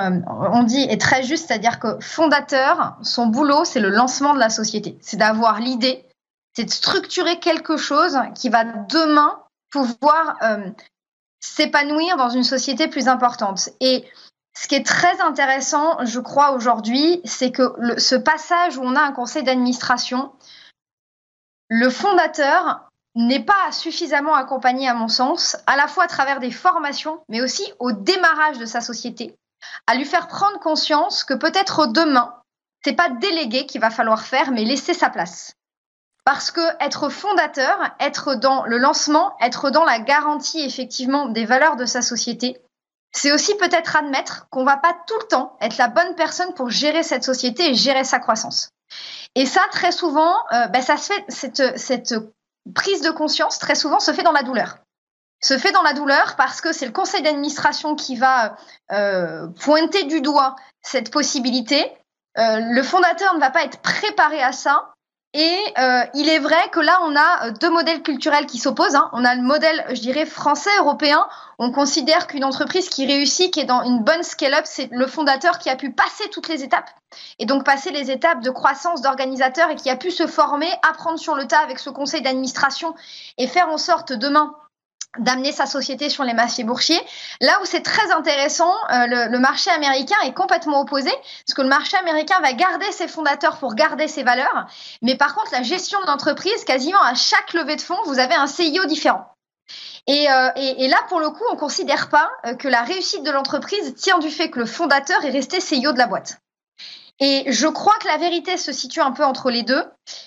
ont 0.53 0.63
dit 0.63 0.83
est 0.83 1.01
très 1.01 1.21
juste, 1.23 1.47
c'est-à-dire 1.47 1.79
que 1.79 1.99
fondateur, 1.99 2.95
son 3.01 3.25
boulot, 3.25 3.65
c'est 3.65 3.81
le 3.81 3.89
lancement 3.89 4.33
de 4.33 4.39
la 4.39 4.49
société. 4.49 4.97
C'est 5.01 5.17
d'avoir 5.17 5.59
l'idée, 5.59 6.05
c'est 6.55 6.63
de 6.63 6.71
structurer 6.71 7.39
quelque 7.39 7.75
chose 7.75 8.17
qui 8.35 8.47
va 8.47 8.63
demain 8.63 9.37
pouvoir 9.69 10.37
euh, 10.41 10.69
s'épanouir 11.39 12.17
dans 12.17 12.29
une 12.29 12.43
société 12.43 12.87
plus 12.87 13.07
importante. 13.07 13.69
Et 13.79 14.05
ce 14.57 14.67
qui 14.67 14.75
est 14.75 14.85
très 14.85 15.21
intéressant, 15.21 16.03
je 16.05 16.19
crois, 16.19 16.51
aujourd'hui, 16.51 17.21
c'est 17.25 17.51
que 17.51 17.99
ce 17.99 18.15
passage 18.15 18.77
où 18.77 18.81
on 18.81 18.95
a 18.95 19.01
un 19.01 19.11
conseil 19.11 19.43
d'administration, 19.43 20.31
le 21.69 21.89
fondateur 21.89 22.89
n'est 23.15 23.43
pas 23.43 23.71
suffisamment 23.71 24.35
accompagné, 24.35 24.87
à 24.87 24.93
mon 24.93 25.07
sens, 25.07 25.57
à 25.67 25.75
la 25.75 25.87
fois 25.87 26.05
à 26.05 26.07
travers 26.07 26.39
des 26.39 26.51
formations, 26.51 27.21
mais 27.29 27.41
aussi 27.41 27.71
au 27.79 27.91
démarrage 27.91 28.57
de 28.57 28.65
sa 28.65 28.81
société, 28.81 29.35
à 29.87 29.95
lui 29.95 30.05
faire 30.05 30.27
prendre 30.27 30.59
conscience 30.59 31.23
que 31.23 31.33
peut-être 31.33 31.87
demain, 31.87 32.35
c'est 32.83 32.93
pas 32.93 33.09
déléguer 33.09 33.65
qu'il 33.65 33.81
va 33.81 33.89
falloir 33.89 34.21
faire, 34.21 34.51
mais 34.51 34.63
laisser 34.63 34.93
sa 34.93 35.09
place. 35.09 35.53
Parce 36.27 36.51
que 36.51 36.59
être 36.83 37.07
fondateur, 37.07 37.79
être 38.01 38.35
dans 38.35 38.65
le 38.65 38.77
lancement, 38.77 39.37
être 39.39 39.69
dans 39.69 39.85
la 39.85 39.99
garantie 39.99 40.59
effectivement 40.59 41.27
des 41.27 41.45
valeurs 41.45 41.77
de 41.77 41.85
sa 41.85 42.01
société, 42.01 42.61
c'est 43.13 43.31
aussi 43.31 43.55
peut-être 43.55 43.95
admettre 43.95 44.45
qu'on 44.49 44.65
va 44.65 44.75
pas 44.75 44.93
tout 45.07 45.17
le 45.21 45.27
temps 45.27 45.55
être 45.61 45.77
la 45.77 45.87
bonne 45.87 46.15
personne 46.15 46.53
pour 46.53 46.69
gérer 46.69 47.01
cette 47.01 47.23
société 47.23 47.69
et 47.69 47.75
gérer 47.75 48.03
sa 48.03 48.19
croissance. 48.19 48.71
Et 49.35 49.45
ça, 49.45 49.61
très 49.71 49.93
souvent, 49.93 50.35
euh, 50.51 50.67
ben, 50.67 50.81
ça 50.81 50.97
se 50.97 51.13
fait, 51.13 51.23
cette, 51.29 51.79
cette 51.79 52.15
prise 52.75 52.99
de 52.99 53.11
conscience, 53.11 53.57
très 53.57 53.75
souvent, 53.75 54.01
se 54.01 54.11
fait 54.11 54.23
dans 54.23 54.33
la 54.33 54.43
douleur. 54.43 54.79
Se 55.41 55.57
fait 55.57 55.71
dans 55.71 55.81
la 55.81 55.93
douleur 55.93 56.35
parce 56.35 56.59
que 56.59 56.73
c'est 56.73 56.87
le 56.87 56.91
conseil 56.91 57.21
d'administration 57.21 57.95
qui 57.95 58.17
va 58.17 58.57
euh, 58.91 59.47
pointer 59.47 60.03
du 60.03 60.19
doigt 60.19 60.57
cette 60.81 61.09
possibilité. 61.09 61.89
Euh, 62.37 62.59
le 62.59 62.83
fondateur 62.83 63.33
ne 63.33 63.39
va 63.39 63.49
pas 63.49 63.63
être 63.63 63.79
préparé 63.79 64.43
à 64.43 64.51
ça 64.51 64.93
et 65.39 65.59
euh, 65.77 66.03
il 66.15 66.29
est 66.29 66.39
vrai 66.39 66.67
que 66.71 66.79
là, 66.79 66.97
on 67.03 67.15
a 67.15 67.45
euh, 67.45 67.51
deux 67.51 67.69
modèles 67.69 68.01
culturels 68.01 68.47
qui 68.47 68.57
s'opposent. 68.57 68.95
Hein. 68.95 69.07
On 69.13 69.23
a 69.23 69.35
le 69.35 69.43
modèle, 69.43 69.85
je 69.89 70.01
dirais, 70.01 70.25
français, 70.25 70.71
européen. 70.79 71.27
On 71.59 71.71
considère 71.71 72.25
qu'une 72.25 72.43
entreprise 72.43 72.89
qui 72.89 73.05
réussit, 73.05 73.53
qui 73.53 73.59
est 73.59 73.65
dans 73.65 73.83
une 73.83 74.03
bonne 74.03 74.23
scale-up, 74.23 74.63
c'est 74.65 74.89
le 74.91 75.05
fondateur 75.05 75.59
qui 75.59 75.69
a 75.69 75.75
pu 75.75 75.91
passer 75.91 76.27
toutes 76.31 76.47
les 76.47 76.63
étapes. 76.63 76.89
Et 77.37 77.45
donc 77.45 77.63
passer 77.63 77.91
les 77.91 78.09
étapes 78.09 78.41
de 78.41 78.49
croissance 78.49 79.03
d'organisateur 79.03 79.69
et 79.69 79.75
qui 79.75 79.91
a 79.91 79.95
pu 79.95 80.09
se 80.09 80.25
former, 80.25 80.69
apprendre 80.89 81.19
sur 81.19 81.35
le 81.35 81.45
tas 81.45 81.59
avec 81.59 81.77
ce 81.77 81.91
conseil 81.91 82.23
d'administration 82.23 82.95
et 83.37 83.45
faire 83.45 83.69
en 83.69 83.77
sorte 83.77 84.13
demain 84.13 84.55
d'amener 85.19 85.51
sa 85.51 85.65
société 85.65 86.09
sur 86.09 86.23
les 86.23 86.33
marchés 86.33 86.63
boursiers. 86.63 87.01
Là 87.41 87.59
où 87.61 87.65
c'est 87.65 87.81
très 87.81 88.11
intéressant, 88.11 88.73
euh, 88.91 89.27
le, 89.29 89.39
marché 89.39 89.69
américain 89.71 90.17
est 90.25 90.33
complètement 90.33 90.81
opposé, 90.81 91.11
parce 91.45 91.53
que 91.55 91.61
le 91.61 91.69
marché 91.69 91.97
américain 91.97 92.39
va 92.41 92.53
garder 92.53 92.91
ses 92.91 93.07
fondateurs 93.07 93.57
pour 93.57 93.75
garder 93.75 94.07
ses 94.07 94.23
valeurs, 94.23 94.67
mais 95.01 95.15
par 95.15 95.35
contre 95.35 95.51
la 95.51 95.63
gestion 95.63 95.99
de 96.01 96.07
l'entreprise, 96.07 96.63
quasiment 96.65 97.01
à 97.01 97.13
chaque 97.13 97.53
levée 97.53 97.75
de 97.75 97.81
fonds, 97.81 97.97
vous 98.05 98.19
avez 98.19 98.35
un 98.35 98.47
CIO 98.47 98.85
différent. 98.85 99.33
Et, 100.07 100.31
euh, 100.31 100.49
et, 100.55 100.87
là, 100.87 100.97
pour 101.09 101.19
le 101.19 101.29
coup, 101.29 101.43
on 101.51 101.55
ne 101.55 101.59
considère 101.59 102.09
pas 102.09 102.29
euh, 102.45 102.55
que 102.55 102.69
la 102.69 102.83
réussite 102.83 103.23
de 103.23 103.31
l'entreprise 103.31 103.93
tient 103.95 104.19
du 104.19 104.29
fait 104.29 104.49
que 104.49 104.59
le 104.59 104.65
fondateur 104.65 105.23
est 105.25 105.31
resté 105.31 105.59
CIO 105.59 105.91
de 105.91 105.97
la 105.97 106.07
boîte. 106.07 106.39
Et 107.19 107.51
je 107.51 107.67
crois 107.67 107.95
que 107.99 108.07
la 108.07 108.17
vérité 108.17 108.57
se 108.57 108.71
situe 108.71 109.01
un 109.01 109.11
peu 109.11 109.23
entre 109.23 109.49
les 109.49 109.63
deux, 109.63 109.83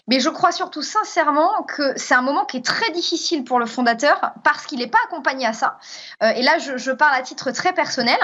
mais 0.08 0.18
je 0.18 0.28
crois 0.28 0.50
surtout 0.50 0.82
sincèrement 0.82 1.62
que 1.62 1.92
c'est 1.96 2.14
un 2.14 2.22
moment 2.22 2.44
qui 2.44 2.56
est 2.56 2.64
très 2.64 2.90
difficile 2.90 3.44
pour 3.44 3.60
le 3.60 3.66
fondateur 3.66 4.32
parce 4.42 4.66
qu'il 4.66 4.80
n'est 4.80 4.88
pas 4.88 4.98
accompagné 5.06 5.46
à 5.46 5.52
ça. 5.52 5.78
Euh, 6.22 6.30
et 6.30 6.42
là, 6.42 6.58
je, 6.58 6.76
je, 6.78 6.90
parle 6.90 7.14
à 7.14 7.22
titre 7.22 7.52
très 7.52 7.72
personnel. 7.72 8.18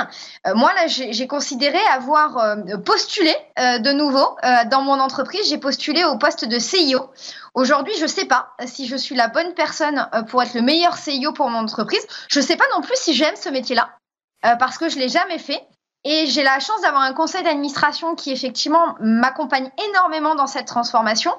Euh, 0.49 0.55
moi, 0.55 0.73
là, 0.75 0.89
j'ai 0.89 1.27
considéré 1.29 1.79
avoir 1.93 2.39
euh, 2.39 2.77
postulé 2.79 3.35
euh, 3.59 3.79
de 3.79 3.93
nouveau 3.93 4.37
euh, 4.45 4.65
dans 4.69 4.83
mon 4.83 4.99
entreprise. 4.99 5.49
J'ai 5.49 5.59
postulé 5.59 6.05
au 6.05 6.19
poste 6.19 6.45
de 6.45 6.59
CIO. 6.59 7.11
Aujourd'hui, 7.55 7.95
je 7.99 8.03
ne 8.03 8.09
sais 8.09 8.25
pas 8.25 8.55
si 8.67 8.89
je 8.89 8.97
suis 8.97 9.15
la 9.15 9.29
bonne 9.29 9.55
personne 9.55 10.09
pour 10.29 10.43
être 10.43 10.55
le 10.55 10.63
meilleur 10.63 10.97
CIO 10.97 11.33
pour 11.33 11.49
mon 11.51 11.61
entreprise. 11.61 12.05
Je 12.29 12.41
ne 12.41 12.45
sais 12.45 12.57
pas 12.57 12.67
non 12.75 12.83
plus 12.83 12.97
si 12.97 13.15
j'aime 13.15 13.37
ce 13.37 13.49
métier-là 13.49 13.91
parce 14.59 14.77
que 14.79 14.89
je 14.89 14.99
l'ai 14.99 15.09
jamais 15.09 15.39
fait. 15.39 15.67
Et 16.09 16.27
j'ai 16.27 16.45
la 16.45 16.61
chance 16.61 16.81
d'avoir 16.83 17.03
un 17.03 17.13
conseil 17.13 17.43
d'administration 17.43 18.15
qui 18.15 18.31
effectivement 18.31 18.95
m'accompagne 19.01 19.69
énormément 19.89 20.37
dans 20.37 20.47
cette 20.47 20.69
transformation 20.69 21.33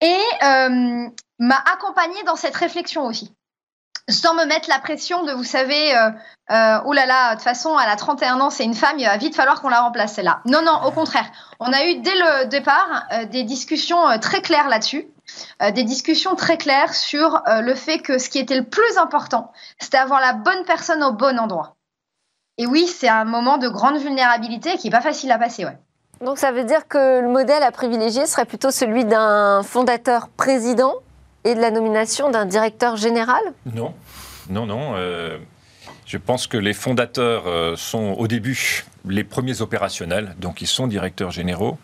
et 0.00 0.20
euh, 0.44 1.08
m'a 1.40 1.64
accompagné 1.72 2.22
dans 2.22 2.36
cette 2.36 2.54
réflexion 2.54 3.04
aussi. 3.04 3.34
Sans 4.08 4.34
me 4.34 4.44
mettre 4.44 4.68
la 4.68 4.78
pression 4.78 5.24
de, 5.24 5.32
vous 5.32 5.42
savez, 5.42 5.96
euh, 5.96 6.10
euh, 6.52 6.78
oh 6.84 6.92
là 6.92 7.06
là, 7.06 7.30
de 7.30 7.34
toute 7.34 7.42
façon, 7.42 7.76
elle 7.76 7.90
a 7.90 7.96
31 7.96 8.40
ans, 8.40 8.50
c'est 8.50 8.62
une 8.62 8.76
femme, 8.76 9.00
il 9.00 9.04
va 9.04 9.16
vite 9.16 9.34
falloir 9.34 9.60
qu'on 9.60 9.68
la 9.68 9.80
remplace, 9.80 10.14
celle-là. 10.14 10.42
Non, 10.44 10.62
non, 10.62 10.84
au 10.84 10.92
contraire. 10.92 11.26
On 11.58 11.72
a 11.72 11.86
eu 11.86 11.96
dès 11.96 12.14
le 12.14 12.46
départ 12.46 13.02
euh, 13.10 13.24
des 13.24 13.42
discussions 13.42 14.16
très 14.20 14.42
claires 14.42 14.68
là-dessus, 14.68 15.08
des 15.74 15.82
discussions 15.82 16.36
très 16.36 16.56
claires 16.56 16.94
sur 16.94 17.42
le 17.48 17.74
fait 17.74 17.98
que 17.98 18.16
ce 18.16 18.28
qui 18.28 18.38
était 18.38 18.56
le 18.56 18.62
plus 18.62 18.96
important, 18.96 19.50
c'était 19.80 19.98
avoir 19.98 20.20
la 20.20 20.34
bonne 20.34 20.64
personne 20.64 21.02
au 21.02 21.10
bon 21.10 21.36
endroit. 21.36 21.75
Et 22.58 22.66
oui, 22.66 22.86
c'est 22.86 23.08
un 23.08 23.24
moment 23.24 23.58
de 23.58 23.68
grande 23.68 23.98
vulnérabilité 23.98 24.76
qui 24.76 24.86
n'est 24.86 24.96
pas 24.96 25.02
facile 25.02 25.30
à 25.30 25.38
passer. 25.38 25.64
Ouais. 25.64 25.76
Donc 26.24 26.38
ça 26.38 26.52
veut 26.52 26.64
dire 26.64 26.88
que 26.88 27.20
le 27.20 27.28
modèle 27.28 27.62
à 27.62 27.70
privilégier 27.70 28.26
serait 28.26 28.46
plutôt 28.46 28.70
celui 28.70 29.04
d'un 29.04 29.62
fondateur 29.62 30.28
président 30.28 30.94
et 31.44 31.54
de 31.54 31.60
la 31.60 31.70
nomination 31.70 32.30
d'un 32.30 32.46
directeur 32.46 32.96
général? 32.96 33.40
Non, 33.74 33.94
non, 34.48 34.66
non. 34.66 34.94
Euh, 34.94 35.38
je 36.06 36.18
pense 36.18 36.46
que 36.46 36.56
les 36.56 36.72
fondateurs 36.72 37.46
euh, 37.46 37.76
sont 37.76 38.14
au 38.18 38.26
début 38.26 38.84
les 39.04 39.24
premiers 39.24 39.60
opérationnels, 39.60 40.34
donc 40.38 40.62
ils 40.62 40.66
sont 40.66 40.86
directeurs 40.86 41.30
généraux. 41.30 41.78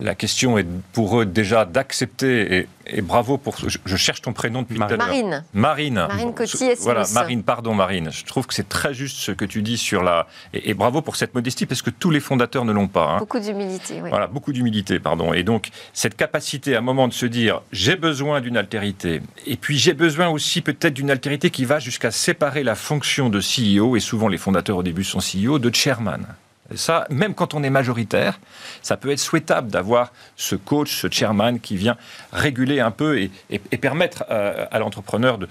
La 0.00 0.14
question 0.14 0.56
est 0.58 0.66
pour 0.92 1.20
eux 1.20 1.26
déjà 1.26 1.64
d'accepter, 1.64 2.66
et, 2.86 3.02
bravo 3.02 3.36
pour... 3.36 3.56
Je, 3.58 3.78
je, 3.84 3.96
cherche 3.96 4.22
ton 4.22 4.32
prénom 4.32 4.62
depuis 4.62 4.78
Marine. 4.78 4.96
tout 4.96 5.02
à 5.02 5.06
l'heure. 5.06 5.14
Marine. 5.14 5.44
Marine. 5.52 5.94
Marine 5.94 6.34
Coty 6.34 6.70
Voilà, 6.80 7.04
Marine, 7.12 7.42
pardon 7.42 7.74
Marine. 7.74 8.10
Je 8.10 8.24
trouve 8.24 8.46
que 8.46 8.54
c'est 8.54 8.68
très 8.68 8.94
juste 8.94 9.18
ce 9.18 9.32
que 9.32 9.44
tu 9.44 9.62
dis 9.62 9.76
sur 9.76 10.02
la... 10.02 10.26
Et, 10.54 10.70
et, 10.70 10.74
bravo 10.74 11.02
pour 11.02 11.16
cette 11.16 11.34
modestie, 11.34 11.66
parce 11.66 11.82
que 11.82 11.90
tous 11.90 12.10
les 12.10 12.20
fondateurs 12.20 12.64
ne 12.64 12.72
l'ont 12.72 12.88
pas. 12.88 13.10
Hein. 13.10 13.18
Beaucoup 13.18 13.38
d'humilité, 13.38 14.00
oui. 14.02 14.08
Voilà, 14.08 14.26
beaucoup 14.26 14.52
d'humilité, 14.52 14.98
pardon. 14.98 15.32
Et 15.34 15.42
donc, 15.42 15.68
cette 15.92 16.16
capacité 16.16 16.74
à 16.74 16.78
un 16.78 16.82
moment 16.82 17.06
de 17.06 17.12
se 17.12 17.26
dire, 17.26 17.60
j'ai 17.72 17.96
besoin 17.96 18.40
d'une 18.40 18.56
altérité, 18.56 19.20
et 19.46 19.56
puis 19.56 19.78
j'ai 19.78 19.94
besoin 19.94 20.28
aussi 20.28 20.62
peut-être 20.62 20.94
d'une 20.94 21.10
altérité 21.10 21.50
qui 21.50 21.64
va 21.64 21.78
jusqu'à 21.78 22.10
séparer 22.10 22.64
la 22.64 22.74
fonction 22.74 23.28
de 23.28 23.40
CEO, 23.40 23.96
et 23.96 24.00
souvent 24.00 24.28
les 24.28 24.38
fondateurs 24.38 24.78
au 24.78 24.82
début 24.82 25.04
sont 25.04 25.18
CEO, 25.18 25.58
de 25.58 25.74
chairman. 25.74 26.26
Ça, 26.74 27.06
même 27.10 27.34
quand 27.34 27.54
on 27.54 27.62
est 27.62 27.70
majoritaire, 27.70 28.38
ça 28.82 28.96
peut 28.96 29.10
être 29.10 29.18
souhaitable 29.18 29.70
d'avoir 29.70 30.12
ce 30.36 30.54
coach, 30.54 30.94
ce 30.94 31.08
chairman 31.10 31.58
qui 31.58 31.76
vient 31.76 31.96
réguler 32.32 32.80
un 32.80 32.90
peu 32.90 33.18
et, 33.18 33.30
et, 33.50 33.60
et 33.72 33.76
permettre 33.76 34.24
à, 34.28 34.64
à 34.70 34.78
l'entrepreneur 34.78 35.38
de, 35.38 35.48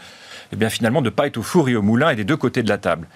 eh 0.51 0.55
bien 0.55 0.69
finalement 0.69 1.01
de 1.01 1.05
ne 1.05 1.13
pas 1.13 1.27
être 1.27 1.37
au 1.37 1.43
four 1.43 1.69
et 1.69 1.75
au 1.75 1.81
moulin 1.81 2.09
et 2.09 2.15
des 2.15 2.23
deux 2.23 2.37
côtés 2.37 2.63
de 2.63 2.69
la 2.69 2.77
table. 2.77 3.07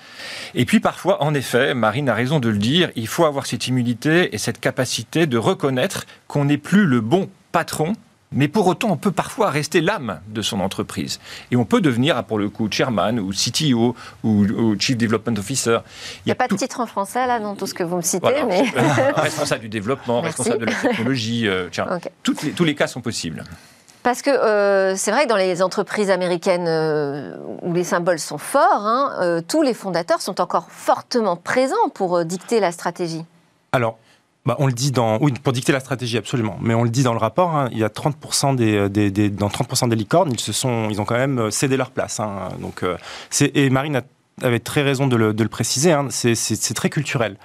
Et 0.53 0.65
puis 0.65 0.79
parfois, 0.79 1.23
en 1.23 1.33
effet, 1.33 1.73
Marine 1.73 2.09
a 2.09 2.13
raison 2.13 2.39
de 2.39 2.49
le 2.49 2.57
dire, 2.57 2.91
il 2.95 3.07
faut 3.07 3.25
avoir 3.25 3.45
cette 3.45 3.67
humilité 3.67 4.33
et 4.35 4.37
cette 4.37 4.59
capacité 4.59 5.25
de 5.25 5.37
reconnaître 5.37 6.05
qu'on 6.27 6.45
n'est 6.45 6.57
plus 6.57 6.85
le 6.85 7.01
bon 7.01 7.29
patron 7.51 7.93
mais 8.33 8.47
pour 8.47 8.67
autant, 8.67 8.89
on 8.89 8.97
peut 8.97 9.11
parfois 9.11 9.49
rester 9.49 9.81
l'âme 9.81 10.19
de 10.27 10.41
son 10.41 10.59
entreprise. 10.59 11.19
Et 11.51 11.55
on 11.55 11.65
peut 11.65 11.81
devenir, 11.81 12.23
pour 12.23 12.37
le 12.37 12.49
coup, 12.49 12.67
chairman 12.69 13.19
ou 13.19 13.31
CTO 13.31 13.95
ou, 14.23 14.29
ou 14.29 14.79
Chief 14.79 14.97
Development 14.97 15.37
Officer. 15.37 15.79
Il 16.25 16.27
n'y 16.27 16.31
a, 16.31 16.33
a, 16.33 16.35
pas 16.35 16.47
tout... 16.47 16.55
de 16.55 16.59
titre 16.59 16.79
en 16.79 16.85
français, 16.85 17.25
là, 17.27 17.39
dans 17.39 17.55
tout 17.55 17.67
ce 17.67 17.73
que 17.73 17.83
vous 17.83 17.97
me 17.97 18.01
citez. 18.01 18.19
Voilà. 18.19 18.45
Mais... 18.45 18.61
responsable 19.15 19.61
du 19.61 19.69
développement, 19.69 20.21
Merci. 20.21 20.37
responsable 20.37 20.65
de 20.65 20.71
la 20.71 20.75
technologie. 20.75 21.47
Euh, 21.47 21.67
tiens, 21.71 21.87
okay. 21.89 22.09
les, 22.43 22.51
tous 22.51 22.63
les 22.63 22.75
cas 22.75 22.87
sont 22.87 23.01
possibles. 23.01 23.43
Parce 24.03 24.21
que 24.21 24.29
euh, 24.29 24.95
c'est 24.97 25.11
vrai 25.11 25.23
que 25.23 25.29
dans 25.29 25.37
les 25.37 25.61
entreprises 25.61 26.09
américaines 26.09 26.67
euh, 26.67 27.37
où 27.61 27.73
les 27.73 27.85
symboles 27.85 28.19
sont 28.19 28.37
forts, 28.37 28.85
hein, 28.85 29.13
euh, 29.21 29.41
tous 29.41 29.61
les 29.61 29.73
fondateurs 29.73 30.21
sont 30.21 30.41
encore 30.41 30.67
fortement 30.69 31.37
présents 31.37 31.89
pour 31.93 32.17
euh, 32.17 32.25
dicter 32.25 32.59
la 32.59 32.73
stratégie. 32.73 33.23
Alors, 33.71 33.97
bah, 34.45 34.55
on 34.59 34.67
le 34.67 34.73
dit 34.73 34.91
dans, 34.91 35.19
oui, 35.19 35.33
pour 35.41 35.53
dicter 35.53 35.71
la 35.71 35.79
stratégie, 35.79 36.17
absolument. 36.17 36.57
Mais 36.61 36.73
on 36.73 36.83
le 36.83 36.89
dit 36.89 37.03
dans 37.03 37.13
le 37.13 37.19
rapport, 37.19 37.55
hein, 37.55 37.69
il 37.71 37.77
y 37.77 37.83
a 37.83 37.87
30% 37.87 38.55
des, 38.55 39.29
dans 39.29 39.47
30% 39.47 39.89
des 39.89 39.95
licornes, 39.95 40.31
ils 40.31 40.39
se 40.39 40.51
sont, 40.51 40.89
ils 40.89 40.99
ont 40.99 41.05
quand 41.05 41.17
même 41.17 41.49
cédé 41.49 41.77
leur 41.77 41.91
place. 41.91 42.19
Hein, 42.19 42.49
donc, 42.59 42.83
euh, 42.83 42.97
et 43.41 43.69
Marine 43.69 44.01
avait 44.41 44.59
très 44.59 44.81
raison 44.81 45.07
de 45.07 45.15
le, 45.15 45.47
préciser, 45.47 45.91
hein, 45.91 46.07
c'est 46.09 46.73
très 46.73 46.89
culturel. 46.89 47.37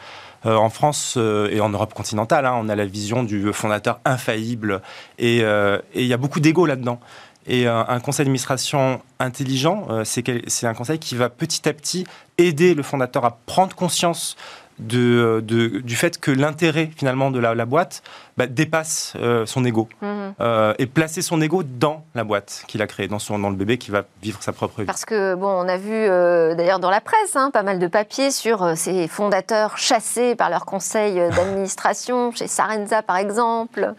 Euh, 0.46 0.54
en 0.54 0.70
France 0.70 1.14
euh, 1.16 1.50
et 1.50 1.60
en 1.60 1.68
Europe 1.68 1.94
continentale, 1.94 2.46
on 2.46 2.68
a 2.68 2.76
la 2.76 2.86
vision 2.86 3.24
du 3.24 3.52
fondateur 3.52 3.98
infaillible 4.04 4.82
et 5.18 5.40
euh, 5.42 5.80
il 5.96 6.06
y 6.06 6.12
a 6.12 6.16
beaucoup 6.16 6.38
d'ego 6.38 6.64
là-dedans. 6.64 7.00
Et 7.48 7.66
un, 7.66 7.98
conseil 8.00 8.26
d'administration 8.26 9.00
intelligent, 9.18 9.86
euh, 9.88 10.04
c'est 10.04 10.66
un 10.66 10.74
conseil 10.74 10.98
qui 10.98 11.16
va 11.16 11.30
petit 11.30 11.66
à 11.66 11.72
petit 11.72 12.06
aider 12.36 12.74
le 12.74 12.82
fondateur 12.82 13.24
à 13.24 13.38
prendre 13.46 13.74
conscience 13.74 14.36
de, 14.78 15.42
de, 15.44 15.80
du 15.80 15.96
fait 15.96 16.18
que 16.18 16.30
l'intérêt 16.30 16.90
finalement 16.96 17.30
de 17.30 17.38
la, 17.38 17.54
la 17.54 17.66
boîte 17.66 18.02
bah, 18.36 18.46
dépasse 18.46 19.14
euh, 19.16 19.46
son 19.46 19.64
ego 19.64 19.88
mmh. 20.00 20.06
euh, 20.40 20.74
et 20.78 20.86
placer 20.86 21.22
son 21.22 21.40
ego 21.40 21.62
dans 21.62 22.04
la 22.14 22.24
boîte 22.24 22.64
qu'il 22.68 22.82
a 22.82 22.86
créée, 22.86 23.08
dans, 23.08 23.18
son, 23.18 23.38
dans 23.38 23.50
le 23.50 23.56
bébé 23.56 23.78
qui 23.78 23.90
va 23.90 24.04
vivre 24.22 24.42
sa 24.42 24.52
propre 24.52 24.80
vie. 24.80 24.86
Parce 24.86 25.04
que 25.04 25.34
bon, 25.34 25.48
on 25.48 25.68
a 25.68 25.76
vu 25.76 25.92
euh, 25.92 26.54
d'ailleurs 26.54 26.78
dans 26.78 26.90
la 26.90 27.00
presse 27.00 27.34
hein, 27.34 27.50
pas 27.52 27.62
mal 27.62 27.78
de 27.78 27.86
papiers 27.86 28.30
sur 28.30 28.62
euh, 28.62 28.74
ces 28.74 29.08
fondateurs 29.08 29.78
chassés 29.78 30.34
par 30.36 30.50
leur 30.50 30.64
conseil 30.64 31.16
d'administration, 31.30 32.32
chez 32.34 32.46
Sarenza 32.46 33.02
par 33.02 33.16
exemple. 33.16 33.94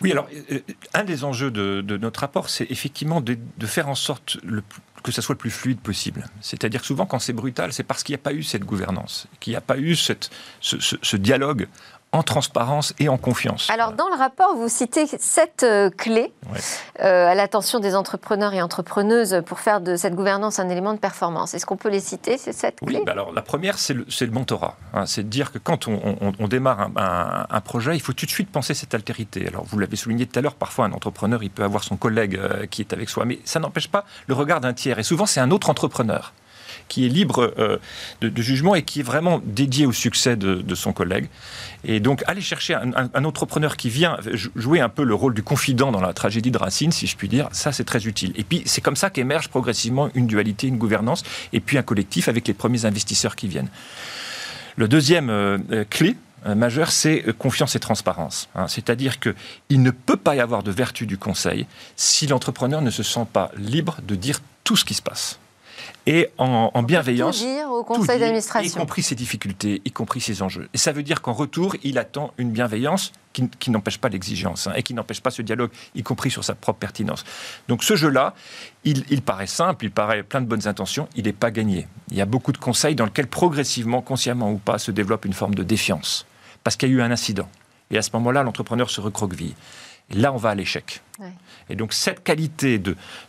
Oui, 0.00 0.12
alors 0.12 0.26
un 0.92 1.04
des 1.04 1.24
enjeux 1.24 1.50
de, 1.50 1.80
de 1.80 1.96
notre 1.96 2.20
rapport, 2.20 2.50
c'est 2.50 2.70
effectivement 2.70 3.20
de, 3.20 3.38
de, 3.56 3.66
faire 3.66 3.88
en 3.88 3.94
sorte 3.94 4.36
le, 4.44 4.62
que 5.04 5.12
ça 5.12 5.20
soit 5.20 5.34
le 5.34 5.38
plus 5.38 5.50
fluide 5.50 5.80
possible. 5.80 6.26
C'est-à-dire 6.40 6.80
que 6.80 6.86
souvent, 6.86 7.04
quand 7.04 7.18
c'est 7.18 7.34
brutal, 7.34 7.74
c'est 7.74 7.84
parce 7.84 8.02
qu'il 8.02 8.14
n'y 8.14 8.20
a 8.20 8.22
pas 8.22 8.32
eu 8.32 8.42
cette 8.42 8.64
gouvernance, 8.64 9.26
qu'il 9.38 9.52
n'y 9.52 9.56
a 9.56 9.60
pas 9.60 9.76
eu 9.76 9.94
cette, 9.94 10.30
ce, 10.60 11.16
dialogue 11.16 11.68
en 12.14 12.22
transparence 12.22 12.94
et 13.00 13.08
en 13.08 13.18
confiance. 13.18 13.68
Alors, 13.70 13.92
dans 13.92 14.08
le 14.08 14.14
rapport, 14.14 14.54
vous 14.54 14.68
citez 14.68 15.06
sept 15.06 15.64
euh, 15.64 15.90
clés 15.90 16.32
euh, 17.00 17.26
à 17.26 17.34
l'attention 17.34 17.80
des 17.80 17.96
entrepreneurs 17.96 18.54
et 18.54 18.62
entrepreneuses 18.62 19.42
pour 19.44 19.58
faire 19.58 19.80
de 19.80 19.96
cette 19.96 20.14
gouvernance 20.14 20.60
un 20.60 20.68
élément 20.68 20.94
de 20.94 21.00
performance. 21.00 21.54
Est-ce 21.54 21.66
qu'on 21.66 21.76
peut 21.76 21.88
les 21.88 21.98
citer, 21.98 22.38
ces 22.38 22.52
sept 22.52 22.76
clés? 22.76 22.98
Oui, 22.98 23.02
bah 23.04 23.12
alors 23.12 23.32
la 23.32 23.42
première, 23.42 23.78
c'est 23.78 23.94
le, 23.94 24.06
le, 24.20 24.30
mentorat. 24.30 24.76
Hein. 24.92 25.06
c'est 25.06 25.24
de 25.24 25.28
dire 25.28 25.50
que 25.50 25.58
quand 25.58 25.88
on, 25.88 26.46
démarre 26.46 26.90
un, 26.96 27.60
projet, 27.60 27.96
il 27.96 28.00
faut 28.00 28.12
tout 28.12 28.26
de 28.26 28.30
suite 28.30 28.50
penser 28.50 28.74
cette 28.74 28.94
altérité. 28.94 29.48
Alors, 29.48 29.64
vous 29.64 29.78
l'avez 29.80 29.96
souligné 29.96 30.26
tout 30.26 30.38
à 30.38 30.42
l'heure, 30.42 30.54
parfois 30.54 30.84
un 30.84 30.92
entrepreneur, 30.92 31.42
il 31.42 31.50
peut 31.50 31.64
avoir 31.64 31.82
son 31.82 31.96
collègue 31.96 32.36
euh, 32.36 32.66
qui 32.66 32.80
est 32.80 32.92
avec 32.92 33.08
soi, 33.08 33.24
mais 33.24 33.40
ça 33.44 33.58
n'empêche 33.58 33.88
pas 33.88 34.04
le 34.28 34.34
regard 34.34 34.60
d'un 34.60 34.72
tiers. 34.72 35.00
Et 35.00 35.02
souvent, 35.02 35.26
c'est 35.26 35.40
un 35.40 35.50
autre 35.50 35.68
entrepreneur 35.68 36.32
qui 36.94 37.06
est 37.06 37.08
libre 37.08 37.52
euh, 37.58 37.78
de, 38.20 38.40
jugement 38.40 38.76
et 38.76 38.82
qui 38.82 39.00
est 39.00 39.02
vraiment 39.02 39.40
dédié 39.44 39.84
au 39.84 39.90
succès 39.90 40.36
de, 40.36 40.74
son 40.76 40.92
collègue. 40.92 41.28
Et 41.82 41.98
donc, 41.98 42.22
aller 42.28 42.40
chercher 42.40 42.74
un, 42.74 43.24
entrepreneur 43.24 43.76
qui 43.76 43.90
vient 43.90 44.16
jouer 44.54 44.80
un 44.80 44.88
peu 44.88 45.02
le 45.02 45.14
rôle 45.14 45.34
du 45.34 45.42
confident 45.42 45.90
dans 45.90 46.00
la 46.00 46.12
tragédie 46.12 46.52
de 46.52 46.58
Racine, 46.58 46.92
si 46.92 47.08
je 47.08 47.16
puis 47.16 47.28
dire, 47.28 47.48
ça 47.50 47.72
c'est 47.72 47.82
très 47.82 48.06
utile. 48.06 48.32
Et 48.36 48.44
puis, 48.44 48.62
c'est 48.66 48.80
comme 48.80 48.94
ça 48.94 49.10
qu'émerge 49.10 49.48
progressivement 49.48 50.08
une 50.14 50.28
dualité, 50.28 50.68
une 50.68 50.78
gouvernance, 50.78 51.24
et 51.52 51.58
puis 51.58 51.78
un 51.78 51.82
collectif 51.82 52.28
avec 52.28 52.46
les 52.46 52.54
premiers 52.54 52.84
investisseurs 52.84 53.34
qui 53.34 53.48
viennent. 53.48 53.70
Le 54.76 54.86
deuxième 54.86 55.30
euh, 55.30 55.58
euh, 55.72 55.84
clé, 55.90 56.16
majeur, 56.46 56.92
c'est 56.92 57.24
confiance 57.38 57.74
et 57.74 57.80
transparence. 57.80 58.48
Hein. 58.54 58.68
C'est-à-dire 58.68 59.18
qu'il 59.18 59.82
ne 59.82 59.90
peut 59.90 60.18
pas 60.18 60.36
y 60.36 60.40
avoir 60.40 60.62
de 60.62 60.70
vertu 60.70 61.06
du 61.06 61.18
conseil 61.18 61.66
si 61.96 62.28
l'entrepreneur 62.28 62.82
ne 62.82 62.90
se 62.90 63.02
sent 63.02 63.26
pas 63.32 63.50
libre 63.56 63.96
de 64.06 64.14
dire 64.14 64.40
tout 64.62 64.76
ce 64.76 64.84
qui 64.84 64.94
se 64.94 65.02
passe 65.02 65.40
et 66.06 66.28
en, 66.38 66.82
bienveillance. 66.82 67.38
Tout 67.38 67.46
dire 67.46 67.70
au 67.70 67.82
conseil 67.82 68.20
d'administration. 68.20 68.78
Y 68.78 68.80
compris 68.80 69.02
ses 69.02 69.14
difficultés, 69.14 69.80
y 69.84 69.90
compris 69.90 70.20
ses 70.20 70.42
enjeux. 70.42 70.68
Et 70.74 70.78
ça 70.78 70.92
veut 70.92 71.02
dire 71.02 71.22
qu'en 71.22 71.32
retour, 71.32 71.76
il 71.82 71.98
attend 71.98 72.32
une 72.38 72.50
bienveillance 72.50 73.12
qui, 73.32 73.70
n'empêche 73.70 73.98
pas 73.98 74.08
l'exigence 74.08 74.68
hein, 74.68 74.74
et 74.76 74.82
qui 74.82 74.94
n'empêche 74.94 75.20
pas 75.20 75.30
ce 75.30 75.42
dialogue, 75.42 75.70
y 75.94 76.02
compris 76.02 76.30
sur 76.30 76.44
sa 76.44 76.54
propre 76.54 76.78
pertinence. 76.78 77.24
Donc 77.68 77.82
ce 77.82 77.96
jeu-là, 77.96 78.34
il, 78.84 79.04
il, 79.10 79.22
paraît 79.22 79.48
simple, 79.48 79.86
il 79.86 79.90
paraît 79.90 80.22
plein 80.22 80.40
de 80.40 80.46
bonnes 80.46 80.68
intentions, 80.68 81.08
il 81.16 81.24
n'est 81.24 81.32
pas 81.32 81.50
gagné. 81.50 81.88
Il 82.10 82.16
y 82.16 82.20
a 82.20 82.26
beaucoup 82.26 82.52
de 82.52 82.58
conseils 82.58 82.94
dans 82.94 83.06
lesquels 83.06 83.26
progressivement, 83.26 84.02
consciemment 84.02 84.52
ou 84.52 84.58
pas, 84.58 84.78
se 84.78 84.92
développe 84.92 85.24
une 85.24 85.32
forme 85.32 85.54
de 85.54 85.64
défiance. 85.64 86.26
Parce 86.62 86.76
qu'il 86.76 86.90
y 86.90 86.92
a 86.92 86.94
eu 86.94 87.02
un 87.02 87.10
incident. 87.10 87.48
Et 87.90 87.98
à 87.98 88.02
ce 88.02 88.10
moment-là, 88.14 88.42
l'entrepreneur 88.42 88.88
se 88.88 89.00
recroqueville. 89.00 89.54
Et 90.10 90.16
là, 90.16 90.32
on 90.32 90.36
va 90.36 90.50
à 90.50 90.54
l'échec. 90.54 91.00
Et 91.70 91.76
donc 91.76 91.92
cette 91.92 92.22
qualité 92.22 92.82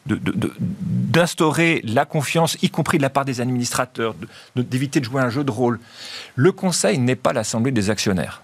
d'instaurer 0.05 1.81
de, 1.81 1.93
la 1.93 2.05
confiance, 2.05 2.57
y 2.61 2.69
compris 2.69 2.97
de 2.97 3.03
la 3.03 3.09
part 3.09 3.25
des 3.25 3.41
administrateurs, 3.41 4.15
d'éviter 4.55 4.99
de, 4.99 5.05
jouer 5.05 5.21
un 5.21 5.29
jeu 5.29 5.43
de 5.43 5.51
rôle, 5.51 5.79
le 6.35 6.51
conseil 6.51 6.97
n'est 6.97 7.15
pas 7.15 7.33
l'assemblée 7.33 7.71
des 7.71 7.89
actionnaires. 7.89 8.41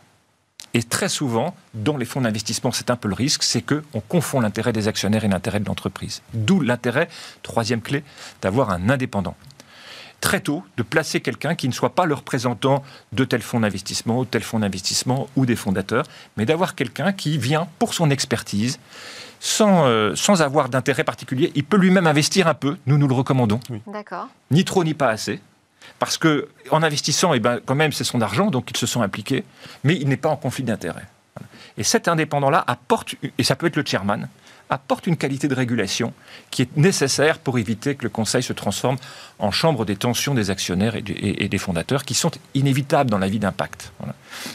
Et 0.73 0.84
très 0.84 1.09
souvent, 1.09 1.53
dans 1.73 1.97
les 1.97 2.05
fonds 2.05 2.21
d'investissement, 2.21 2.71
c'est 2.71 2.89
un 2.89 2.95
peu 2.95 3.09
le 3.09 3.13
risque, 3.13 3.43
c'est 3.43 3.61
qu'on 3.61 3.99
confond 4.07 4.39
l'intérêt 4.39 4.71
des 4.71 4.88
actionnaires 4.88 5.25
et 5.25 5.27
l'intérêt 5.27 5.59
de 5.59 5.65
l'entreprise. 5.65 6.21
D'où 6.34 6.61
l'intérêt, 6.61 7.09
troisième 7.43 7.82
clé, 7.82 8.05
d'avoir 8.41 8.69
un 8.69 8.89
indépendant 8.89 9.36
très 10.22 10.39
tôt 10.39 10.63
de 10.78 10.84
placer 10.84 11.19
quelqu'un 11.19 11.55
qui 11.55 11.67
ne 11.67 11.74
soit 11.74 11.95
pas 11.95 12.05
le 12.05 12.13
représentant 12.13 12.84
de 13.11 13.26
tel 13.26 13.41
fonds 13.41 13.59
d'investissement 13.59 14.19
ou 14.19 14.26
tel 14.26 14.43
fonds 14.43 14.59
d'investissement 14.59 15.28
ou 15.36 15.45
des 15.45 15.55
fondateurs, 15.55 16.05
mais 16.38 16.45
d'avoir 16.45 16.76
quelqu'un 16.76 17.11
qui 17.11 17.38
vient 17.38 17.67
pour 17.80 17.93
son 17.93 18.09
expertise, 18.09 18.80
sans, 19.39 19.86
euh, 19.88 20.15
sans 20.15 20.41
avoir 20.41 20.69
d'intérêt 20.69 21.03
particulier. 21.03 21.51
Il 21.55 21.63
peut 21.63 21.78
lui-même 21.78 22.07
investir 22.07 22.47
un 22.47 22.53
peu, 22.53 22.78
nous 22.86 22.97
nous 22.97 23.07
le 23.07 23.15
recommandons. 23.15 23.59
D'accord. 23.88 24.28
Ni 24.51 24.63
trop 24.63 24.84
ni 24.84 24.93
pas 24.93 25.09
assez. 25.09 25.41
Parce 25.97 26.17
que 26.17 26.47
en 26.69 26.84
investissant, 26.84 27.34
eh 27.34 27.39
ben, 27.39 27.59
quand 27.65 27.76
même, 27.76 27.91
c'est 27.91 28.03
son 28.03 28.22
argent, 28.22 28.51
donc 28.51 28.69
il 28.69 28.78
se 28.78 28.86
sent 28.86 28.99
impliqué, 28.99 29.43
mais 29.84 29.95
il 29.95 30.07
n'est 30.07 30.17
pas 30.17 30.30
en 30.30 30.38
conflit 30.38 30.63
d'intérêt. 30.63 31.05
Et 31.78 31.84
cet 31.84 32.07
indépendant-là 32.07 32.63
apporte, 32.67 33.15
et 33.38 33.43
ça 33.43 33.55
peut 33.55 33.67
être 33.67 33.76
le 33.76 33.86
chairman, 33.86 34.28
apporte 34.72 35.05
une 35.05 35.17
qualité 35.17 35.47
de 35.47 35.53
régulation 35.53 36.13
qui 36.49 36.63
est 36.63 36.78
nécessaire 36.78 37.38
pour 37.38 37.59
éviter 37.59 37.95
que 37.95 38.03
le 38.03 38.09
Conseil 38.09 38.41
se 38.41 38.53
transforme 38.53 38.97
en 39.38 39.51
chambre 39.51 39.86
des 39.86 39.97
tensions 39.97 40.34
des 40.34 40.49
actionnaires 40.49 40.95
et, 40.95 41.01
des 41.49 41.57
fondateurs 41.57 42.03
qui 42.03 42.13
sont 42.13 42.32
inévitables 42.55 43.09
dans 43.09 43.17
la 43.19 43.28
vie 43.28 43.39
d'impact. 43.39 43.91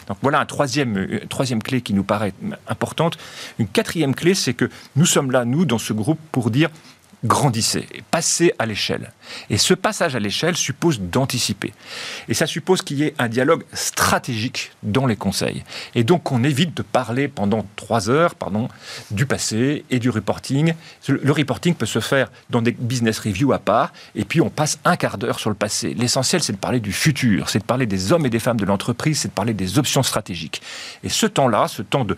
Donc 0.08 0.16
voilà 0.22 0.40
un 0.40 0.46
troisième, 0.46 0.96
une 0.96 1.14
euh, 1.14 1.26
troisième 1.28 1.62
clé 1.62 1.82
qui 1.82 1.92
nous 1.92 2.02
paraît 2.02 2.32
importante. 2.66 3.18
Une 3.58 3.68
quatrième 3.68 4.14
clé, 4.14 4.34
c'est 4.34 4.54
que 4.54 4.70
nous 4.96 5.04
sommes 5.04 5.30
là, 5.30 5.44
nous, 5.44 5.66
dans 5.66 5.78
ce 5.78 5.92
groupe, 5.92 6.18
pour 6.32 6.50
dire 6.50 6.70
grandissez, 7.24 7.86
passez 8.10 8.52
à 8.58 8.66
l'échelle. 8.66 9.12
Et 9.50 9.58
ce 9.58 9.74
passage 9.74 10.14
à 10.16 10.18
l'échelle 10.18 10.56
suppose 10.56 11.00
d'anticiper. 11.00 11.72
Et 12.28 12.34
ça 12.34 12.46
suppose 12.46 12.82
qu'il 12.82 12.98
y 12.98 13.04
ait 13.04 13.14
un 13.18 13.28
dialogue 13.28 13.64
stratégique 13.72 14.72
dans 14.82 15.06
les 15.06 15.16
conseils. 15.16 15.64
Et 15.94 16.04
donc 16.04 16.24
qu'on 16.24 16.44
évite 16.44 16.76
de 16.76 16.82
parler 16.82 17.28
pendant 17.28 17.66
trois 17.76 18.10
heures 18.10 18.34
pardon, 18.34 18.68
du 19.10 19.26
passé 19.26 19.84
et 19.90 19.98
du 19.98 20.10
reporting. 20.10 20.74
Le 21.08 21.32
reporting 21.32 21.74
peut 21.74 21.86
se 21.86 22.00
faire 22.00 22.30
dans 22.50 22.62
des 22.62 22.72
business 22.72 23.18
reviews 23.18 23.52
à 23.52 23.58
part, 23.58 23.92
et 24.14 24.24
puis 24.24 24.40
on 24.40 24.50
passe 24.50 24.78
un 24.84 24.96
quart 24.96 25.18
d'heure 25.18 25.40
sur 25.40 25.50
le 25.50 25.56
passé. 25.56 25.94
L'essentiel, 25.94 26.42
c'est 26.42 26.52
de 26.52 26.58
parler 26.58 26.80
du 26.80 26.92
futur, 26.92 27.48
c'est 27.48 27.60
de 27.60 27.64
parler 27.64 27.86
des 27.86 28.12
hommes 28.12 28.26
et 28.26 28.30
des 28.30 28.38
femmes 28.38 28.58
de 28.58 28.64
l'entreprise, 28.64 29.20
c'est 29.20 29.28
de 29.28 29.34
parler 29.34 29.54
des 29.54 29.78
options 29.78 30.02
stratégiques. 30.02 30.62
Et 31.04 31.08
ce 31.08 31.26
temps-là, 31.26 31.68
ce 31.68 31.82
temps 31.82 32.04
de, 32.04 32.16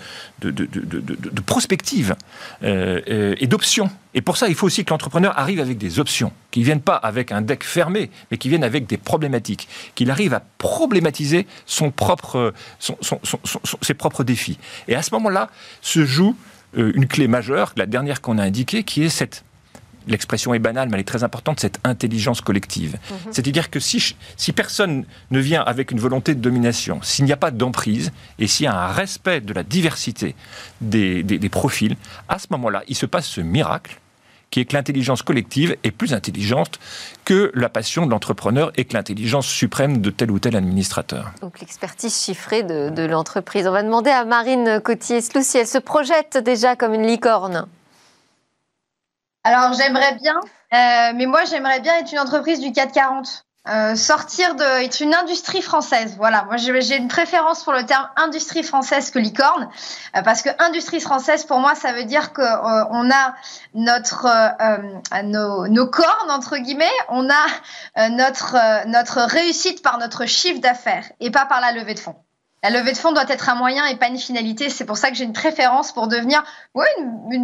prospective 1.46 2.16
euh, 2.62 3.00
euh, 3.08 3.34
et 3.38 3.46
d'options, 3.46 3.90
et 4.14 4.20
pour 4.20 4.36
ça, 4.36 4.48
il 4.48 4.54
faut 4.54 4.66
aussi 4.66 4.84
que 4.84 4.90
l'entrepreneur 4.90 5.38
arrive 5.38 5.60
avec 5.60 5.78
des 5.78 6.00
options, 6.00 6.32
qu'il 6.58 6.64
ne 6.64 6.72
vienne 6.72 6.80
pas 6.80 6.96
avec 6.96 7.30
un 7.30 7.40
deck 7.40 7.62
fermé, 7.62 8.10
mais 8.30 8.36
qu'il 8.36 8.50
vienne 8.50 8.64
avec 8.64 8.86
des 8.86 8.96
problématiques, 8.96 9.68
qu'il 9.94 10.10
arrive 10.10 10.34
à 10.34 10.42
problématiser 10.58 11.46
son 11.66 11.92
propre, 11.92 12.52
ses 13.80 13.94
propres 13.94 14.24
défis. 14.24 14.58
Et 14.88 14.96
à 14.96 15.02
ce 15.02 15.14
moment-là, 15.14 15.50
se 15.82 16.04
joue 16.04 16.36
euh, 16.76 16.90
une 16.96 17.06
clé 17.06 17.28
majeure, 17.28 17.72
la 17.76 17.86
dernière 17.86 18.20
qu'on 18.20 18.38
a 18.38 18.42
indiquée, 18.42 18.82
qui 18.82 19.04
est 19.04 19.08
cette 19.08 19.44
l'expression 20.06 20.54
est 20.54 20.58
banale, 20.58 20.88
mais 20.88 20.94
elle 20.94 21.02
est 21.02 21.04
très 21.04 21.22
importante, 21.22 21.60
cette 21.60 21.80
intelligence 21.84 22.40
collective. 22.40 22.96
Mhm. 23.10 23.16
C'est-à-dire 23.30 23.68
que 23.68 23.78
si, 23.78 24.16
si 24.38 24.52
personne 24.52 25.04
ne 25.30 25.38
vient 25.38 25.60
avec 25.60 25.90
une 25.90 26.00
volonté 26.00 26.34
de 26.34 26.40
domination, 26.40 27.00
s'il 27.02 27.26
n'y 27.26 27.32
a 27.32 27.36
pas 27.36 27.50
d'emprise, 27.50 28.10
et 28.38 28.46
s'il 28.46 28.64
y 28.64 28.66
a 28.68 28.74
un 28.74 28.90
respect 28.90 29.42
de 29.42 29.52
la 29.52 29.62
diversité 29.62 30.34
des, 30.80 31.22
des 31.22 31.48
profils, 31.50 31.94
à 32.26 32.38
ce 32.38 32.46
moment-là, 32.52 32.84
il 32.88 32.96
se 32.96 33.04
passe 33.04 33.26
ce 33.26 33.42
miracle 33.42 34.00
qui 34.50 34.60
est 34.60 34.64
que 34.64 34.74
l'intelligence 34.74 35.22
collective 35.22 35.76
est 35.84 35.90
plus 35.90 36.14
intelligente 36.14 36.78
que 37.24 37.50
la 37.54 37.68
passion 37.68 38.06
de 38.06 38.10
l'entrepreneur 38.10 38.72
et 38.76 38.84
que 38.84 38.94
l'intelligence 38.94 39.46
suprême 39.46 40.00
de 40.00 40.10
tel 40.10 40.30
ou 40.30 40.38
tel 40.38 40.56
administrateur. 40.56 41.32
Donc 41.40 41.60
l'expertise 41.60 42.16
chiffrée 42.16 42.62
de, 42.62 43.06
l'entreprise. 43.06 43.66
On 43.66 43.72
va 43.72 43.82
demander 43.82 44.10
à 44.10 44.24
Marine 44.24 44.80
Cotier-Slou 44.80 45.42
si 45.42 45.58
elle 45.58 45.66
se 45.66 45.78
projette 45.78 46.38
déjà 46.38 46.76
comme 46.76 46.94
une 46.94 47.06
licorne. 47.06 47.66
Alors 49.44 49.72
j'aimerais 49.72 50.14
bien, 50.16 50.34
euh, 50.74 51.12
mais 51.16 51.26
moi 51.26 51.44
j'aimerais 51.44 51.80
bien 51.80 51.98
être 51.98 52.12
une 52.12 52.18
entreprise 52.18 52.60
du 52.60 52.72
440. 52.72 53.47
Euh, 53.68 53.96
sortir 53.96 54.54
de 54.54 54.84
être 54.84 55.00
une 55.00 55.14
industrie 55.14 55.60
française. 55.60 56.14
Voilà, 56.16 56.44
moi 56.44 56.56
j'ai 56.56 56.96
une 56.96 57.08
préférence 57.08 57.64
pour 57.64 57.74
le 57.74 57.84
terme 57.84 58.08
industrie 58.16 58.62
française 58.62 59.10
que 59.10 59.18
licorne, 59.18 59.68
euh, 60.16 60.22
parce 60.22 60.40
que 60.40 60.48
industrie 60.58 61.00
française 61.00 61.44
pour 61.44 61.58
moi 61.58 61.74
ça 61.74 61.92
veut 61.92 62.04
dire 62.04 62.32
que 62.32 62.40
euh, 62.40 62.84
on 62.90 63.10
a 63.10 63.34
notre 63.74 64.26
nos, 65.24 65.68
nos, 65.68 65.86
cornes 65.86 66.30
entre 66.30 66.56
guillemets, 66.56 66.86
on 67.08 67.28
a 67.28 68.08
notre 68.08 68.86
notre 68.86 69.20
réussite 69.22 69.82
par 69.82 69.98
notre 69.98 70.24
chiffre 70.24 70.60
d'affaires 70.60 71.04
et 71.20 71.30
pas 71.30 71.44
par 71.44 71.60
la 71.60 71.72
levée 71.72 71.94
de 71.94 72.00
fonds. 72.00 72.16
La 72.64 72.70
levée 72.70 72.90
de 72.90 72.96
fonds 72.96 73.12
doit 73.12 73.28
être 73.28 73.48
un 73.48 73.54
moyen 73.54 73.86
et 73.86 73.94
pas 73.94 74.08
une 74.08 74.18
finalité. 74.18 74.68
C'est 74.68 74.84
pour 74.84 74.96
ça 74.96 75.10
que 75.10 75.16
j'ai 75.16 75.24
une 75.24 75.32
préférence 75.32 75.92
pour 75.92 76.08
devenir, 76.08 76.42
oui, 76.74 76.86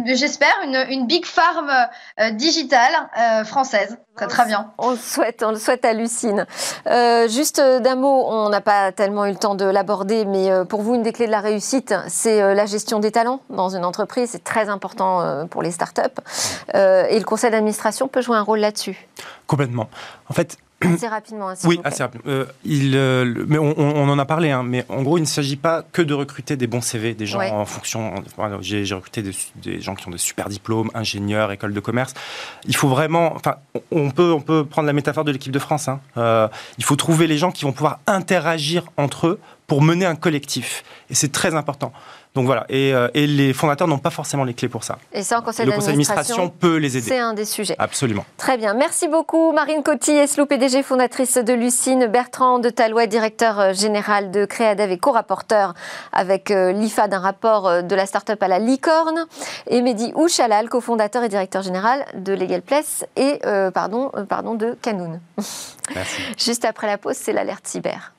j'espère, 0.07 0.53
une, 0.63 1.07
big 1.07 1.25
farm 1.25 1.71
euh, 2.19 2.31
digitale 2.31 2.91
euh, 3.17 3.45
française. 3.45 3.97
Très, 4.17 4.27
très 4.27 4.45
bien. 4.45 4.73
On 4.77 4.91
le 4.91 4.97
souhaite, 4.97 5.43
on 5.43 5.51
le 5.51 5.57
souhaite 5.57 5.85
à 5.85 5.93
Lucine. 5.93 6.45
Euh, 6.87 7.29
juste 7.29 7.61
d'un 7.61 7.95
mot, 7.95 8.25
on 8.27 8.49
n'a 8.49 8.59
pas 8.59 8.91
tellement 8.91 9.25
eu 9.25 9.29
le 9.29 9.37
temps 9.37 9.55
de 9.55 9.65
l'aborder, 9.65 10.25
mais 10.25 10.49
pour 10.65 10.81
vous, 10.81 10.95
une 10.95 11.03
des 11.03 11.13
clés 11.13 11.27
de 11.27 11.31
la 11.31 11.41
réussite, 11.41 11.93
c'est 12.07 12.53
la 12.53 12.65
gestion 12.65 12.99
des 12.99 13.11
talents 13.11 13.39
dans 13.49 13.69
une 13.69 13.85
entreprise. 13.85 14.31
C'est 14.31 14.43
très 14.43 14.67
important 14.67 15.47
pour 15.47 15.63
les 15.63 15.71
startups. 15.71 16.01
et 16.73 17.19
le 17.19 17.25
conseil 17.25 17.51
d'administration 17.51 18.07
peut 18.07 18.21
jouer 18.21 18.37
un 18.37 18.41
rôle 18.41 18.59
là-dessus. 18.59 19.07
Complètement. 19.47 19.89
En 20.29 20.33
fait, 20.33 20.57
Assez 20.81 21.07
rapidement. 21.07 21.53
oui, 21.63 21.79
assez 21.83 22.03
rapidement. 22.03 22.29
Euh, 22.29 22.45
il, 22.65 22.95
euh, 22.95 23.45
mais 23.47 23.57
on, 23.57 24.09
en 24.09 24.19
a 24.19 24.25
parlé, 24.25 24.51
hein, 24.51 24.63
mais 24.63 24.85
en 24.89 25.03
gros, 25.03 25.17
il 25.17 25.21
ne 25.21 25.25
s'agit 25.25 25.55
pas 25.55 25.83
que 25.83 26.01
de 26.01 26.13
recruter 26.13 26.57
des 26.57 26.67
bons 26.67 26.81
CV, 26.81 27.13
des 27.13 27.25
gens 27.25 27.39
en 27.39 27.65
fonction. 27.65 28.13
J'ai 28.61 28.93
recruté 28.93 29.23
des, 29.55 29.81
gens 29.81 29.95
qui 29.95 30.07
ont 30.07 30.11
des 30.11 30.17
super 30.17 30.49
diplômes, 30.49 30.91
ingénieurs, 30.93 31.51
écoles 31.51 31.73
de 31.73 31.79
commerce. 31.79 32.13
Il 32.65 32.75
faut 32.75 32.89
vraiment. 32.89 33.33
Enfin, 33.35 33.55
on 33.91 34.11
peut, 34.11 34.31
on 34.33 34.41
peut 34.41 34.65
prendre 34.65 34.87
la 34.87 34.93
métaphore 34.93 35.23
de 35.23 35.31
l'équipe 35.31 35.53
de 35.53 35.59
France. 35.59 35.87
Hein. 35.87 36.01
Euh, 36.17 36.47
il 36.77 36.83
faut 36.83 36.95
trouver 36.95 37.27
les 37.27 37.37
gens 37.37 37.51
qui 37.51 37.63
vont 37.63 37.71
pouvoir 37.71 37.99
interagir 38.05 38.83
entre 38.97 39.27
eux 39.27 39.39
pour 39.67 39.81
mener 39.81 40.05
un 40.05 40.15
collectif. 40.15 40.83
Et 41.09 41.15
c'est 41.15 41.31
très 41.31 41.55
important. 41.55 41.93
Donc 42.35 42.45
voilà, 42.45 42.65
et, 42.67 42.93
euh, 42.93 43.07
et 43.13 43.27
les 43.27 43.53
fondateurs 43.53 43.87
n'ont 43.87 43.97
pas 43.97 44.09
forcément 44.09 44.43
les 44.43 44.53
clés 44.53 44.67
pour 44.67 44.83
ça. 44.83 44.97
Et 45.13 45.23
ça, 45.23 45.39
en 45.39 45.41
conseil 45.41 45.65
le 45.65 45.71
conseil 45.71 45.87
d'administration 45.87 46.49
peut 46.49 46.75
les 46.75 46.97
aider. 46.97 47.07
C'est 47.07 47.17
un 47.17 47.33
des 47.33 47.45
sujets. 47.45 47.75
Absolument. 47.79 48.25
Très 48.37 48.57
bien. 48.57 48.73
Merci 48.73 49.07
beaucoup, 49.07 49.53
Marine 49.53 49.83
Coty, 49.83 50.11
Eslou, 50.11 50.45
PDG, 50.45 50.83
fondatrice 50.83 51.37
de 51.37 51.53
Lucine, 51.53 52.07
Bertrand 52.07 52.59
de 52.59 52.69
Talouet, 52.69 53.07
directeur 53.07 53.59
euh, 53.59 53.73
général 53.73 54.31
de 54.31 54.43
Créadev 54.43 54.91
et 54.91 54.97
co-rapporteur 54.97 55.73
avec 56.11 56.51
euh, 56.51 56.73
l'IFA 56.73 57.07
d'un 57.07 57.19
rapport 57.19 57.83
de 57.83 57.95
la 57.95 58.05
start-up 58.05 58.43
à 58.43 58.49
la 58.49 58.59
licorne, 58.59 59.25
et 59.67 59.81
Mehdi 59.81 60.11
Ouchalal, 60.15 60.67
cofondateur 60.67 61.23
et 61.23 61.29
directeur 61.29 61.61
général 61.61 62.05
de 62.15 62.33
Legal 62.33 62.61
Place 62.61 63.05
et 63.15 63.39
pardon, 63.73 64.11
pardon, 64.27 64.55
de 64.55 64.77
Canoun. 64.81 65.19
Merci. 65.95 66.21
Juste 66.37 66.65
après 66.65 66.87
la 66.87 66.97
pause, 66.97 67.15
c'est 67.15 67.33
l'alerte 67.33 67.65
cyber. 67.67 68.14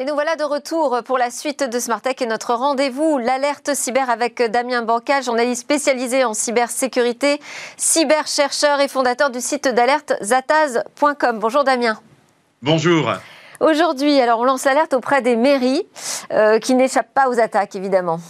Et 0.00 0.04
nous 0.04 0.14
voilà 0.14 0.36
de 0.36 0.44
retour 0.44 1.00
pour 1.04 1.18
la 1.18 1.28
suite 1.28 1.64
de 1.64 1.80
Smartech 1.80 2.22
et 2.22 2.26
notre 2.26 2.54
rendez-vous, 2.54 3.18
l'alerte 3.18 3.74
cyber 3.74 4.08
avec 4.08 4.40
Damien 4.40 4.82
Bancal, 4.82 5.24
journaliste 5.24 5.62
spécialisé 5.62 6.22
en 6.22 6.34
cybersécurité, 6.34 7.40
cyberchercheur 7.76 8.80
et 8.80 8.86
fondateur 8.86 9.30
du 9.30 9.40
site 9.40 9.66
d'alerte 9.66 10.12
zataz.com. 10.20 11.40
Bonjour 11.40 11.64
Damien. 11.64 11.98
Bonjour. 12.62 13.10
Aujourd'hui, 13.58 14.20
alors 14.20 14.38
on 14.38 14.44
lance 14.44 14.66
l'alerte 14.66 14.94
auprès 14.94 15.20
des 15.20 15.34
mairies 15.34 15.84
euh, 16.30 16.60
qui 16.60 16.76
n'échappent 16.76 17.12
pas 17.12 17.28
aux 17.28 17.40
attaques 17.40 17.74
évidemment. 17.74 18.20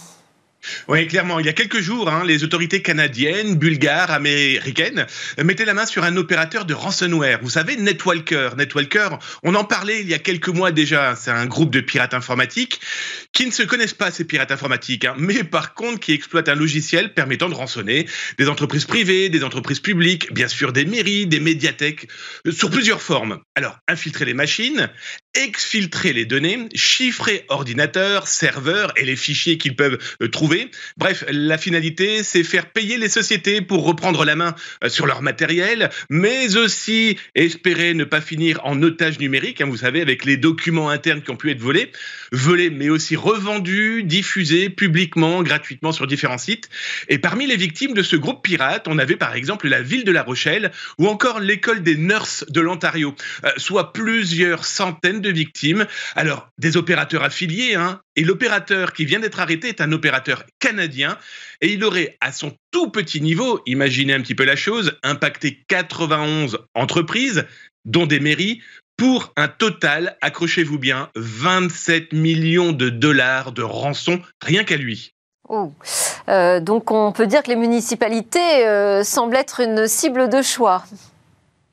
Oui, 0.87 1.07
clairement. 1.07 1.39
Il 1.39 1.45
y 1.45 1.49
a 1.49 1.53
quelques 1.53 1.79
jours, 1.79 2.09
hein, 2.09 2.23
les 2.25 2.43
autorités 2.43 2.81
canadiennes, 2.81 3.55
bulgares, 3.55 4.11
américaines 4.11 5.05
mettaient 5.43 5.65
la 5.65 5.73
main 5.73 5.85
sur 5.85 6.03
un 6.03 6.15
opérateur 6.17 6.65
de 6.65 6.73
ransomware. 6.73 7.39
Vous 7.41 7.49
savez, 7.49 7.77
Netwalker. 7.77 8.51
Netwalker, 8.57 9.19
on 9.43 9.55
en 9.55 9.63
parlait 9.63 10.01
il 10.01 10.07
y 10.07 10.13
a 10.13 10.19
quelques 10.19 10.49
mois 10.49 10.71
déjà. 10.71 11.15
C'est 11.15 11.31
un 11.31 11.45
groupe 11.45 11.71
de 11.71 11.81
pirates 11.81 12.13
informatiques 12.13 12.81
qui 13.31 13.45
ne 13.45 13.51
se 13.51 13.63
connaissent 13.63 13.93
pas, 13.93 14.11
ces 14.11 14.25
pirates 14.25 14.51
informatiques, 14.51 15.05
hein, 15.05 15.15
mais 15.17 15.43
par 15.43 15.73
contre 15.73 15.99
qui 15.99 16.13
exploitent 16.13 16.49
un 16.49 16.55
logiciel 16.55 17.13
permettant 17.13 17.49
de 17.49 17.53
rançonner 17.53 18.07
des 18.37 18.49
entreprises 18.49 18.85
privées, 18.85 19.29
des 19.29 19.43
entreprises 19.43 19.79
publiques, 19.79 20.33
bien 20.33 20.47
sûr 20.47 20.73
des 20.73 20.85
mairies, 20.85 21.27
des 21.27 21.39
médiathèques, 21.39 22.07
euh, 22.47 22.51
sur 22.51 22.69
plusieurs 22.69 23.01
formes. 23.01 23.39
Alors, 23.55 23.77
infiltrer 23.87 24.25
les 24.25 24.33
machines, 24.33 24.89
exfiltrer 25.35 26.11
les 26.11 26.25
données, 26.25 26.67
chiffrer 26.73 27.45
ordinateurs, 27.49 28.27
serveurs 28.27 28.91
et 28.97 29.05
les 29.05 29.15
fichiers 29.15 29.57
qu'ils 29.57 29.75
peuvent 29.75 29.99
euh, 30.21 30.27
trouver. 30.27 30.71
Bref, 30.97 31.23
la 31.29 31.57
finalité, 31.57 32.23
c'est 32.23 32.43
faire 32.43 32.71
payer 32.71 32.97
les 32.97 33.09
sociétés 33.09 33.61
pour 33.61 33.85
reprendre 33.85 34.25
la 34.25 34.35
main 34.35 34.55
euh, 34.83 34.89
sur 34.89 35.05
leur 35.05 35.21
matériel, 35.21 35.89
mais 36.09 36.57
aussi 36.57 37.17
espérer 37.35 37.93
ne 37.93 38.05
pas 38.05 38.21
finir 38.21 38.59
en 38.63 38.81
otage 38.81 39.19
numérique, 39.19 39.61
hein, 39.61 39.67
vous 39.67 39.77
savez, 39.77 40.01
avec 40.01 40.25
les 40.25 40.37
documents 40.37 40.89
internes 40.89 41.21
qui 41.21 41.29
ont 41.29 41.35
pu 41.35 41.51
être 41.51 41.61
volés, 41.61 41.91
volés, 42.31 42.71
mais 42.71 42.89
aussi 42.89 43.15
revendus, 43.15 44.03
diffusés 44.03 44.69
publiquement, 44.69 45.43
gratuitement 45.43 45.91
sur 45.91 46.07
différents 46.07 46.37
sites. 46.37 46.69
Et 47.07 47.19
parmi 47.19 47.45
les 47.45 47.57
victimes 47.57 47.93
de 47.93 48.03
ce 48.03 48.15
groupe 48.15 48.43
pirate, 48.43 48.87
on 48.87 48.97
avait 48.97 49.15
par 49.15 49.35
exemple 49.35 49.67
la 49.67 49.81
ville 49.81 50.03
de 50.03 50.11
La 50.11 50.23
Rochelle 50.23 50.71
ou 50.97 51.07
encore 51.07 51.39
l'école 51.39 51.83
des 51.83 51.95
nurses 51.95 52.45
de 52.49 52.61
l'Ontario, 52.61 53.13
euh, 53.45 53.51
soit 53.57 53.93
plusieurs 53.93 54.65
centaines 54.65 55.18
de 55.19 55.29
victimes. 55.29 55.85
Alors, 56.15 56.49
des 56.57 56.77
opérateurs 56.77 57.23
affiliés, 57.23 57.75
hein, 57.75 58.01
et 58.15 58.23
l'opérateur 58.23 58.93
qui 58.93 59.05
vient 59.05 59.19
d'être 59.19 59.39
arrêté 59.39 59.69
est 59.69 59.81
un 59.81 59.91
opérateur 59.91 60.43
canadien 60.59 61.17
et 61.61 61.73
il 61.73 61.83
aurait 61.83 62.17
à 62.21 62.31
son 62.31 62.53
tout 62.71 62.89
petit 62.89 63.21
niveau, 63.21 63.61
imaginez 63.65 64.13
un 64.13 64.21
petit 64.21 64.35
peu 64.35 64.45
la 64.45 64.55
chose, 64.55 64.97
impacté 65.03 65.63
91 65.67 66.59
entreprises, 66.73 67.45
dont 67.85 68.05
des 68.05 68.19
mairies, 68.19 68.61
pour 68.97 69.31
un 69.37 69.47
total, 69.47 70.17
accrochez-vous 70.21 70.77
bien, 70.77 71.09
27 71.15 72.11
millions 72.11 72.73
de 72.73 72.89
dollars 72.89 73.53
de 73.53 73.63
rançon 73.63 74.21
rien 74.41 74.65
qu'à 74.65 74.75
lui. 74.75 75.13
Oh. 75.47 75.71
Euh, 76.27 76.59
donc 76.59 76.91
on 76.91 77.11
peut 77.11 77.25
dire 77.25 77.41
que 77.41 77.49
les 77.49 77.55
municipalités 77.55 78.67
euh, 78.67 79.03
semblent 79.03 79.35
être 79.35 79.61
une 79.61 79.87
cible 79.87 80.29
de 80.29 80.41
choix. 80.41 80.83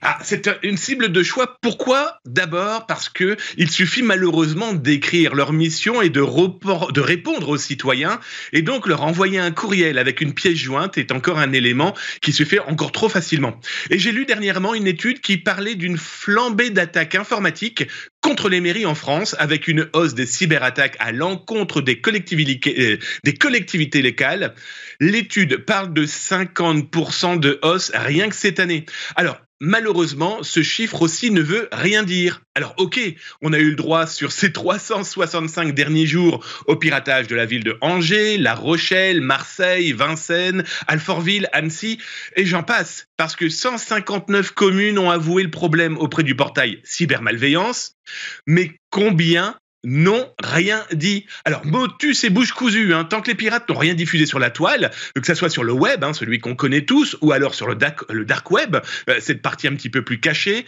Ah, 0.09 0.21
c'est 0.23 0.49
une 0.63 0.77
cible 0.77 1.11
de 1.11 1.23
choix. 1.25 1.57
Pourquoi? 1.61 2.21
D'abord 2.27 2.87
parce 2.87 3.09
que 3.09 3.37
il 3.57 3.69
suffit 3.69 4.05
malheureusement 4.05 4.73
d'écrire 4.73 5.35
leur 5.35 5.53
mission 5.53 6.01
et 6.01 6.11
de, 6.11 6.21
répondre 6.21 7.49
aux 7.49 7.57
citoyens, 7.57 8.21
et 8.53 8.63
donc 8.63 8.87
leur 8.87 9.03
envoyer 9.03 9.41
un 9.41 9.51
courriel 9.51 9.99
avec 9.99 10.21
une 10.21 10.33
pièce 10.33 10.59
jointe 10.59 10.97
est 10.97 11.11
encore 11.11 11.41
un 11.41 11.53
élément 11.53 11.93
qui 12.23 12.33
se 12.33 12.45
fait 12.45 12.61
encore 12.61 12.93
trop 12.93 13.09
facilement. 13.09 13.61
Et 13.91 13.99
j'ai 13.99 14.13
lu 14.13 14.27
dernièrement 14.27 14.75
une 14.75 14.87
étude 14.87 15.21
qui 15.21 15.39
parlait 15.39 15.75
d'une 15.75 15.99
flambée 15.99 16.71
d'attaques 16.71 17.17
informatiques 17.17 17.89
contre 18.21 18.49
les 18.49 18.61
mairies 18.61 18.87
en 18.87 18.95
France, 18.95 19.35
avec 19.41 19.67
une 19.67 19.89
hausse 19.93 20.15
des 20.15 20.27
cyberattaques 20.27 20.97
à 21.01 21.11
l'encontre 21.11 21.81
des 21.81 22.01
collectivités, 22.01 22.75
euh, 22.79 22.99
des 23.25 23.35
collectivités 23.35 24.03
locales. 24.03 24.55
L'étude 25.01 25.65
parle 25.65 25.93
de 25.93 26.07
50% 26.07 27.41
de 27.41 27.59
hausse 27.63 27.91
rien 27.93 28.29
que 28.29 28.37
cette 28.37 28.61
année. 28.61 28.87
Alors, 29.17 29.39
Malheureusement, 29.61 30.43
ce 30.43 30.63
chiffre 30.63 31.01
aussi 31.01 31.31
ne 31.31 31.41
veut 31.41 31.69
rien 31.73 32.03
dire. 32.03 32.43
Alors 32.55 32.75
ok, 32.77 33.01
on 33.41 33.55
a 33.55 33.59
eu 33.59 33.71
le 33.71 33.77
droit 33.77 34.07
sur 34.07 34.31
ces 34.31 34.53
365 34.53 35.75
derniers 35.75 36.07
jours 36.07 36.45
au 36.67 36.77
piratage 36.77 37.27
de 37.27 37.35
la 37.35 37.47
ville 37.47 37.65
de 37.65 37.79
Angers, 37.81 38.37
La 38.37 38.55
Rochelle, 38.55 39.23
Marseille, 39.23 39.93
Vincennes, 39.93 40.63
Alfortville, 40.87 41.49
Annecy, 41.53 41.99
et 42.37 42.45
j'en 42.45 42.63
passe, 42.63 43.07
parce 43.17 43.35
que 43.35 43.49
159 43.49 44.51
communes 44.51 44.99
ont 44.99 45.11
avoué 45.11 45.43
le 45.43 45.51
problème 45.51 45.97
auprès 45.97 46.23
du 46.23 46.35
portail 46.35 46.81
cybermalveillance, 46.85 47.95
mais 48.47 48.79
combien 48.91 49.57
n'ont 49.85 50.33
rien 50.43 50.85
dit. 50.93 51.27
Alors, 51.45 51.65
motus 51.65 52.25
et 52.25 52.31
bouche 52.31 52.53
cousue, 52.53 52.93
hein, 52.93 53.05
tant 53.05 53.23
que 53.23 53.29
les 53.29 53.35
pirates 53.35 53.69
n'ont 53.69 53.79
rien 53.79 53.95
diffusé 53.95 54.27
sur 54.27 54.39
la 54.39 54.51
toile, 54.51 54.91
que 55.15 55.27
ce 55.27 55.35
soit 55.35 55.51
sur 55.51 55.65
le 55.65 55.73
web, 55.73 56.03
hein, 56.03 56.13
celui 56.13 56.39
qu'on 56.39 56.55
connaît 56.55 56.85
tous, 56.85 57.17
ou 57.21 57.33
alors 57.33 57.55
sur 57.55 57.67
le 57.69 57.75
dark, 57.75 58.01
le 58.11 58.25
dark 58.25 58.51
web, 58.51 58.77
euh, 59.09 59.21
cette 59.21 59.43
partie 59.43 59.69
un 59.69 59.75
petit 59.75 59.91
peu 59.91 60.03
plus 60.03 60.21
cachée, 60.21 60.67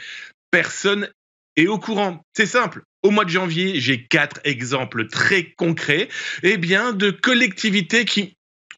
personne 0.50 1.09
est 1.56 1.66
au 1.66 1.78
courant. 1.78 2.22
C'est 2.36 2.46
simple. 2.46 2.82
Au 3.02 3.11
mois 3.11 3.24
de 3.24 3.30
janvier, 3.30 3.80
j'ai 3.80 4.06
quatre 4.06 4.40
exemples 4.44 5.09
très 5.09 5.52
concrets, 5.56 6.09
eh 6.42 6.56
bien, 6.56 6.92
de 6.92 7.11
collectivités 7.11 8.04
qui 8.04 8.34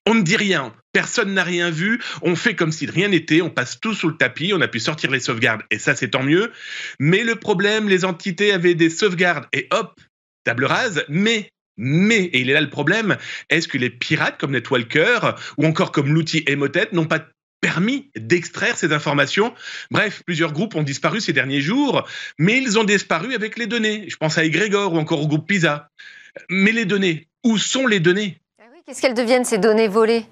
on 0.06 0.14
ne 0.14 0.22
dit 0.22 0.36
rien. 0.36 0.74
Personne 0.92 1.34
n'a 1.34 1.44
rien 1.44 1.70
vu. 1.70 2.00
On 2.22 2.34
fait 2.34 2.54
comme 2.54 2.72
si 2.72 2.86
rien 2.86 3.08
n'était. 3.08 3.42
On 3.42 3.50
passe 3.50 3.78
tout 3.80 3.94
sous 3.94 4.08
le 4.08 4.16
tapis. 4.16 4.52
On 4.54 4.60
a 4.60 4.68
pu 4.68 4.80
sortir 4.80 5.10
les 5.10 5.20
sauvegardes 5.20 5.62
et 5.70 5.78
ça, 5.78 5.94
c'est 5.94 6.08
tant 6.08 6.22
mieux. 6.22 6.52
Mais 6.98 7.22
le 7.22 7.36
problème, 7.36 7.88
les 7.88 8.04
entités 8.04 8.52
avaient 8.52 8.74
des 8.74 8.90
sauvegardes 8.90 9.46
et 9.52 9.68
hop, 9.70 10.00
table 10.44 10.64
rase, 10.64 11.04
mais 11.08 11.50
mais, 11.82 12.24
et 12.24 12.40
il 12.40 12.50
est 12.50 12.52
là 12.52 12.60
le 12.60 12.68
problème, 12.68 13.16
est-ce 13.48 13.66
que 13.66 13.78
les 13.78 13.88
pirates 13.88 14.38
comme 14.38 14.50
Netwalker 14.50 15.34
ou 15.56 15.64
encore 15.64 15.92
comme 15.92 16.12
l'outil 16.12 16.44
Emotet 16.46 16.88
n'ont 16.92 17.06
pas 17.06 17.20
permis 17.62 18.10
d'extraire 18.16 18.76
ces 18.76 18.92
informations? 18.92 19.54
Bref, 19.90 20.22
plusieurs 20.26 20.52
groupes 20.52 20.74
ont 20.74 20.82
disparu 20.82 21.22
ces 21.22 21.32
derniers 21.32 21.62
jours, 21.62 22.06
mais 22.38 22.58
ils 22.58 22.78
ont 22.78 22.84
disparu 22.84 23.34
avec 23.34 23.56
les 23.56 23.66
données. 23.66 24.04
Je 24.08 24.16
pense 24.16 24.36
à 24.36 24.44
Egregor 24.44 24.92
ou 24.92 24.98
encore 24.98 25.22
au 25.22 25.26
groupe 25.26 25.48
PISA. 25.48 25.88
Mais 26.50 26.72
les 26.72 26.84
données, 26.84 27.28
où 27.44 27.56
sont 27.56 27.86
les 27.86 27.98
données? 27.98 28.38
Ah 28.60 28.64
Qu'est-ce 28.86 29.00
qu'elles 29.00 29.14
deviennent 29.14 29.46
ces 29.46 29.58
données 29.58 29.88
volées? 29.88 30.26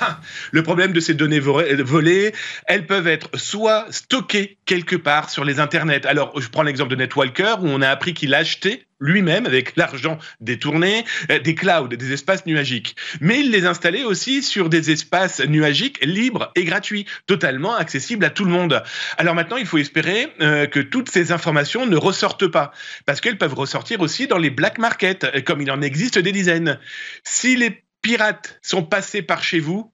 Ah, 0.00 0.20
le 0.52 0.62
problème 0.62 0.92
de 0.92 1.00
ces 1.00 1.14
données 1.14 1.40
volées, 1.40 2.32
elles 2.66 2.86
peuvent 2.86 3.08
être 3.08 3.30
soit 3.36 3.86
stockées 3.90 4.58
quelque 4.66 4.96
part 4.96 5.30
sur 5.30 5.44
les 5.44 5.60
internets. 5.60 6.06
Alors, 6.06 6.38
je 6.38 6.48
prends 6.48 6.62
l'exemple 6.62 6.90
de 6.90 6.96
Netwalker 6.96 7.56
où 7.62 7.66
on 7.68 7.80
a 7.80 7.88
appris 7.88 8.12
qu'il 8.12 8.34
achetait 8.34 8.86
lui-même, 9.00 9.46
avec 9.46 9.76
l'argent 9.76 10.18
détourné, 10.40 11.04
euh, 11.30 11.38
des 11.38 11.54
clouds, 11.54 11.88
des 11.88 12.12
espaces 12.12 12.46
nuagiques. 12.46 12.96
Mais 13.20 13.40
il 13.40 13.50
les 13.50 13.66
installait 13.66 14.04
aussi 14.04 14.42
sur 14.42 14.68
des 14.68 14.90
espaces 14.90 15.40
nuagiques 15.40 15.98
libres 16.04 16.50
et 16.54 16.64
gratuits, 16.64 17.06
totalement 17.26 17.74
accessibles 17.74 18.24
à 18.24 18.30
tout 18.30 18.44
le 18.44 18.50
monde. 18.50 18.82
Alors 19.16 19.34
maintenant, 19.34 19.56
il 19.56 19.66
faut 19.66 19.78
espérer 19.78 20.32
euh, 20.40 20.66
que 20.66 20.80
toutes 20.80 21.10
ces 21.10 21.32
informations 21.32 21.86
ne 21.86 21.96
ressortent 21.96 22.48
pas, 22.48 22.72
parce 23.06 23.20
qu'elles 23.20 23.38
peuvent 23.38 23.54
ressortir 23.54 24.00
aussi 24.00 24.26
dans 24.26 24.38
les 24.38 24.50
black 24.50 24.78
markets, 24.78 25.44
comme 25.44 25.60
il 25.60 25.70
en 25.70 25.82
existe 25.82 26.18
des 26.18 26.32
dizaines. 26.32 26.78
Si 27.24 27.56
les 27.56 27.82
pirates 28.02 28.58
sont 28.62 28.82
passés 28.82 29.22
par 29.22 29.42
chez 29.42 29.60
vous, 29.60 29.92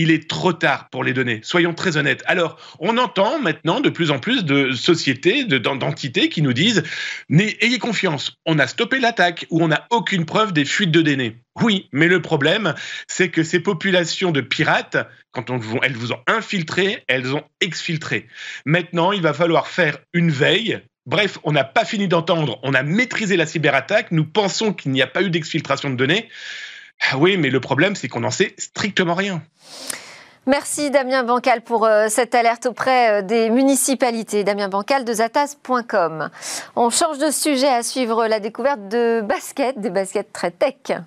il 0.00 0.10
est 0.10 0.28
trop 0.28 0.52
tard 0.52 0.88
pour 0.90 1.04
les 1.04 1.12
donner. 1.12 1.40
Soyons 1.42 1.74
très 1.74 1.96
honnêtes. 1.96 2.22
Alors, 2.26 2.58
on 2.78 2.96
entend 2.96 3.38
maintenant 3.38 3.80
de 3.80 3.90
plus 3.90 4.10
en 4.10 4.18
plus 4.18 4.44
de 4.44 4.72
sociétés, 4.72 5.44
d'entités 5.44 6.28
qui 6.28 6.40
nous 6.40 6.54
disent 6.54 6.82
Ayez 7.30 7.78
confiance, 7.78 8.36
on 8.46 8.58
a 8.58 8.66
stoppé 8.66 8.98
l'attaque 8.98 9.46
ou 9.50 9.62
on 9.62 9.68
n'a 9.68 9.86
aucune 9.90 10.24
preuve 10.24 10.52
des 10.52 10.64
fuites 10.64 10.90
de 10.90 11.02
données. 11.02 11.36
Oui, 11.60 11.88
mais 11.92 12.08
le 12.08 12.22
problème, 12.22 12.74
c'est 13.08 13.28
que 13.28 13.42
ces 13.42 13.60
populations 13.60 14.30
de 14.30 14.40
pirates, 14.40 14.96
quand 15.32 15.50
elles 15.82 15.96
vous 15.96 16.12
ont 16.12 16.20
infiltré, 16.26 17.04
elles 17.06 17.34
ont 17.34 17.44
exfiltré. 17.60 18.26
Maintenant, 18.64 19.12
il 19.12 19.20
va 19.20 19.34
falloir 19.34 19.68
faire 19.68 19.98
une 20.14 20.30
veille 20.30 20.80
Bref, 21.06 21.38
on 21.44 21.52
n'a 21.52 21.64
pas 21.64 21.84
fini 21.84 22.08
d'entendre, 22.08 22.60
on 22.62 22.74
a 22.74 22.82
maîtrisé 22.82 23.36
la 23.36 23.46
cyberattaque, 23.46 24.12
nous 24.12 24.24
pensons 24.24 24.74
qu'il 24.74 24.92
n'y 24.92 25.00
a 25.00 25.06
pas 25.06 25.22
eu 25.22 25.30
d'exfiltration 25.30 25.88
de 25.90 25.96
données. 25.96 26.28
Oui, 27.16 27.36
mais 27.36 27.50
le 27.50 27.60
problème, 27.60 27.96
c'est 27.96 28.08
qu'on 28.08 28.20
n'en 28.20 28.30
sait 28.30 28.54
strictement 28.58 29.14
rien. 29.14 29.42
Merci 30.46 30.90
Damien 30.90 31.22
Bancal 31.22 31.60
pour 31.60 31.84
euh, 31.84 32.06
cette 32.08 32.34
alerte 32.34 32.66
auprès 32.66 33.20
euh, 33.20 33.22
des 33.22 33.50
municipalités. 33.50 34.42
Damien 34.42 34.68
Bancal 34.68 35.04
de 35.04 35.12
zatas.com. 35.12 36.30
On 36.76 36.90
change 36.90 37.18
de 37.18 37.30
sujet 37.30 37.68
à 37.68 37.82
suivre 37.82 38.26
la 38.26 38.40
découverte 38.40 38.88
de 38.88 39.20
baskets, 39.20 39.78
des 39.78 39.90
baskets 39.90 40.32
très 40.32 40.50
tech. 40.50 40.98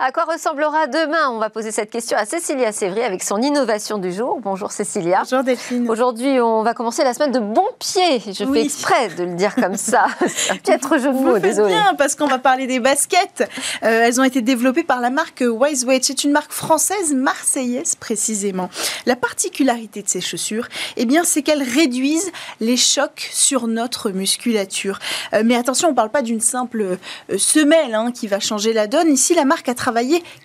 À 0.00 0.12
quoi 0.12 0.26
ressemblera 0.32 0.86
demain 0.86 1.28
On 1.28 1.40
va 1.40 1.50
poser 1.50 1.72
cette 1.72 1.90
question 1.90 2.16
à 2.16 2.24
Cécilia 2.24 2.70
Sévry 2.70 3.02
avec 3.02 3.20
son 3.20 3.42
innovation 3.42 3.98
du 3.98 4.12
jour. 4.12 4.38
Bonjour 4.40 4.70
Cécilia. 4.70 5.22
Bonjour 5.24 5.42
Delphine. 5.42 5.90
Aujourd'hui, 5.90 6.38
on 6.40 6.62
va 6.62 6.72
commencer 6.72 7.02
la 7.02 7.14
semaine 7.14 7.32
de 7.32 7.40
bon 7.40 7.66
pied. 7.80 8.20
Je 8.32 8.44
fais 8.44 8.62
exprès 8.62 9.08
de 9.08 9.24
le 9.24 9.34
dire 9.34 9.56
comme 9.56 9.76
ça. 9.76 10.06
Jeu 10.20 10.76
de 10.78 11.08
mots, 11.10 11.40
désolé. 11.40 11.70
bien 11.70 11.96
parce 11.98 12.14
qu'on 12.14 12.28
va 12.28 12.38
parler 12.38 12.68
des 12.68 12.78
baskets. 12.78 13.50
Euh, 13.82 14.04
elles 14.04 14.20
ont 14.20 14.22
été 14.22 14.40
développées 14.40 14.84
par 14.84 15.00
la 15.00 15.10
marque 15.10 15.42
Wiseweight. 15.44 16.04
C'est 16.04 16.22
une 16.22 16.30
marque 16.30 16.52
française, 16.52 17.12
marseillaise 17.12 17.96
précisément. 17.96 18.70
La 19.04 19.16
particularité 19.16 20.02
de 20.02 20.08
ces 20.08 20.20
chaussures, 20.20 20.68
eh 20.96 21.06
bien, 21.06 21.24
c'est 21.24 21.42
qu'elles 21.42 21.64
réduisent 21.64 22.30
les 22.60 22.76
chocs 22.76 23.28
sur 23.32 23.66
notre 23.66 24.10
musculature. 24.10 25.00
Euh, 25.34 25.42
mais 25.44 25.56
attention, 25.56 25.88
on 25.88 25.90
ne 25.90 25.96
parle 25.96 26.10
pas 26.10 26.22
d'une 26.22 26.40
simple 26.40 26.82
euh, 27.30 27.36
semelle 27.36 27.96
hein, 27.96 28.12
qui 28.12 28.28
va 28.28 28.38
changer 28.38 28.72
la 28.72 28.86
donne. 28.86 29.12
Ici, 29.12 29.34
la 29.34 29.44
marque 29.44 29.68
a 29.68 29.74
travaillé 29.74 29.87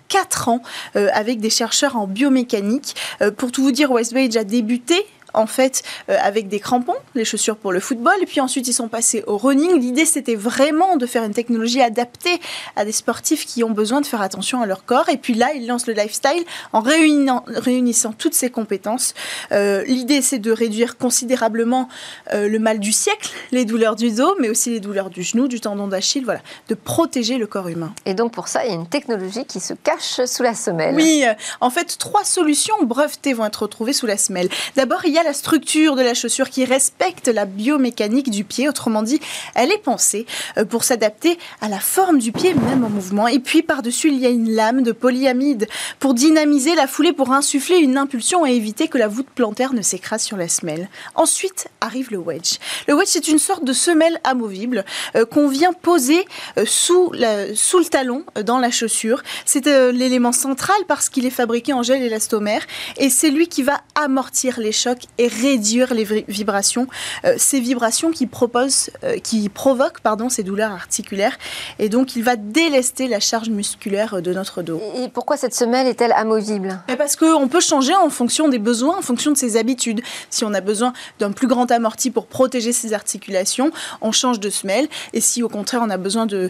4 0.07 0.49
ans 0.49 0.61
euh, 0.95 1.09
avec 1.13 1.39
des 1.39 1.49
chercheurs 1.49 1.95
en 1.97 2.07
biomécanique. 2.07 2.95
Euh, 3.21 3.31
pour 3.31 3.51
tout 3.51 3.63
vous 3.63 3.71
dire, 3.71 3.91
Westwage 3.91 4.35
a 4.37 4.43
débuté 4.43 5.05
en 5.33 5.47
fait 5.47 5.83
euh, 6.09 6.17
avec 6.21 6.47
des 6.47 6.59
crampons, 6.59 6.95
les 7.15 7.25
chaussures 7.25 7.57
pour 7.57 7.71
le 7.71 7.79
football, 7.79 8.15
et 8.21 8.25
puis 8.25 8.41
ensuite 8.41 8.67
ils 8.67 8.73
sont 8.73 8.87
passés 8.87 9.23
au 9.27 9.37
running. 9.37 9.79
L'idée 9.79 10.05
c'était 10.05 10.35
vraiment 10.35 10.97
de 10.97 11.05
faire 11.05 11.23
une 11.23 11.33
technologie 11.33 11.81
adaptée 11.81 12.39
à 12.75 12.85
des 12.85 12.91
sportifs 12.91 13.45
qui 13.45 13.63
ont 13.63 13.71
besoin 13.71 14.01
de 14.01 14.05
faire 14.05 14.21
attention 14.21 14.61
à 14.61 14.65
leur 14.65 14.85
corps. 14.85 15.09
Et 15.09 15.17
puis 15.17 15.33
là, 15.33 15.53
ils 15.53 15.67
lancent 15.67 15.87
le 15.87 15.93
lifestyle 15.93 16.43
en 16.71 16.81
réunissant, 16.81 17.43
réunissant 17.47 18.13
toutes 18.13 18.33
ces 18.33 18.49
compétences. 18.49 19.13
Euh, 19.51 19.83
L'idée 19.85 20.21
c'est 20.21 20.39
de 20.39 20.51
réduire 20.51 20.97
considérablement 20.97 21.87
euh, 22.33 22.47
le 22.47 22.59
mal 22.59 22.79
du 22.79 22.91
siècle, 22.91 23.31
les 23.51 23.65
douleurs 23.65 23.95
du 23.95 24.11
dos, 24.11 24.35
mais 24.39 24.49
aussi 24.49 24.69
les 24.69 24.79
douleurs 24.79 25.09
du 25.09 25.23
genou, 25.23 25.47
du 25.47 25.59
tendon 25.59 25.87
d'Achille, 25.87 26.23
voilà, 26.23 26.41
de 26.69 26.75
protéger 26.75 27.37
le 27.37 27.47
corps 27.47 27.67
humain. 27.67 27.93
Et 28.05 28.13
donc 28.13 28.33
pour 28.33 28.47
ça, 28.47 28.65
il 28.65 28.69
y 28.69 28.71
a 28.71 28.75
une 28.75 28.87
technologie 28.87 29.45
qui 29.45 29.59
se 29.59 29.73
cache 29.73 30.23
sous 30.25 30.43
la 30.43 30.53
semelle. 30.53 30.95
Oui, 30.95 31.23
en 31.61 31.69
fait, 31.69 31.97
trois 31.97 32.23
solutions 32.23 32.75
brevetées 32.83 33.33
vont 33.33 33.45
être 33.45 33.63
retrouvées 33.63 33.93
sous 33.93 34.05
la 34.05 34.17
semelle. 34.17 34.49
D'abord, 34.75 35.05
il 35.05 35.13
y 35.13 35.17
a 35.17 35.22
la 35.23 35.33
structure 35.33 35.95
de 35.95 36.01
la 36.01 36.13
chaussure 36.13 36.49
qui 36.49 36.65
respecte 36.65 37.27
la 37.27 37.45
biomécanique 37.45 38.29
du 38.29 38.43
pied. 38.43 38.69
Autrement 38.69 39.03
dit, 39.03 39.19
elle 39.55 39.71
est 39.71 39.77
pensée 39.77 40.25
euh, 40.57 40.65
pour 40.65 40.83
s'adapter 40.83 41.37
à 41.61 41.69
la 41.69 41.79
forme 41.79 42.19
du 42.19 42.31
pied, 42.31 42.53
même 42.53 42.83
en 42.83 42.89
mouvement. 42.89 43.27
Et 43.27 43.39
puis, 43.39 43.61
par-dessus, 43.61 44.09
il 44.09 44.19
y 44.19 44.25
a 44.25 44.29
une 44.29 44.51
lame 44.51 44.83
de 44.83 44.91
polyamide 44.91 45.67
pour 45.99 46.13
dynamiser 46.13 46.75
la 46.75 46.87
foulée, 46.87 47.13
pour 47.13 47.31
insuffler 47.31 47.77
une 47.77 47.97
impulsion 47.97 48.45
et 48.45 48.51
éviter 48.51 48.87
que 48.87 48.97
la 48.97 49.07
voûte 49.07 49.27
plantaire 49.33 49.73
ne 49.73 49.81
s'écrase 49.81 50.23
sur 50.23 50.37
la 50.37 50.47
semelle. 50.47 50.89
Ensuite 51.15 51.67
arrive 51.81 52.11
le 52.11 52.17
wedge. 52.17 52.57
Le 52.87 52.95
wedge, 52.95 53.09
c'est 53.09 53.27
une 53.27 53.39
sorte 53.39 53.63
de 53.63 53.73
semelle 53.73 54.19
amovible 54.23 54.85
euh, 55.15 55.25
qu'on 55.25 55.47
vient 55.47 55.73
poser 55.73 56.25
euh, 56.57 56.65
sous, 56.65 57.11
le 57.11 57.89
talon 57.89 58.25
dans 58.43 58.59
la 58.59 58.71
chaussure. 58.71 59.23
C'est 59.45 59.65
l'élément 59.91 60.31
central 60.31 60.75
parce 60.87 61.09
qu'il 61.09 61.25
est 61.25 61.31
fabriqué 61.31 61.73
en 61.73 61.83
gel 61.83 62.01
élastomère 62.01 62.63
et 62.97 63.09
c'est 63.09 63.29
lui 63.29 63.47
qui 63.47 63.63
va 63.63 63.81
amortir 63.95 64.59
les 64.59 64.71
chocs 64.71 65.03
et 65.17 65.27
réduire 65.27 65.93
les 65.93 66.03
vibrations, 66.27 66.87
euh, 67.25 67.35
ces 67.37 67.59
vibrations 67.59 68.11
qui, 68.11 68.27
proposent, 68.27 68.89
euh, 69.03 69.17
qui 69.17 69.49
provoquent 69.49 70.01
pardon, 70.01 70.29
ces 70.29 70.43
douleurs 70.43 70.71
articulaires. 70.71 71.37
Et 71.79 71.89
donc, 71.89 72.15
il 72.15 72.23
va 72.23 72.35
délester 72.35 73.07
la 73.07 73.19
charge 73.19 73.49
musculaire 73.49 74.21
de 74.21 74.33
notre 74.33 74.61
dos. 74.61 74.81
Et 74.95 75.07
pourquoi 75.09 75.37
cette 75.37 75.53
semelle 75.53 75.87
est-elle 75.87 76.13
amovible? 76.13 76.79
Parce 76.97 77.15
qu'on 77.15 77.47
peut 77.47 77.61
changer 77.61 77.95
en 77.95 78.09
fonction 78.09 78.47
des 78.47 78.59
besoins, 78.59 78.97
en 78.97 79.01
fonction 79.01 79.31
de 79.31 79.37
ses 79.37 79.57
habitudes. 79.57 80.01
Si 80.29 80.43
on 80.43 80.53
a 80.53 80.61
besoin 80.61 80.93
d'un 81.19 81.31
plus 81.31 81.47
grand 81.47 81.69
amorti 81.71 82.11
pour 82.11 82.27
protéger 82.27 82.73
ses 82.73 82.93
articulations, 82.93 83.71
on 84.01 84.11
change 84.11 84.39
de 84.39 84.49
semelle. 84.49 84.87
Et 85.13 85.21
si 85.21 85.43
au 85.43 85.49
contraire, 85.49 85.81
on 85.83 85.89
a 85.89 85.97
besoin 85.97 86.25
d'aller 86.25 86.49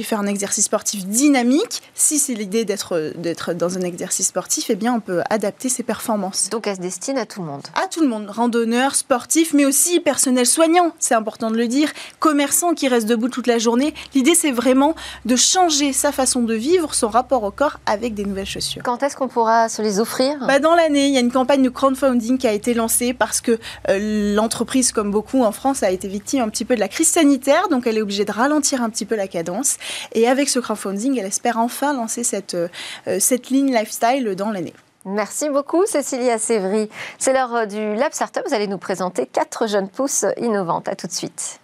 faire 0.02 0.20
un 0.20 0.26
exercice 0.26 0.66
sportif 0.66 1.06
dynamique, 1.06 1.82
si 1.94 2.18
c'est 2.18 2.34
l'idée 2.34 2.64
d'être 2.64 3.52
dans 3.54 3.76
un 3.76 3.82
exercice 3.82 4.28
sportif, 4.28 4.66
eh 4.70 4.76
bien, 4.76 4.94
on 4.94 5.00
peut 5.00 5.22
adapter 5.30 5.68
ses 5.68 5.82
performances. 5.82 6.48
Donc, 6.50 6.66
elle 6.66 6.76
se 6.76 6.80
destine 6.80 7.18
à 7.18 7.26
tout 7.26 7.40
le 7.40 7.46
monde 7.46 7.62
À 7.74 7.87
tout 7.88 8.00
le 8.00 8.08
monde 8.08 8.30
randonneurs, 8.30 8.94
sportifs, 8.94 9.52
mais 9.54 9.64
aussi 9.64 10.00
personnel 10.00 10.46
soignant, 10.46 10.92
c'est 10.98 11.14
important 11.14 11.50
de 11.50 11.56
le 11.56 11.68
dire, 11.68 11.90
commerçants 12.18 12.74
qui 12.74 12.88
restent 12.88 13.08
debout 13.08 13.28
toute 13.28 13.46
la 13.46 13.58
journée. 13.58 13.94
L'idée, 14.14 14.34
c'est 14.34 14.50
vraiment 14.50 14.94
de 15.24 15.36
changer 15.36 15.92
sa 15.92 16.12
façon 16.12 16.42
de 16.42 16.54
vivre, 16.54 16.94
son 16.94 17.08
rapport 17.08 17.42
au 17.42 17.50
corps 17.50 17.80
avec 17.86 18.14
des 18.14 18.24
nouvelles 18.24 18.46
chaussures. 18.46 18.82
Quand 18.84 19.02
est-ce 19.02 19.16
qu'on 19.16 19.28
pourra 19.28 19.68
se 19.68 19.82
les 19.82 20.00
offrir? 20.00 20.38
Bah 20.46 20.58
Dans 20.58 20.74
l'année, 20.74 21.06
il 21.06 21.14
y 21.14 21.16
a 21.16 21.20
une 21.20 21.32
campagne 21.32 21.62
de 21.62 21.68
crowdfunding 21.68 22.38
qui 22.38 22.46
a 22.46 22.52
été 22.52 22.74
lancée 22.74 23.12
parce 23.12 23.40
que 23.40 23.58
euh, 23.88 24.34
l'entreprise, 24.34 24.92
comme 24.92 25.10
beaucoup 25.10 25.42
en 25.42 25.52
France, 25.52 25.82
a 25.82 25.90
été 25.90 26.08
victime 26.08 26.42
un 26.42 26.48
petit 26.48 26.64
peu 26.64 26.74
de 26.74 26.80
la 26.80 26.88
crise 26.88 27.08
sanitaire, 27.08 27.68
donc 27.68 27.86
elle 27.86 27.98
est 27.98 28.02
obligée 28.02 28.24
de 28.24 28.32
ralentir 28.32 28.82
un 28.82 28.90
petit 28.90 29.04
peu 29.06 29.16
la 29.16 29.28
cadence. 29.28 29.76
Et 30.12 30.28
avec 30.28 30.48
ce 30.48 30.58
crowdfunding, 30.58 31.18
elle 31.18 31.26
espère 31.26 31.58
enfin 31.58 31.92
lancer 31.92 32.24
cette, 32.24 32.54
euh, 32.54 32.68
cette 33.18 33.50
ligne 33.50 33.72
lifestyle 33.72 34.34
dans 34.36 34.50
l'année. 34.50 34.74
Merci 35.04 35.48
beaucoup, 35.48 35.86
Cécilia 35.86 36.38
Sévry. 36.38 36.90
C'est 37.18 37.32
l'heure 37.32 37.54
euh, 37.54 37.66
du 37.66 37.94
Lab 37.94 38.12
Startup. 38.12 38.42
Vous 38.46 38.54
allez 38.54 38.66
nous 38.66 38.78
présenter 38.78 39.26
quatre 39.26 39.66
jeunes 39.66 39.88
pousses 39.88 40.26
innovantes. 40.36 40.88
À 40.88 40.96
tout 40.96 41.06
de 41.06 41.12
suite. 41.12 41.60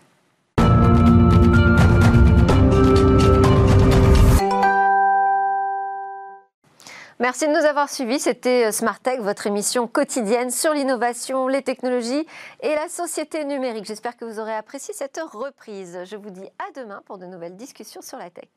Merci 7.20 7.46
de 7.46 7.52
nous 7.52 7.64
avoir 7.64 7.88
suivis. 7.88 8.18
C'était 8.18 8.66
euh, 8.66 8.72
Smart 8.72 8.98
Tech, 9.00 9.20
votre 9.20 9.46
émission 9.46 9.86
quotidienne 9.86 10.50
sur 10.50 10.74
l'innovation, 10.74 11.48
les 11.48 11.62
technologies 11.62 12.26
et 12.60 12.74
la 12.74 12.88
société 12.88 13.44
numérique. 13.44 13.84
J'espère 13.84 14.16
que 14.16 14.24
vous 14.24 14.40
aurez 14.40 14.54
apprécié 14.54 14.92
cette 14.94 15.20
reprise. 15.32 16.00
Je 16.04 16.16
vous 16.16 16.30
dis 16.30 16.48
à 16.58 16.80
demain 16.80 17.02
pour 17.06 17.18
de 17.18 17.26
nouvelles 17.26 17.56
discussions 17.56 18.02
sur 18.02 18.18
la 18.18 18.30
tech. 18.30 18.48